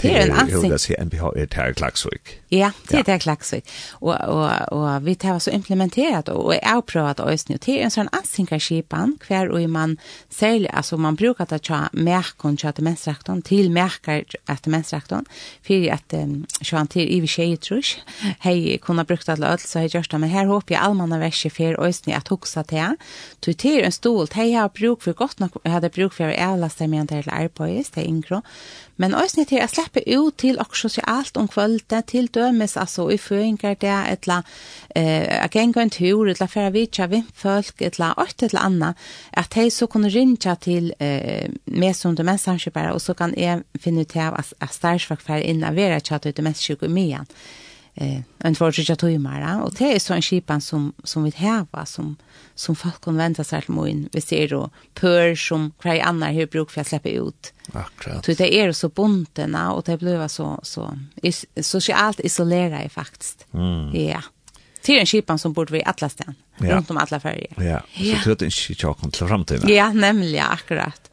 Det 0.00 0.10
er 0.10 0.26
en 0.26 0.34
ansikt. 0.42 0.56
Jo, 0.56 0.72
det 0.72 0.80
sier 0.82 1.04
NPH 1.04 1.30
er 1.36 1.50
tær 1.52 1.76
klagsvik. 1.78 2.34
Ja, 2.50 2.72
det 2.90 3.02
er 3.02 3.06
det 3.06 3.18
klaksvik. 3.22 3.68
Og, 4.00 4.14
og, 4.14 4.48
og 4.74 5.04
vi 5.06 5.14
tar 5.20 5.38
så 5.42 5.52
implementerat 5.54 6.30
og 6.32 6.54
er 6.56 6.64
avprøvat 6.66 7.20
og 7.22 7.30
nu. 7.48 7.56
Det 7.56 7.76
er 7.76 7.86
en 7.86 7.94
sånn 7.94 8.10
ansikt 8.16 8.54
av 8.56 8.62
kipan, 8.64 9.14
hver 9.28 9.52
og 9.54 9.68
man 9.70 9.96
særlig, 10.34 10.70
altså 10.72 10.96
man 10.96 11.16
brukar 11.16 11.46
at 11.52 11.62
ta 11.68 11.80
merkon 11.92 12.56
til 12.58 12.74
demensrektoren, 12.76 13.42
til 13.42 13.70
merkar 13.70 14.24
at 14.48 14.64
demensrektoren, 14.64 15.28
fyrir 15.62 15.94
at 15.94 16.14
um, 16.16 16.42
sjåan 16.62 16.90
til 16.90 17.28
tjej 17.28 17.56
trus, 17.62 17.94
hei 18.42 18.78
kunna 18.82 19.04
brukt 19.04 19.28
alle 19.28 19.52
ødelse, 19.52 19.78
hei 19.78 19.88
det, 19.92 20.20
men 20.20 20.32
her 20.32 20.48
håper 20.48 20.74
jeg 20.74 20.82
allmanna 20.82 21.18
verset 21.20 21.52
fyrir 21.52 21.78
øysni 21.82 22.14
at 22.16 22.28
huksa 22.32 22.64
til, 22.68 22.96
Så 23.38 23.52
det 23.54 23.70
er 23.70 23.84
en 23.86 23.94
stol, 23.94 24.26
de 24.26 24.52
har 24.52 24.68
bruk 24.74 25.02
for 25.02 25.14
godt 25.14 25.40
nok, 25.40 25.60
jeg 25.64 25.72
hadde 25.72 25.92
bruk 25.94 26.12
for 26.12 26.26
å 26.26 26.34
avlaste 26.34 26.88
meg 26.90 27.06
til 27.08 27.28
arbeids, 27.30 27.92
det 27.94 28.02
er 28.02 28.08
yngre. 28.10 28.40
Men 28.98 29.14
også 29.14 29.44
til 29.46 29.62
å 29.62 29.68
slippe 29.70 30.02
ut 30.10 30.34
til 30.42 30.58
og 30.58 30.74
sosialt 30.74 31.38
om 31.38 31.46
kvalitet, 31.48 32.08
til 32.10 32.26
dømes, 32.34 32.74
altså 32.76 33.06
i 33.14 33.16
føringer 33.16 33.78
det, 33.78 33.94
etla, 34.10 34.40
eh, 34.94 35.28
jeg 35.30 35.52
gikk 35.54 35.78
en 35.78 35.94
tur, 35.94 36.32
etla 36.32 36.48
for 36.50 36.66
å 36.66 36.74
vite 36.74 37.06
vimpfolk, 37.06 37.78
etla, 37.78 38.10
alt 38.18 38.42
etla 38.42 38.66
anna, 38.66 38.94
at 39.30 39.54
de 39.54 39.70
så 39.70 39.86
kunne 39.86 40.10
rinja 40.10 40.56
til 40.58 40.90
eh, 40.98 41.46
meg 41.70 41.94
som 41.94 42.18
det 42.18 42.26
og 42.26 43.00
så 43.00 43.14
kan 43.14 43.34
jeg 43.36 43.62
finne 43.78 44.02
ut 44.02 44.16
av 44.16 44.34
at 44.34 44.74
større 44.74 45.16
for 45.16 45.38
å 45.38 45.40
inn 45.40 45.62
av 45.62 45.78
vera 45.78 46.00
tjatt 46.00 46.26
ut 46.26 46.34
det 46.34 46.44
mest 46.44 46.66
sjukke 46.66 46.90
eh 48.00 48.20
en 48.38 48.54
ju 49.10 49.18
mera 49.18 49.62
och 49.62 49.74
det 49.78 49.94
är 49.94 49.98
så 49.98 50.14
en 50.14 50.22
skipan 50.22 50.60
som 50.60 50.92
som 51.04 51.24
vi 51.24 51.32
häva 51.36 51.86
som 51.86 52.16
som 52.54 52.76
folk 52.76 53.04
kan 53.04 53.16
vänta 53.16 53.44
sig 53.44 53.62
till 53.62 53.74
moin 53.74 54.08
vi 54.12 54.20
ser 54.20 54.48
då 54.48 54.70
pör 54.94 55.34
som 55.34 55.70
kvar 55.78 55.98
anna 55.98 56.26
hur 56.26 56.46
bruk 56.46 56.70
för 56.70 56.80
att 56.80 56.86
släppa 56.86 57.08
ut 57.08 57.52
akkurat 57.72 58.24
så 58.24 58.32
det 58.32 58.60
är 58.60 58.72
så 58.72 58.88
bontena 58.88 59.72
och 59.72 59.82
det 59.86 59.96
blir 59.98 60.28
så 60.28 60.60
så 60.62 60.98
is, 61.22 61.46
socialt 61.60 62.20
isolerade 62.20 62.88
faktiskt. 62.88 63.46
Mm. 63.52 64.08
ja. 64.08 64.22
Till 64.82 64.98
en 64.98 65.06
skipan 65.06 65.38
som 65.38 65.52
borde 65.52 65.72
vi 65.72 65.82
alla 65.84 66.08
stan 66.08 66.34
ja. 66.58 66.76
runt 66.76 66.90
om 66.90 66.96
alla 66.96 67.20
färger 67.20 67.52
ja. 67.56 67.80
Så 68.16 68.22
tror 68.22 68.34
det 68.34 68.44
inte 68.44 68.86
jag 68.86 68.98
kan 68.98 69.10
till 69.10 69.26
framtiden 69.26 69.74
ja 69.74 69.92
nämligen 69.92 70.46
akkurat 70.46 71.10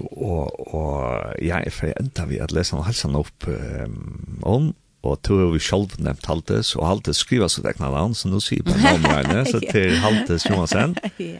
och 0.00 0.74
och 0.74 1.34
ja, 1.38 1.62
jag 1.64 1.72
förändrar 1.72 2.26
vi 2.26 2.40
att 2.40 2.52
läsa 2.52 2.76
om 2.76 2.84
hälsan 2.84 3.16
upp 3.16 3.44
um, 3.46 4.40
om 4.42 4.74
Og 5.00 5.16
to 5.24 5.38
har 5.40 5.52
vi 5.54 5.60
selv 5.64 5.94
nevnt 5.96 6.26
Haltes, 6.28 6.74
og 6.76 6.84
Haltes 6.84 7.22
skriver 7.24 7.48
sitt 7.48 7.64
dekna 7.64 7.88
navn, 7.94 8.12
så 8.16 8.28
nå 8.28 8.40
sier 8.44 8.60
jeg 8.60 8.66
på 8.68 8.76
navnværende, 8.82 9.46
så 9.48 9.60
til 9.72 9.96
Haltes 10.02 10.44
Johansen. 10.44 10.92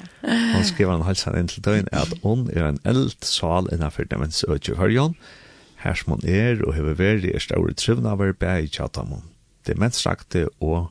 Han 0.54 0.64
skriver 0.64 0.94
en 0.94 1.04
halsen 1.04 1.36
inn 1.36 1.50
til 1.52 1.64
døgn, 1.66 1.90
at 1.92 2.14
hun 2.24 2.46
er 2.54 2.70
en 2.70 2.80
eld 2.88 3.12
sal 3.26 3.68
innenfor 3.68 4.08
demens 4.08 4.40
øtje 4.48 4.78
hørjon, 4.80 5.16
her 5.84 5.96
som 5.96 6.16
hun 6.16 6.24
er, 6.24 6.64
og 6.64 6.72
hever 6.76 6.96
vært 6.96 7.28
i 7.28 7.36
større 7.40 7.76
trivnaver 7.76 8.32
bæg 8.32 8.70
i 8.70 8.72
tjatamon. 8.78 9.28
Demensrakte 9.68 10.46
og 10.64 10.88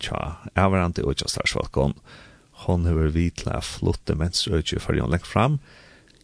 tja, 0.00 0.36
avvarante 0.60 1.04
og 1.04 1.16
tja 1.16 1.28
starsvalkon. 1.32 1.96
Hon 2.66 2.84
hever 2.84 3.12
vitla 3.16 3.62
flott 3.64 4.04
demens 4.08 4.44
øtje 4.44 4.80
hørjon 4.84 5.12
lengt 5.12 5.28
fram, 5.28 5.56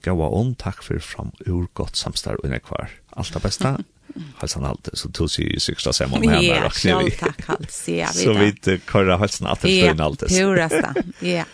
gav 0.05 0.21
hun 0.21 0.53
takk 0.61 0.85
for 0.85 1.01
fram 1.01 1.33
ur 1.49 1.71
godt 1.75 1.97
samstar 1.97 2.37
og 2.43 2.53
nekvar. 2.53 2.93
Alt 3.17 3.33
det 3.33 3.43
beste, 3.49 3.79
halsen 4.37 4.65
allt 4.65 4.89
så 4.93 5.11
tog 5.11 5.31
sig 5.31 5.53
ju 5.53 5.61
sexta 5.61 5.93
samman 5.93 6.21
med 6.21 6.31
henne 6.31 6.67
och 6.67 6.73
knä 6.73 7.05
vi. 7.05 7.11
Tack 7.11 7.47
hals. 7.47 7.89
Ja. 7.89 8.09
Så 8.09 8.33
vi 8.33 8.79
korra 8.79 9.17
halsen 9.17 9.47
att 9.47 9.61
det 9.61 9.81
är 9.81 10.01
allt. 10.01 10.23
Ja, 10.31 10.47
resta. 10.47 10.95
Ja. 11.21 11.45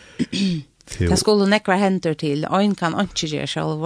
Det 0.98 1.16
skulle 1.16 1.46
nekva 1.48 1.76
henter 1.80 2.14
til, 2.18 2.44
ein 2.52 2.74
kan 2.76 2.94
ikke 3.00 3.28
gjøre 3.30 3.46
selv, 3.48 3.84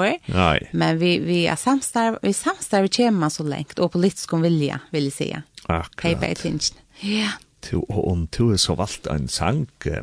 men 0.73 0.99
vi, 1.01 1.19
vi 1.23 1.45
er 1.47 1.59
samstarv, 1.61 2.19
vi 2.23 2.33
samstarv 2.35 2.89
kommer 2.97 3.29
så 3.29 3.45
lengt, 3.47 3.79
og 3.79 3.93
politisk 3.95 4.33
om 4.33 4.43
vilja, 4.43 4.81
vil 4.93 5.11
jeg 5.11 5.13
si. 5.13 5.29
Akkurat. 5.69 6.43
Hei, 6.43 6.59
Ja. 7.03 7.31
Du, 7.71 7.85
og 7.89 8.09
om 8.11 8.27
du 8.27 8.53
er 8.53 8.57
så 8.57 8.75
valgt 8.75 9.07
en 9.11 9.29
sang, 9.29 9.69
jeg 9.85 10.03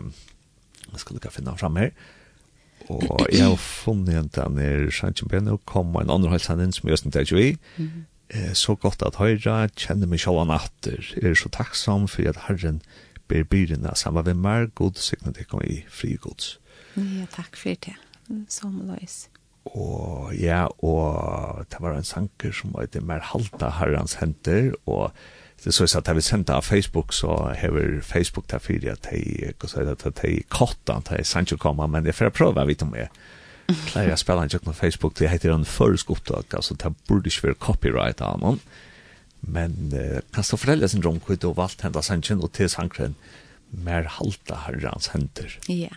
skal 1.02 1.16
ikke 1.16 1.32
finne 1.32 1.58
fram 1.58 1.76
her, 1.76 1.90
og 2.90 3.28
jeg 3.32 3.48
har 3.48 3.56
funnet 3.58 4.16
en 4.20 4.30
den 4.36 4.58
er 4.60 4.92
Sanchin 4.92 5.28
Beno, 5.32 5.58
kom 5.66 5.96
en 5.96 6.12
andre 6.12 6.30
halsen 6.30 6.62
inn 6.62 6.74
som 6.76 6.90
jeg 6.90 7.00
snittet 7.00 7.32
jo 7.32 7.38
i, 7.38 7.56
eh, 8.30 8.54
så 8.54 8.76
godt 8.76 9.04
at 9.06 9.20
høyra, 9.22 9.68
kjenner 9.76 10.10
meg 10.10 10.24
sjåan 10.24 10.54
atter, 10.54 11.02
er 11.22 11.36
så 11.38 11.52
takksam 11.54 12.08
for 12.12 12.30
at 12.30 12.46
Herren 12.48 12.82
ber 13.32 13.46
byrene, 13.48 13.96
sammen 13.96 14.26
med 14.26 14.42
mer 14.44 14.68
god 14.76 15.00
sikne 15.00 15.34
til 15.34 15.48
kom 15.50 15.64
i 15.66 15.84
frigods. 15.90 16.58
Ja, 16.96 17.26
takk 17.34 17.58
for 17.58 17.80
det, 17.86 17.96
som 18.52 18.82
løs. 18.88 19.28
Og 19.64 20.34
ja, 20.36 20.66
og 20.84 21.66
det 21.72 21.80
var 21.80 21.96
en 21.96 22.04
sanker 22.04 22.52
som 22.52 22.74
var 22.76 22.90
det 22.92 23.04
mer 23.04 23.24
halta 23.24 23.72
herrens 23.80 24.20
henter, 24.20 24.74
og 24.86 25.16
det 25.64 25.74
så 25.74 25.88
at 25.98 26.08
jeg 26.08 26.16
vil 26.16 26.24
sende 26.24 26.54
av 26.54 26.62
Facebook 26.62 27.14
så 27.14 27.28
har 27.28 28.02
Facebook 28.02 28.48
där 28.48 28.60
för 28.60 28.92
att 28.92 29.08
jag 29.14 29.60
kan 29.60 29.70
säga 29.70 29.96
det, 29.96 30.24
jag 30.24 30.50
kottar 30.50 30.98
att 30.98 31.12
jag 31.12 31.26
sancho 31.26 31.58
komma 31.58 31.88
men 31.88 32.04
det 32.04 32.14
får 32.14 32.26
jag 32.26 32.34
pröva 32.34 32.66
vite 32.66 32.86
om 32.86 32.96
jeg, 32.96 33.10
Klarer 33.90 34.14
jeg 34.14 34.22
spiller 34.22 34.50
ikke 34.50 34.68
på 34.70 34.76
Facebook, 34.78 35.16
det 35.20 35.32
heter 35.32 35.54
en 35.54 35.68
førsk 35.68 36.12
opptak, 36.16 36.54
altså 36.54 36.78
det 36.80 36.94
burde 37.08 37.32
ikke 37.32 37.50
være 37.50 37.62
copyright 37.62 38.24
av 38.26 38.42
noen. 38.42 38.62
Men 39.44 39.92
uh, 39.92 40.22
kan 40.34 40.46
stå 40.46 40.60
foreldre 40.62 40.88
sin 40.90 41.04
rom, 41.04 41.20
hvor 41.20 41.36
du 41.36 41.50
har 41.50 41.58
valgt 41.58 41.84
hendet 41.84 42.08
sannsyn 42.08 42.44
og 42.44 42.54
til 42.56 42.70
sankren, 42.72 43.18
mer 43.74 44.08
halta 44.20 44.60
herrens 44.68 45.12
henter. 45.14 45.58
Ja. 45.68 45.94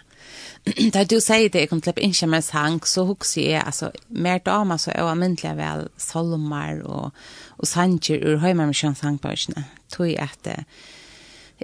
Da 0.95 1.05
du 1.07 1.21
sier 1.23 1.51
det, 1.53 1.61
jeg 1.67 1.71
kom 1.71 1.81
til 1.85 1.95
å 1.95 2.03
ikke 2.09 2.27
med 2.33 2.43
sang, 2.43 2.81
så 2.89 3.05
husker 3.07 3.45
jeg, 3.45 3.63
altså, 3.63 3.93
mer 4.11 4.41
damer 4.43 4.81
så 4.83 4.91
er 4.95 5.05
jeg 5.05 5.21
myndelig 5.21 5.55
vel 5.61 5.87
solmar 6.03 6.83
og, 6.83 7.13
og 7.61 7.71
sanger 7.71 8.25
ur 8.27 8.41
høymer 8.43 8.67
med 8.67 8.79
kjønnsangbarsene. 8.81 9.67
Tog 9.95 10.11
jeg 10.11 10.19
etter 10.25 10.65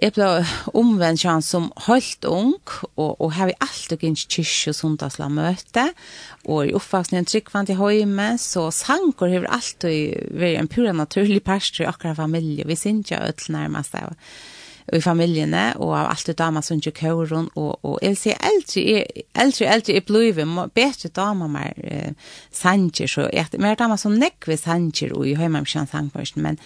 Jeg 0.00 0.14
ble 0.16 0.26
omvendt 0.72 1.20
sånn 1.20 1.44
som 1.44 1.66
holdt 1.84 2.24
ung, 2.24 2.54
og, 2.96 3.10
og 3.20 3.34
har 3.36 3.50
vi 3.50 3.56
alltid 3.60 4.00
gikk 4.00 4.22
kyrkje 4.38 4.72
og 4.72 4.78
sundagsla 4.78 5.28
møte, 5.28 5.84
og 6.48 6.70
i 6.70 6.72
oppvaksen 6.78 7.20
en 7.20 7.28
tryggvand 7.28 7.74
i 7.74 7.76
høyme, 7.76 8.30
så 8.40 8.70
sanger 8.72 9.34
har 9.34 9.50
alltid 9.58 10.32
vært 10.32 10.62
en 10.62 10.72
pura 10.72 10.96
naturlig 10.96 11.42
pastor 11.44 11.84
i 11.84 11.90
akkurat 11.90 12.16
familie, 12.22 12.64
vi 12.64 12.78
synes 12.78 13.04
ikke 13.04 13.20
ødel 13.28 13.56
nærmest 13.58 14.00
av 14.00 14.16
i 14.92 15.00
familjene, 15.00 15.64
og 15.78 15.94
av 15.96 16.10
alt 16.10 16.26
det 16.26 16.38
damer 16.38 16.64
som 16.64 16.80
ikke 16.80 16.94
køren, 17.02 17.50
og, 17.54 17.78
og 17.82 17.98
jeg 18.02 18.14
vil 18.14 18.20
si, 18.20 18.32
eldre, 18.34 18.82
jeg, 18.82 19.26
eldre, 19.34 19.68
eldre 19.74 19.96
jeg 19.98 20.06
blir, 20.08 20.40
bedre 20.74 21.12
damer 21.16 21.52
mer 21.52 21.78
eh, 21.84 22.32
sanger, 22.50 23.06
så 23.06 23.28
jeg, 23.32 23.46
mer 23.62 23.78
damer 23.78 24.00
som 24.00 24.16
nekve 24.18 24.56
sanger, 24.56 25.14
og 25.14 25.28
jeg 25.28 25.38
har 25.38 25.52
meg 25.52 25.68
ikke 25.68 25.86
sangførsten, 25.92 26.42
men, 26.42 26.58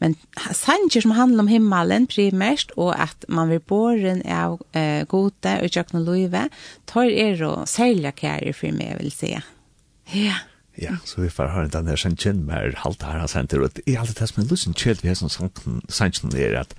men 0.00 0.16
sanger 0.56 1.00
som 1.00 1.10
handlar 1.10 1.44
om 1.44 1.48
himmelen 1.48 2.06
primärt 2.06 2.70
och 2.70 3.02
att 3.02 3.24
man 3.28 3.48
vill 3.48 3.60
borren 3.60 4.22
av 4.22 4.62
eh, 4.72 5.04
gode 5.04 5.60
och 5.62 5.94
og 5.94 6.00
løyve, 6.00 6.48
tar 6.86 7.04
er 7.04 7.42
och 7.42 7.68
sälja 7.68 8.12
kärger 8.12 8.52
for 8.52 8.72
meg, 8.72 8.96
vill 8.98 9.12
si. 9.12 9.38
Ja. 10.12 10.34
Ja, 10.74 10.96
så 11.04 11.20
vi 11.20 11.30
får 11.30 11.46
höra 11.46 11.68
den 11.68 11.86
der 11.86 11.96
sen 11.96 12.16
med 12.24 12.34
mer 12.34 12.74
her 12.84 12.94
här 13.00 13.18
har 13.18 13.60
og 13.60 13.70
det 13.74 13.82
er 13.86 13.98
alltid 13.98 14.14
det 14.20 14.28
som 14.28 14.42
er 14.42 14.46
lusen 14.46 14.74
chill 14.74 14.98
vi 15.02 15.08
har 15.08 15.14
som 15.14 15.28
sanken 15.28 15.82
sanken 15.88 16.36
är 16.36 16.54
att 16.54 16.74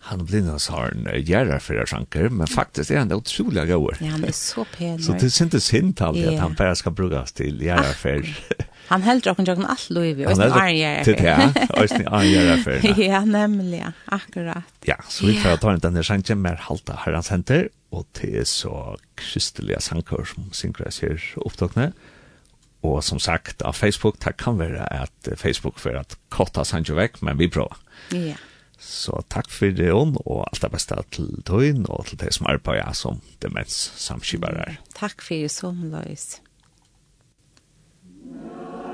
han 0.00 0.24
blir 0.26 0.42
har 0.42 0.90
en 0.90 1.04
för 1.04 1.58
fyrir 1.58 1.86
sjanker, 1.86 2.28
men 2.28 2.46
faktisk 2.46 2.90
er 2.90 2.98
han 2.98 3.12
utrolig 3.12 3.66
gauer. 3.68 3.98
Ja, 4.00 4.14
han 4.14 4.24
er 4.24 4.32
så 4.32 4.64
pen. 4.64 5.02
Så 5.04 5.12
det 5.12 5.30
syntes 5.32 5.70
hint 5.70 6.00
aldri 6.00 6.22
yeah. 6.22 6.34
at 6.34 6.40
han 6.40 6.54
bare 6.56 6.76
skal 6.76 6.92
brukes 6.92 7.32
til 7.32 7.60
gjerra 7.60 7.92
fyrir. 7.92 8.32
Han 8.88 9.04
heldur 9.06 9.34
okkur 9.34 9.46
jokken 9.46 9.68
allt 9.70 9.90
loiv 9.94 10.18
i, 10.18 10.24
og 10.26 10.34
sin 10.34 10.56
arn 10.56 10.74
gjerra 10.74 11.04
fyrir. 11.04 11.26
är 11.28 11.76
og 11.76 11.88
sin 11.92 12.08
arn 12.08 12.26
gjerra 12.26 12.56
fyrir. 12.64 13.02
Ja, 13.04 13.20
nemlig, 13.24 13.84
akkurat. 14.08 14.72
Ja, 14.88 14.96
så 15.08 15.26
vi 15.26 15.36
får 15.38 15.60
ta 15.60 15.70
den 15.70 15.84
denne 15.84 16.02
sjanken 16.02 16.42
mer 16.42 16.56
halta 16.56 16.96
her 17.04 17.14
han 17.14 17.22
senter, 17.22 17.68
og 17.92 18.06
det 18.18 18.34
er 18.40 18.44
så 18.48 18.96
kristelige 19.16 19.80
sanker 19.80 20.24
som 20.24 20.48
synkres 20.52 21.04
her 21.04 21.20
opptakne. 21.36 21.92
Og 22.82 23.04
som 23.04 23.18
sagt, 23.20 23.62
av 23.62 23.76
Facebook, 23.76 24.16
det 24.24 24.38
kan 24.40 24.58
være 24.58 24.88
at 25.02 25.34
Facebook 25.36 25.78
for 25.78 25.90
at 25.90 26.16
kotta 26.30 26.64
sanker 26.64 26.96
vekk, 26.96 27.22
men 27.22 27.38
vi 27.38 27.48
prøver. 27.48 27.76
Ja. 28.16 28.38
Så 28.80 29.20
takk 29.28 29.50
for 29.52 29.72
det, 29.76 29.90
Jon, 29.90 30.14
og 30.24 30.46
alt 30.46 30.62
det 30.64 30.72
beste 30.72 30.96
til 31.12 31.28
Tøyen 31.46 31.84
og 31.92 32.06
til 32.08 32.20
det 32.22 32.32
som 32.36 32.48
er 32.48 32.60
på 32.64 32.78
jeg 32.78 32.96
som 32.96 33.20
demens 33.44 33.76
samskibere. 34.00 34.78
Takk 34.96 35.20
for 35.20 35.36
det, 35.36 35.52
som 35.52 35.84
løs. 35.92 36.40
Takk 38.00 38.89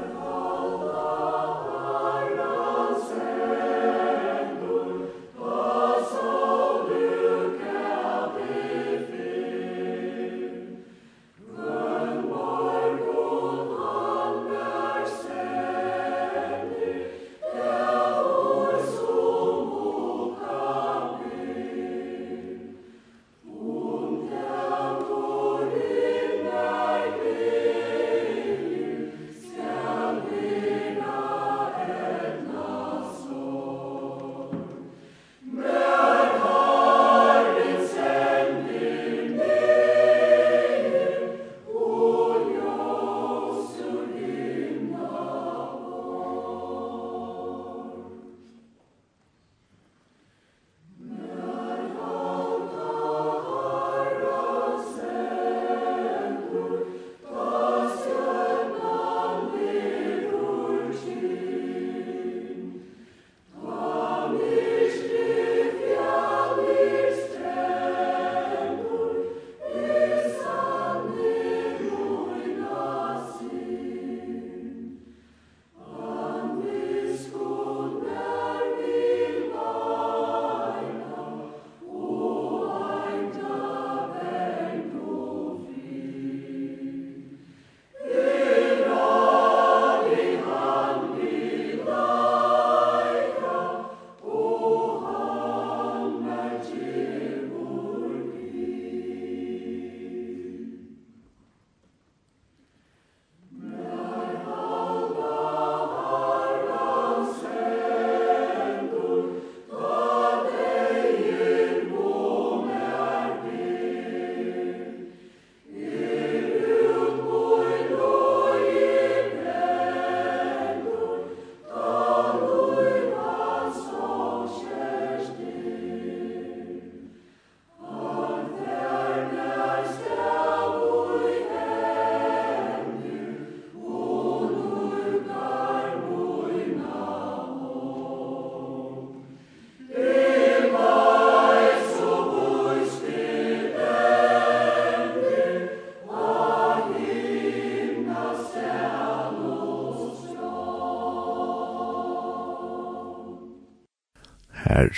Her 154.77 154.91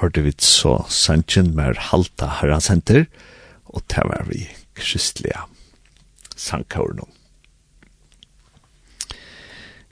hørte 0.00 0.22
vi 0.24 0.30
så 0.40 0.78
sannsyn 0.88 1.50
med 1.52 1.76
halta 1.90 2.30
Herrensenter, 2.38 3.02
og 3.68 3.82
det 3.92 4.04
var 4.08 4.24
vi 4.24 4.46
kristelige 4.72 5.42
sankårene. 6.32 7.04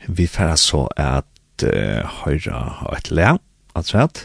Vi 0.09 0.25
færre 0.31 0.57
så 0.57 0.87
at 0.97 1.67
uh, 1.69 2.09
høyre 2.23 2.63
har 2.79 2.97
et 2.97 3.13
le, 3.13 3.35
at 3.77 3.93
rett, 3.93 4.23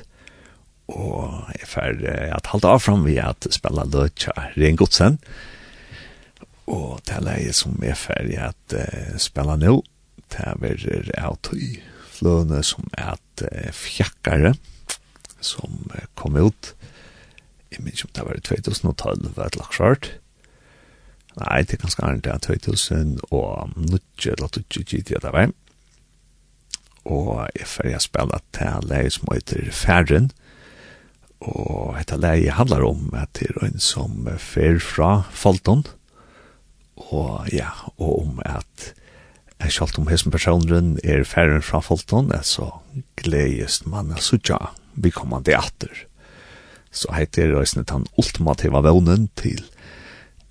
og 0.87 1.51
jeg 1.57 1.67
færre 1.67 2.15
uh, 2.15 2.31
at 2.37 2.47
halta 2.53 2.71
avfram 2.71 3.03
vi 3.03 3.19
at 3.19 3.51
spela 3.51 3.83
løtja 3.91 4.31
Rengodsen, 4.55 5.19
og 6.71 7.01
det 7.03 7.19
er 7.19 7.27
leie 7.27 7.51
som 7.57 7.75
jeg 7.83 7.99
færre 7.99 8.47
at 8.47 8.79
uh, 8.79 9.19
spela 9.19 9.59
nå, 9.59 9.81
det 10.31 10.47
er 10.47 11.25
av 11.25 11.41
tøy 11.43 11.81
fløne 12.15 12.63
som 12.63 12.87
er 12.95 13.17
at 13.17 13.49
uh, 13.49 13.71
fjakkare, 13.75 14.55
kom 16.21 16.37
ut. 16.37 16.73
Jeg 17.71 17.83
minns 17.85 18.03
om 18.05 18.11
det 18.15 18.25
var 18.27 18.37
i 18.37 18.43
2012, 18.45 19.31
var 19.35 19.49
et 19.49 19.59
laksjart. 19.59 20.11
Nei, 21.39 21.61
det 21.63 21.77
er 21.77 21.83
ganske 21.85 22.03
annet 22.03 22.25
det 22.27 22.33
er 22.33 22.43
2000, 22.59 23.17
og 23.31 23.71
nødje, 23.79 24.33
eller 24.35 24.51
tødje, 24.51 24.83
gitt 24.83 25.13
jeg 25.13 25.23
det 25.23 25.31
var. 25.33 25.53
Og 27.07 27.47
jeg 27.55 27.67
fyrir 27.67 27.95
jeg 27.95 28.05
spela 28.05 28.41
til 28.53 28.89
leie 28.91 29.11
som 29.13 29.31
heter 29.31 29.71
Færen, 29.73 30.29
og 31.41 31.95
dette 31.97 32.19
leie 32.21 32.53
handler 32.53 32.83
om 32.85 33.07
at 33.17 33.31
det 33.39 33.49
er 33.49 33.63
en 33.65 33.81
som 33.81 34.27
fer 34.37 34.77
fra 34.83 35.23
Falton, 35.31 35.87
og 37.01 37.47
ja, 37.49 37.71
og 37.97 38.27
om 38.27 38.41
at 38.45 38.91
Jeg 39.61 39.75
kjalt 39.75 39.97
om 40.01 40.07
hessen 40.09 40.33
personen 40.33 40.95
er 41.05 41.21
Færen 41.21 41.61
fra 41.61 41.83
Folton, 41.85 42.31
så 42.41 42.79
gledes 43.21 43.83
man 43.85 44.09
å 44.09 44.37
ja, 44.49 44.57
vi 44.97 45.11
kommer 45.13 45.43
til 45.45 45.53
atter 45.59 46.07
så 46.91 47.11
heiter 47.15 47.53
reisende 47.55 47.85
den 47.87 48.05
ultimativa 48.19 48.81
vevnen 48.83 49.29
til 49.39 49.63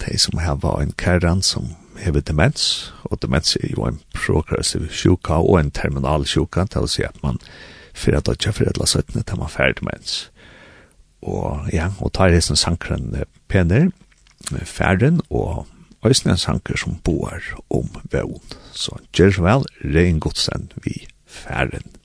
de 0.01 0.18
som 0.18 0.41
heva 0.41 0.78
en 0.80 0.95
kæren 0.97 1.43
som 1.43 1.74
hever 2.01 2.20
demens, 2.24 2.93
og 3.05 3.20
demens 3.22 3.57
er 3.57 3.74
jo 3.76 3.84
en 3.84 4.01
progressiv 4.14 4.88
sjuka 4.88 5.36
og 5.43 5.59
en 5.61 5.70
terminal 5.70 6.24
sjuka, 6.24 6.64
til 6.64 6.86
å 6.86 6.91
si 6.91 7.05
at 7.05 7.18
man 7.22 7.41
fyrir 7.93 8.20
at 8.20 8.30
dødja 8.30 8.55
fyrir 8.57 8.72
etla 8.72 8.88
søttene 8.88 9.24
til 9.26 9.41
man 9.43 9.53
fyrir 9.53 9.76
demens. 9.80 10.30
Og 11.20 11.68
ja, 11.74 11.91
og 12.01 12.14
tar 12.16 12.32
hesten 12.32 12.57
sankren 12.57 13.12
pener, 13.49 13.91
færren 14.64 15.20
og 15.28 15.66
Øysten 16.01 16.30
er 16.32 16.36
sanker 16.41 16.78
som 16.80 16.97
boar 17.05 17.45
om 17.68 17.88
vevn. 18.12 18.41
Så 18.72 18.97
gjør 19.12 19.34
så 19.36 19.43
vel, 19.45 19.66
rein 19.84 20.20
godsen 20.20 20.70
vi 20.80 20.95
færen. 21.28 21.99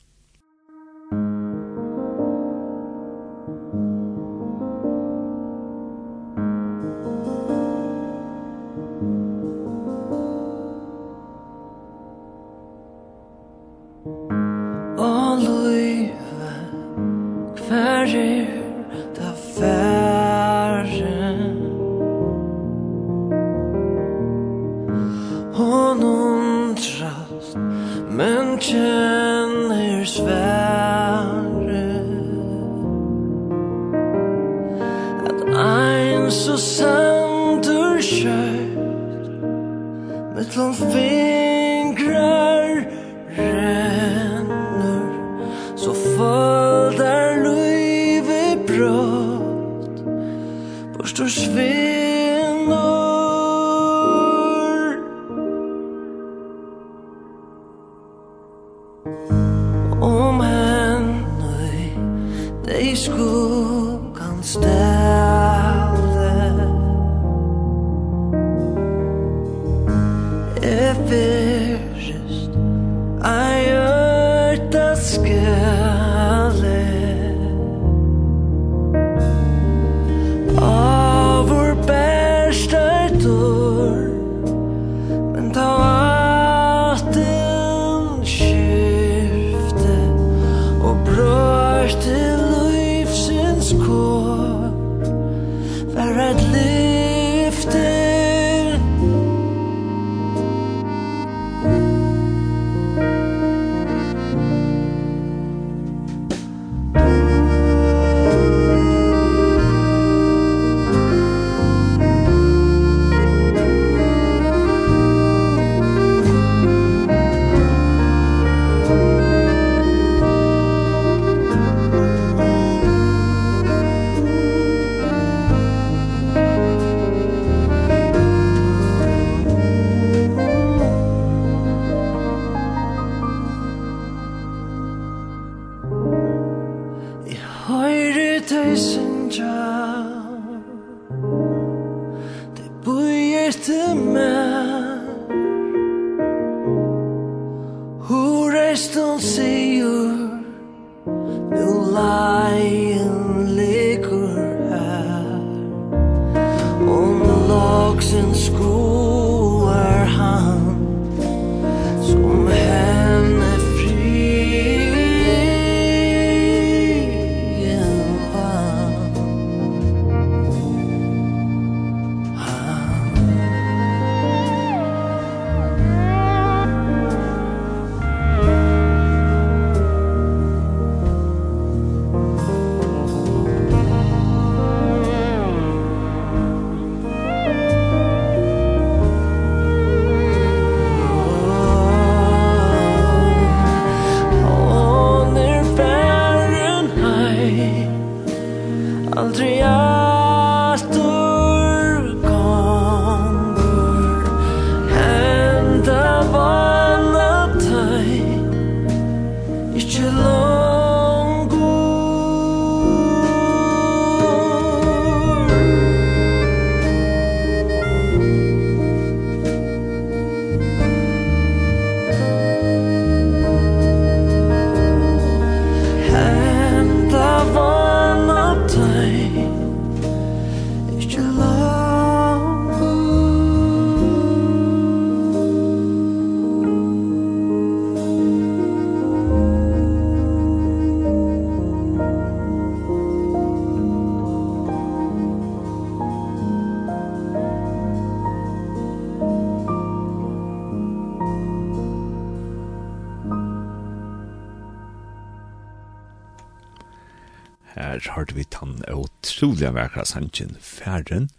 utrolig 259.36 259.74
vekra 259.76 260.06
sannsyn 260.08 260.56
Færen, 260.64 261.30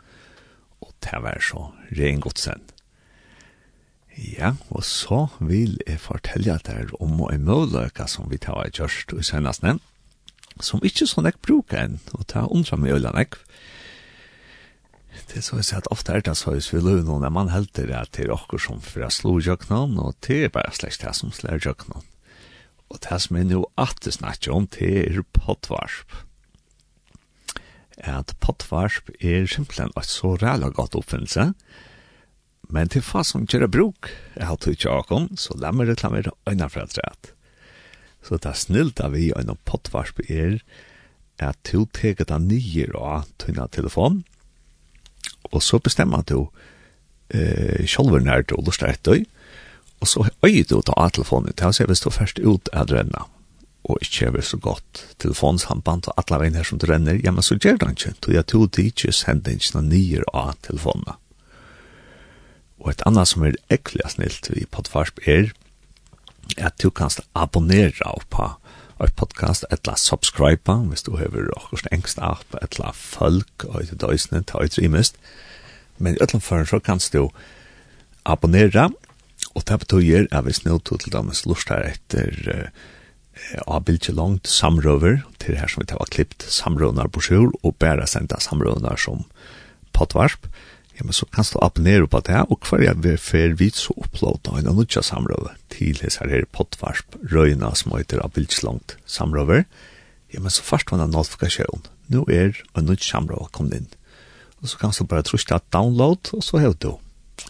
og 0.84 0.92
det 1.00 1.20
var 1.22 1.40
så 1.40 1.70
ren 1.96 2.20
godsen. 2.20 2.60
Ja, 4.16 4.54
og 4.70 4.84
så 4.84 5.26
vil 5.40 5.78
jeg 5.86 6.00
fortelle 6.00 6.58
deg 6.64 6.92
om 7.00 7.20
en 7.30 7.44
møløyka 7.44 8.06
som 8.08 8.28
vi 8.30 8.38
tar 8.40 8.66
i 8.66 8.72
kjørst 8.76 9.14
i 9.16 9.24
senestene, 9.24 9.78
som 10.60 10.84
ikke 10.84 11.08
så 11.08 11.24
jeg 11.24 11.40
bruker 11.44 11.80
enn, 11.84 11.98
og 12.12 12.26
ta 12.28 12.44
undra 12.44 12.76
i 12.84 12.92
øyne 12.92 13.12
jeg. 13.16 13.40
Det 15.32 15.40
er 15.40 15.44
så 15.44 15.56
jeg 15.56 15.68
sier 15.68 15.80
at 15.80 15.90
ofte 15.92 16.12
er 16.12 16.20
det 16.20 16.36
så 16.36 16.52
hvis 16.52 16.72
vi 16.74 16.80
løy 16.84 17.00
noen 17.00 17.24
er 17.24 17.32
man 17.32 17.48
helter 17.48 17.88
at 17.96 18.12
det 18.16 18.26
er 18.26 18.36
okkur 18.36 18.60
som 18.60 18.80
fra 18.84 19.08
slå 19.08 19.38
jøknan, 19.40 19.96
og 19.96 20.16
det 20.26 20.44
er 20.44 20.52
bare 20.52 20.76
slags 20.76 21.00
det 21.00 21.16
som 21.16 21.32
slår 21.32 21.64
jøknan. 21.64 22.04
Og 22.92 23.00
det 23.08 23.20
som 23.24 23.36
er 23.40 23.48
nå 23.48 23.64
at 23.80 24.04
det 24.04 24.18
snakker 24.20 24.52
om, 24.52 24.68
det 24.68 24.92
er 25.08 25.24
pottvarsp 25.32 26.25
at 28.04 28.34
pottvarsp 28.40 29.10
er 29.20 29.46
simpelthen 29.48 29.92
et 29.96 30.08
så 30.08 30.34
ræla 30.40 30.68
godt 30.74 30.96
oppfinnelse, 30.98 31.52
men 32.68 32.90
til 32.90 33.04
fast 33.04 33.32
som 33.32 33.46
kjører 33.46 33.70
bruk, 33.70 34.10
jeg 34.36 34.46
har 34.48 34.58
tog 34.58 34.76
tjakom, 34.76 35.28
så 35.38 35.54
la 35.60 35.70
meg 35.72 35.88
reklamere 35.88 36.34
øyne 36.48 36.68
for 36.70 36.82
et 36.82 37.32
Så 38.22 38.36
det 38.36 38.50
er 38.50 38.58
snilt 38.58 39.00
av 39.00 39.12
vi 39.12 39.32
øyne 39.36 39.54
pottvarsp 39.64 40.20
er 40.28 40.58
at 41.38 41.56
du 41.72 41.86
teker 41.92 42.24
deg 42.24 42.40
nye 42.40 42.88
av 42.96 43.28
tøyne 43.38 43.68
telefon, 43.70 44.24
og 45.52 45.62
så 45.62 45.78
bestemmer 45.78 46.24
du 46.26 46.48
eh, 47.30 47.86
sjolver 47.86 48.20
nær 48.20 48.42
du 48.42 48.56
til 48.56 48.88
etter, 48.88 49.24
og 50.00 50.08
så 50.08 50.28
øyer 50.44 50.64
du 50.64 50.80
ta 50.82 50.92
av 50.96 51.12
telefonen 51.12 51.54
til 51.54 51.68
å 51.70 51.72
se 51.72 51.86
hvis 51.86 52.02
du 52.02 52.10
først 52.10 52.38
ut 52.42 52.68
er 52.72 52.84
drennet 52.84 53.35
og 53.86 54.02
ikke 54.02 54.32
er 54.34 54.42
så 54.42 54.58
godt 54.58 55.02
telefonsamband 55.22 56.08
og 56.10 56.18
alle 56.18 56.40
veien 56.42 56.58
her 56.58 56.66
som 56.66 56.80
du 56.82 56.88
renner, 56.90 57.20
ja, 57.22 57.30
men 57.30 57.44
så 57.46 57.54
gjør 57.54 57.78
det 57.82 57.92
ikke, 57.94 58.14
tog 58.20 58.34
jeg 58.34 58.46
tog 58.50 58.66
det 58.74 58.86
ikke 58.90 59.14
sende 59.14 59.54
ikke 59.54 59.76
noen 59.76 59.92
nye 59.92 60.24
av 60.34 60.56
telefonene. 60.66 61.14
Og 62.82 62.90
et 62.92 63.04
annet 63.06 63.30
som 63.30 63.46
er 63.46 63.58
ekkelig 63.72 64.10
snilt 64.16 64.50
i 64.52 64.66
Podfarsp 64.70 65.22
er 65.26 65.52
at 66.62 66.76
du 66.82 66.90
kan 66.90 67.10
abonnere 67.34 68.12
på 68.30 68.50
et 69.02 69.14
podcast 69.18 69.66
etla 69.70 69.96
subscribe 70.00 70.72
hvis 70.88 71.04
du 71.04 71.16
har 71.20 71.32
okkurst 71.56 71.88
engst 71.92 72.20
app 72.22 72.56
etla 72.62 72.92
folk 72.96 73.66
og 73.68 73.82
et 73.82 73.92
døysene, 74.00 74.42
ta 74.42 74.62
et 74.64 74.78
rimest 74.78 75.18
men 75.98 76.16
i 76.16 76.22
ætlan 76.22 76.44
foran 76.44 76.68
så 76.68 76.80
kan 76.80 77.00
du 77.12 77.28
abonnere 78.24 78.90
og 79.54 79.64
det 79.68 79.78
betyr 79.84 80.28
at 80.30 80.44
hvis 80.44 80.64
nå 80.64 80.78
til 80.78 81.12
dømes 81.12 81.44
lustar 81.46 81.84
etter 81.90 82.32
uh, 82.52 82.68
av 83.66 83.84
bildet 83.86 84.14
langt 84.16 84.48
samrøver, 84.50 85.22
til 85.42 85.58
her 85.60 85.70
som 85.70 85.82
vi 85.82 85.90
tar 85.90 86.12
klippt 86.12 86.46
samrøvner 86.50 87.10
på 87.12 87.22
sjur, 87.28 87.52
og 87.62 87.76
bare 87.82 88.06
senda 88.10 88.40
samrøvner 88.42 88.98
som 89.00 89.24
potvarp, 89.96 90.48
ja, 90.96 91.04
men 91.04 91.12
så 91.12 91.26
kan 91.28 91.44
du 91.44 91.58
abonnere 91.60 92.08
på 92.08 92.22
det, 92.24 92.38
og 92.48 92.64
hver 92.64 92.86
jeg 92.86 93.02
vil 93.04 93.18
fer 93.20 93.56
vidt 93.60 93.76
så 93.76 93.92
opplåta 94.00 94.56
en 94.56 94.70
anutja 94.70 95.02
samrøve 95.04 95.52
til 95.72 95.98
hans 96.00 96.16
her 96.22 96.46
potvarp 96.56 97.18
røyna 97.32 97.74
som 97.76 97.92
heter 97.96 98.22
av 98.24 98.32
bildet 98.36 98.62
langt 98.64 98.96
samrøver, 99.04 99.66
ja, 100.32 100.40
men 100.40 100.50
så 100.50 100.64
først 100.64 100.90
var 100.90 101.04
det 101.04 101.12
notifikasjon. 101.12 101.84
Nå 102.12 102.24
er 102.32 102.56
anutja 102.78 103.12
samrøve 103.12 103.50
kommet 103.52 103.82
inn. 103.82 103.90
Og 104.62 104.70
så 104.70 104.80
kan 104.80 104.94
du 104.96 105.04
bare 105.04 105.26
trusta 105.26 105.60
download, 105.72 106.32
og 106.32 106.42
så 106.44 106.62
har 106.62 106.72
du 106.80 106.94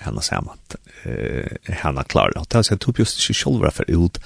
henne 0.02 0.22
sammen, 0.22 0.58
eh, 1.04 1.56
henne 1.70 2.04
klarer. 2.04 2.36
Og 2.40 2.48
det 2.50 2.58
er 2.58 2.62
så 2.62 2.74
jeg 2.74 2.80
tog 2.80 2.98
just 2.98 3.20
ikke 3.20 3.38
selv 3.38 3.72
for 3.72 3.84
ut, 3.88 4.18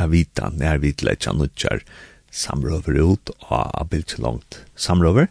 av 0.00 0.14
vita 0.14 0.50
når 0.54 0.80
vi 0.82 0.94
letja 1.04 1.34
nutjar 1.36 1.84
samrøver 2.30 2.98
ut 3.00 3.32
og 3.50 3.88
bilt 3.90 4.14
så 4.14 4.22
langt 4.24 4.60
samrøver, 4.78 5.28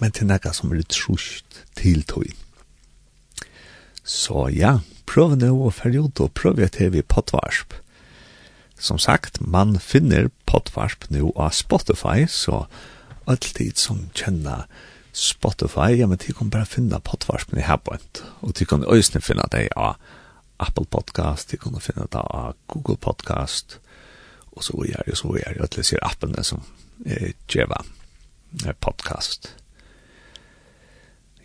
men 0.00 0.14
til 0.14 0.30
nekka 0.30 0.52
som 0.56 0.72
er 0.72 0.82
trust 0.88 1.62
til 1.78 2.02
tøy. 2.08 2.32
Så 4.04 4.48
ja, 4.54 4.80
prøv 5.06 5.36
nå 5.38 5.52
å 5.54 5.70
ferdig 5.74 6.06
ut 6.06 6.22
og 6.24 6.34
prøv 6.34 6.62
at 6.64 6.80
vi 6.80 7.02
potvarsp 7.02 7.76
Som 8.80 8.96
sagt, 8.98 9.42
man 9.44 9.76
finner 9.76 10.30
potvarsp 10.48 11.04
nå 11.12 11.34
av 11.36 11.52
Spotify, 11.52 12.24
så 12.24 12.64
alltid 13.28 13.76
som 13.76 14.08
kjenner 14.16 14.64
Spotify, 15.12 15.98
ja, 15.98 16.06
men 16.06 16.18
de 16.18 16.32
kan 16.32 16.50
bare 16.50 16.64
finne 16.64 17.00
pottvarspen 17.02 17.58
i 17.58 17.66
Habwent, 17.66 18.22
og 18.40 18.54
de 18.56 18.64
kan 18.64 18.86
øyne 18.86 19.20
finne 19.20 19.44
det 19.52 19.68
av 19.76 19.98
Apple 20.60 20.86
Podcast, 20.86 21.50
de 21.50 21.58
kan 21.58 21.76
finne 21.82 22.06
det 22.12 22.22
av 22.22 22.54
Google 22.72 22.96
Podcast, 22.96 23.78
og 24.60 24.66
så 24.66 24.76
videre, 24.76 25.06
og 25.08 25.16
så 25.18 25.32
videre, 25.32 25.56
og 25.64 25.72
til 25.72 25.82
disse 25.82 26.04
appene 26.04 26.44
som 26.44 26.62
eh, 27.06 27.32
djeva 27.48 27.80
podcast. 28.84 29.54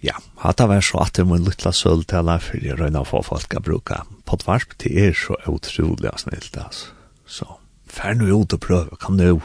Ja, 0.06 0.18
hatt 0.44 0.62
av 0.62 0.74
er 0.74 0.84
så 0.86 1.00
at 1.06 1.16
det 1.18 1.26
må 1.26 1.38
en 1.40 1.48
lytla 1.48 1.72
alle, 1.72 2.38
for 2.44 2.62
jeg 2.62 2.78
røyner 2.78 3.02
å 3.02 3.10
få 3.10 3.24
folk 3.26 3.56
å 3.56 3.64
bruke 3.64 4.02
podvarsp, 4.30 4.76
det 4.84 4.92
er 5.02 5.16
så 5.18 5.38
utrolig 5.50 6.12
og 6.12 6.20
snilt, 6.22 6.58
altså. 6.58 6.92
Så, 7.26 7.48
fær 7.90 8.14
nu 8.20 8.28
ut 8.30 8.54
og 8.54 8.62
prøve, 8.62 9.00
kom 9.02 9.18
nu. 9.18 9.40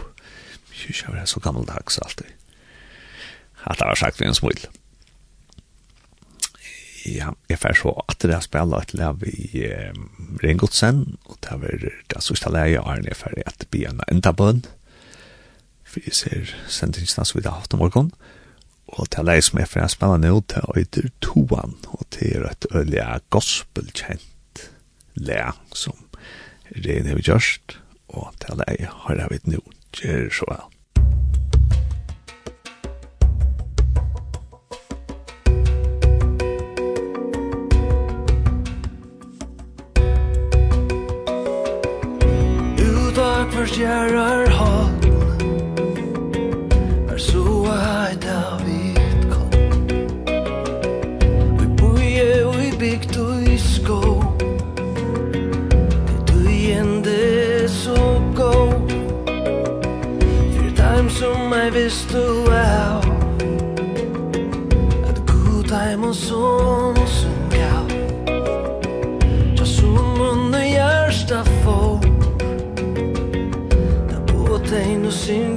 Kyrkja 0.75 1.15
er 1.17 1.29
så 1.29 1.41
gammeldags 1.41 1.97
alltid. 2.03 2.29
Hatt 3.63 3.81
av 3.81 3.95
er 3.95 4.01
sagt 4.01 4.21
vi 4.21 4.29
en 4.29 4.37
smulig 4.37 4.69
ja, 7.07 7.33
jeg 7.49 7.61
fær 7.61 7.77
så 7.77 7.93
at 8.09 8.21
det 8.23 8.35
er 8.35 8.45
spillet 8.45 8.83
et 8.83 8.95
lev 8.99 9.25
i 9.31 9.63
eh, 9.67 9.97
Ringotsen, 10.43 11.05
og 11.25 11.39
det 11.45 11.57
er 11.57 11.87
det 12.13 12.23
sørste 12.25 12.53
leie 12.53 12.75
jeg 12.75 12.85
har 12.87 13.01
når 13.01 13.13
jeg 13.13 13.21
får 13.21 13.39
at 13.47 13.59
det 13.63 13.71
blir 13.73 13.89
en 13.91 14.05
enda 14.11 14.33
bønn, 14.37 14.65
for 15.85 16.05
jeg 16.07 16.15
ser 16.15 16.53
sendingsene 16.71 17.27
som 17.27 17.41
vi 17.41 17.47
har 17.47 17.59
haft 17.59 17.75
om 17.75 17.83
morgenen, 17.83 18.13
og 18.91 19.07
det 19.11 19.21
er 19.21 19.29
levet 19.29 19.47
som 19.47 19.61
jeg 19.63 19.71
får 19.71 19.93
spille 19.95 20.19
nå, 20.23 20.35
det 20.51 20.61
er 20.61 20.79
øyder 20.79 21.11
toan, 21.23 21.77
og 21.95 22.07
det 22.17 22.33
er 22.35 22.49
et 22.51 22.67
øyelig 22.75 23.07
gospelkjent 23.31 24.67
le 25.21 25.43
som 25.75 25.97
Rene 26.71 27.17
har 27.17 27.25
gjørst, 27.27 27.79
og 28.15 28.35
det 28.43 28.53
er 28.53 28.61
levet 28.65 29.01
har 29.07 29.25
jeg 29.25 29.33
vidt 29.35 29.51
nå, 29.55 29.65
gjør 29.99 30.29
så 30.35 30.51
vel. 30.51 30.69
Musikk 31.01 31.60
tak 43.41 43.53
for 43.53 43.67
stjerrar 43.67 44.49
hatt. 44.49 45.05
Er 47.09 47.19
så 47.19 47.45
heit 47.65 48.25
av 48.29 48.61
vitt 48.67 49.23
kom. 49.33 49.55
Vi 51.61 51.69
boie 51.81 52.27
og 52.51 52.59
i 52.61 52.73
bygd 52.83 53.17
og 53.23 53.47
i 53.49 53.57
skå 53.57 54.01
Det 56.05 56.19
du 56.29 56.51
gjende 56.53 57.17
så 57.73 57.97
gå 58.37 58.53
For 60.53 60.69
dem 60.83 61.09
som 61.09 61.57
jeg 61.57 61.75
visst 61.79 62.13
du 62.13 62.53
er 62.53 62.70
ain't 74.81 75.03
no 75.03 75.11
sin 75.11 75.57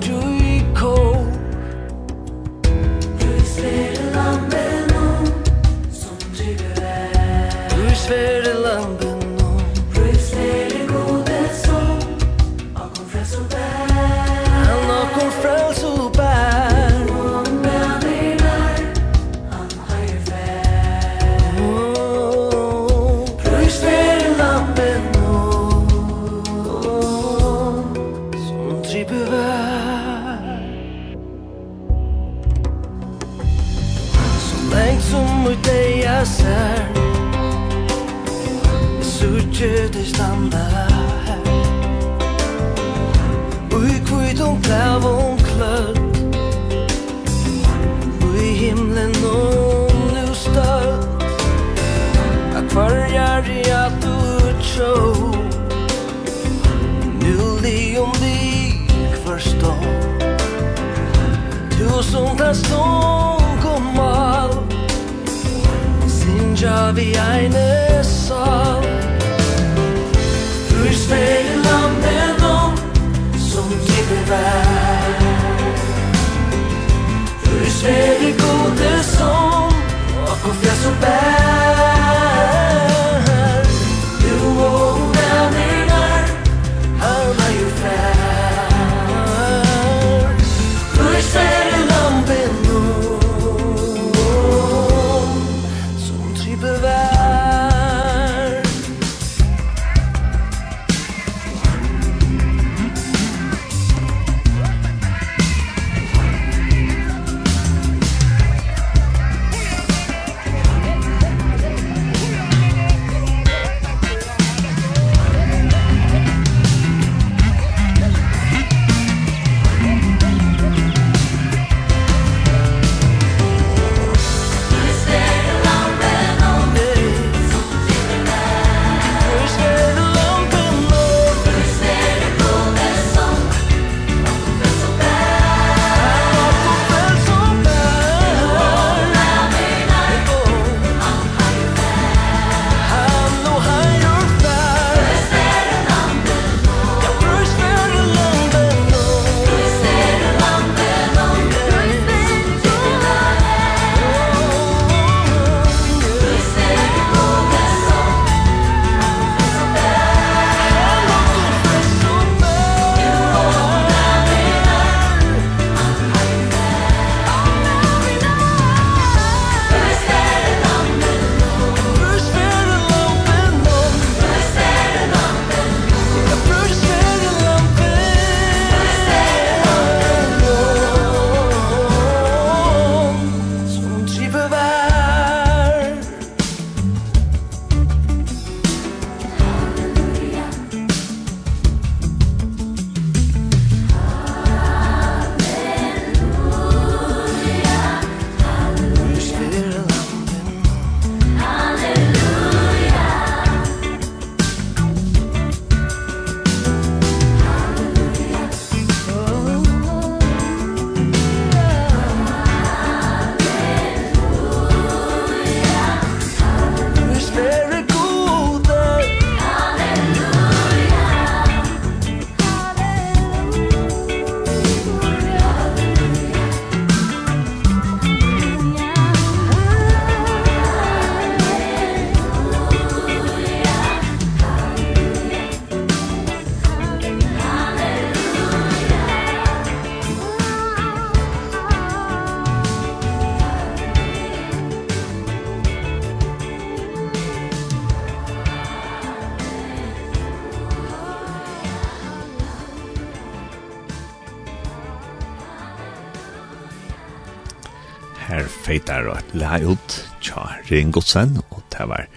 tja 259.54 259.70
ut, 259.70 259.96
tja 260.22 260.44
Ringotsen, 260.70 261.38
og 261.54 261.62
det 261.70 261.86
var 261.86 262.08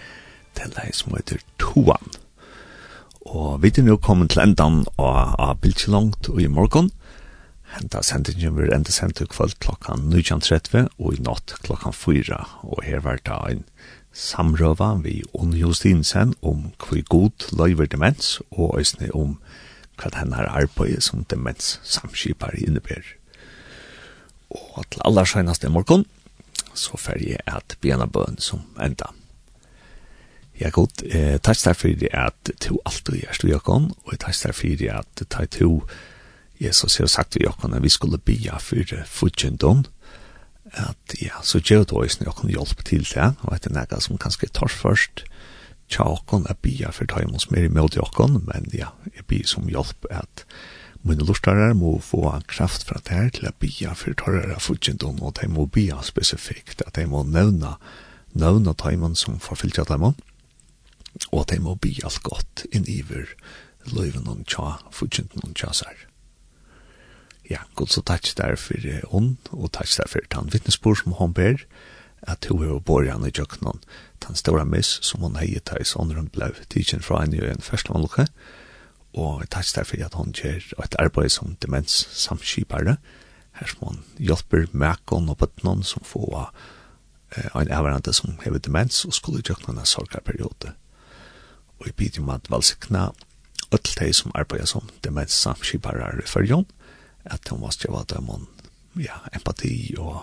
tella 0.57 0.87
som 0.93 1.13
heter 1.17 1.43
Toan. 1.61 2.15
Og 3.27 3.61
vi 3.61 3.73
er 3.77 3.85
nå 3.85 3.99
kommet 4.01 4.33
til 4.33 4.41
endan 4.41 4.87
av, 4.97 5.35
av 5.37 5.59
Biltjelongt 5.61 6.31
og 6.33 6.41
i 6.41 6.49
morgen. 6.49 6.89
Henta 7.75 8.01
sendingen 8.01 8.57
vil 8.57 8.73
enda 8.73 8.95
sendt 8.95 9.19
til 9.21 9.29
kvöld 9.29 9.59
klokkan 9.61 10.09
19.30 10.09 10.89
og 10.97 11.13
i 11.13 11.21
natt 11.27 11.59
klokkan 11.67 11.93
4. 11.93 12.41
Og 12.73 12.85
her 12.87 13.05
var 13.05 13.21
det 13.27 13.39
en 13.51 13.65
samrøva 14.17 14.95
vi 15.05 15.21
under 15.35 15.59
Justinsen 15.59 16.33
om 16.41 16.71
hvor 16.81 17.05
god 17.11 17.51
løyver 17.53 17.91
demens 17.93 18.39
og 18.51 18.79
øsne 18.81 19.13
om 19.13 19.37
hva 20.01 20.15
henne 20.17 20.41
har 20.41 20.49
arbeidet 20.65 21.05
som 21.05 21.27
demens 21.29 21.81
samskipar 21.85 22.57
innebærer. 22.57 23.17
Og 24.49 24.87
til 24.89 25.05
aller 25.05 25.29
seneste 25.29 25.69
morgen 25.69 26.07
så 26.77 26.99
fer 27.01 27.23
jeg 27.23 27.43
at 27.47 27.77
bjena 27.81 28.07
bøn 28.07 28.39
som 28.39 28.65
enda. 28.83 29.13
Ja, 30.61 30.71
god, 30.73 31.03
eh, 31.05 31.37
takk 31.39 31.59
der 31.65 31.77
for 31.77 31.89
det 32.01 32.09
at 32.17 32.53
to 32.61 32.79
alt 32.89 33.03
du 33.07 33.17
gjørst 33.19 33.45
vi 33.45 33.53
okkon, 33.53 33.91
og 34.05 34.19
takk 34.19 34.39
der 34.43 34.57
for 34.57 34.79
det 34.81 34.89
at 34.89 35.27
ta 35.29 35.45
to 35.45 35.83
Jesus 36.61 36.97
har 36.97 37.11
sagt 37.13 37.37
vi 37.37 37.45
okkon 37.47 37.75
at 37.77 37.83
vi 37.85 37.93
skulle 37.93 38.19
bia 38.19 38.57
for 38.57 38.97
futjendon 39.05 39.85
at 40.73 41.17
ja, 41.21 41.43
så 41.43 41.61
gjør 41.61 41.85
du 41.85 41.97
også 42.01 42.25
når 42.25 42.33
okkon 42.33 42.51
hjelp 42.51 42.85
til 42.85 43.05
det, 43.05 43.35
og 43.43 43.55
at 43.55 43.65
det 43.65 43.71
er 43.71 43.81
nega 43.81 44.01
som 44.01 44.19
kanskje 44.19 44.49
tar 44.55 44.73
først, 44.73 45.25
tja 45.93 46.07
okkon 46.09 46.49
at 46.51 46.59
bia 46.65 46.91
for 46.91 47.07
ta 47.07 47.23
imot 47.23 47.51
mer 47.53 47.69
i 47.69 47.71
møte 47.71 48.03
okkon, 48.03 48.41
men 48.49 48.67
ja, 48.75 48.91
jeg 49.15 49.29
bia 49.31 49.47
som 49.47 49.69
hjelp 49.71 50.09
at 50.11 50.47
mine 51.07 51.25
lustarar 51.27 51.75
må 51.79 51.97
få 52.03 52.25
kraft 52.51 52.87
fra 52.89 53.01
det 53.05 53.15
her 53.15 53.29
til 53.35 53.49
å 53.49 53.55
bia 53.63 53.95
for 53.99 54.17
torrere 54.19 54.59
fudgjendom, 54.63 55.21
og 55.23 55.37
de 55.41 55.49
må 55.51 55.67
bia 55.71 56.01
spesifikt, 56.07 56.83
at 56.87 56.97
de 56.99 57.07
må 57.11 57.23
nevna, 57.27 57.77
nevna 58.35 58.75
taimen 58.75 59.17
som 59.19 59.41
forfyllt 59.43 59.79
av 59.83 59.91
taimen, 59.93 60.19
og 61.31 61.41
at 61.45 61.55
de 61.55 61.61
må 61.63 61.77
bia 61.81 62.09
alt 62.09 62.23
godt 62.27 62.67
inn 62.73 62.89
iver 62.91 63.33
løyven 63.87 64.29
og 64.29 64.45
tja, 64.51 64.77
fudgjendom 64.95 65.47
og 65.47 65.57
tja 65.59 65.73
sær. 65.77 66.07
Ja, 67.47 67.63
god 67.79 67.93
så 67.95 68.03
takk 68.03 68.27
der 68.39 68.57
for 68.59 68.83
hon, 69.13 69.37
og 69.55 69.71
takk 69.77 69.93
der 69.95 70.11
for 70.11 70.27
tann 70.33 70.51
vittnesbord 70.51 71.05
som 71.05 71.15
hon 71.21 71.35
ber, 71.37 71.63
at 72.27 72.49
hun 72.51 72.65
er 72.67 72.81
borjan 72.83 73.27
i 73.27 73.31
jøknon, 73.31 73.79
tann 74.21 74.39
stora 74.39 74.65
miss 74.67 74.97
som 75.07 75.23
hon 75.23 75.39
heiet 75.39 75.71
heis 75.71 75.95
åndren 75.95 76.31
blei 76.35 76.51
tidsin 76.73 77.05
fra 77.05 77.23
en 77.23 77.37
i 77.37 77.45
en 77.47 77.63
første 77.63 77.93
og 79.17 79.41
jeg 79.41 79.51
takk 79.55 79.69
derfor 79.79 80.05
at 80.05 80.15
hun 80.15 80.33
gjør 80.37 80.65
et 80.85 80.97
arbeid 81.01 81.33
som 81.33 81.57
demens 81.63 81.95
samskipare, 82.13 82.97
her 83.57 83.71
som 83.71 83.87
hun 83.89 84.03
hjelper 84.21 84.67
mekon 84.77 85.31
og 85.33 85.39
bøttenen 85.41 85.85
som 85.89 86.05
får 86.05 86.35
uh, 86.37 86.51
en 87.57 87.73
avhverandre 87.73 88.13
som 88.13 88.37
hever 88.45 88.61
demens 88.61 89.05
og 89.09 89.17
skulle 89.17 89.43
gjøre 89.43 89.71
noen 89.71 89.89
sorgarperiode. 89.89 90.75
Og 91.81 91.89
jeg 91.89 91.97
bidder 91.97 92.25
med 92.25 92.43
at 92.43 92.51
valsikna 92.53 93.09
ødel 93.73 93.95
de 93.99 94.13
som 94.13 94.35
arbeider 94.35 94.69
som 94.69 94.89
demens 95.05 95.33
samskipare 95.33 96.13
i 96.21 96.29
fyrjon, 96.29 96.69
at 97.25 97.49
hun 97.49 97.63
var 97.63 97.75
skrevet 97.75 98.11
dem 98.13 98.29
om 98.31 98.47
ja, 99.01 99.17
empati 99.35 99.95
og 99.99 100.21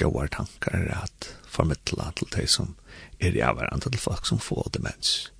gode 0.00 0.28
tankar 0.32 0.88
at 1.04 1.28
formidla 1.48 2.10
til 2.16 2.32
de 2.32 2.46
som 2.48 2.74
er 3.20 3.36
i 3.36 3.44
avhverandre 3.44 3.90
til 3.90 4.00
folk 4.00 4.26
som 4.26 4.40
får 4.40 4.72
demens. 4.74 5.32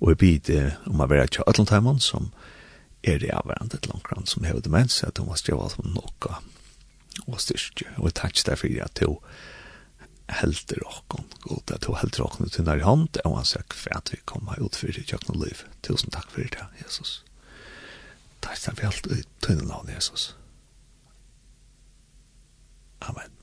Og 0.00 0.12
jeg 0.12 0.20
bid 0.20 0.50
om 0.88 1.02
å 1.02 1.08
være 1.10 1.28
til 1.36 1.46
Øtlandheimen, 1.48 2.00
som 2.00 2.30
er 3.04 3.20
det 3.20 3.32
avverende 3.32 3.78
til 3.78 3.92
langkran 3.92 4.28
som 4.28 4.44
hever 4.44 4.64
demens, 4.64 5.02
at 5.04 5.18
hun 5.18 5.28
var 5.28 5.40
skrevet 5.40 5.64
alt 5.64 5.80
om 5.80 5.94
noe 5.96 6.36
og 7.26 7.40
styrke. 7.40 7.88
Og 7.98 8.10
jeg 8.10 8.18
takk 8.20 8.42
derfor 8.46 8.76
at 8.84 9.02
hun 9.04 9.18
helter 10.30 10.82
åkken, 10.86 11.26
god 11.42 11.74
at 11.74 11.88
hun 11.88 11.98
helter 12.00 12.24
åkken 12.24 12.52
til 12.52 12.64
nær 12.64 12.80
i 12.80 12.86
hånd, 12.86 13.18
og 13.24 13.40
han 13.40 13.48
sier 13.48 13.66
for 13.74 13.96
at 13.96 14.12
vi 14.12 14.20
kommer 14.30 14.60
ut 14.62 14.78
for 14.78 14.92
det 14.94 15.08
kjøkken 15.10 15.40
liv. 15.42 15.64
Tusen 15.86 16.14
takk 16.14 16.30
for 16.30 16.46
det, 16.46 16.68
Jesus. 16.84 17.20
Takk 18.40 18.62
for 18.70 18.86
alt 18.92 19.10
i 19.10 19.24
tøyne 19.44 19.66
navn, 19.68 19.90
Jesus. 19.92 20.30
Amen. 23.00 23.39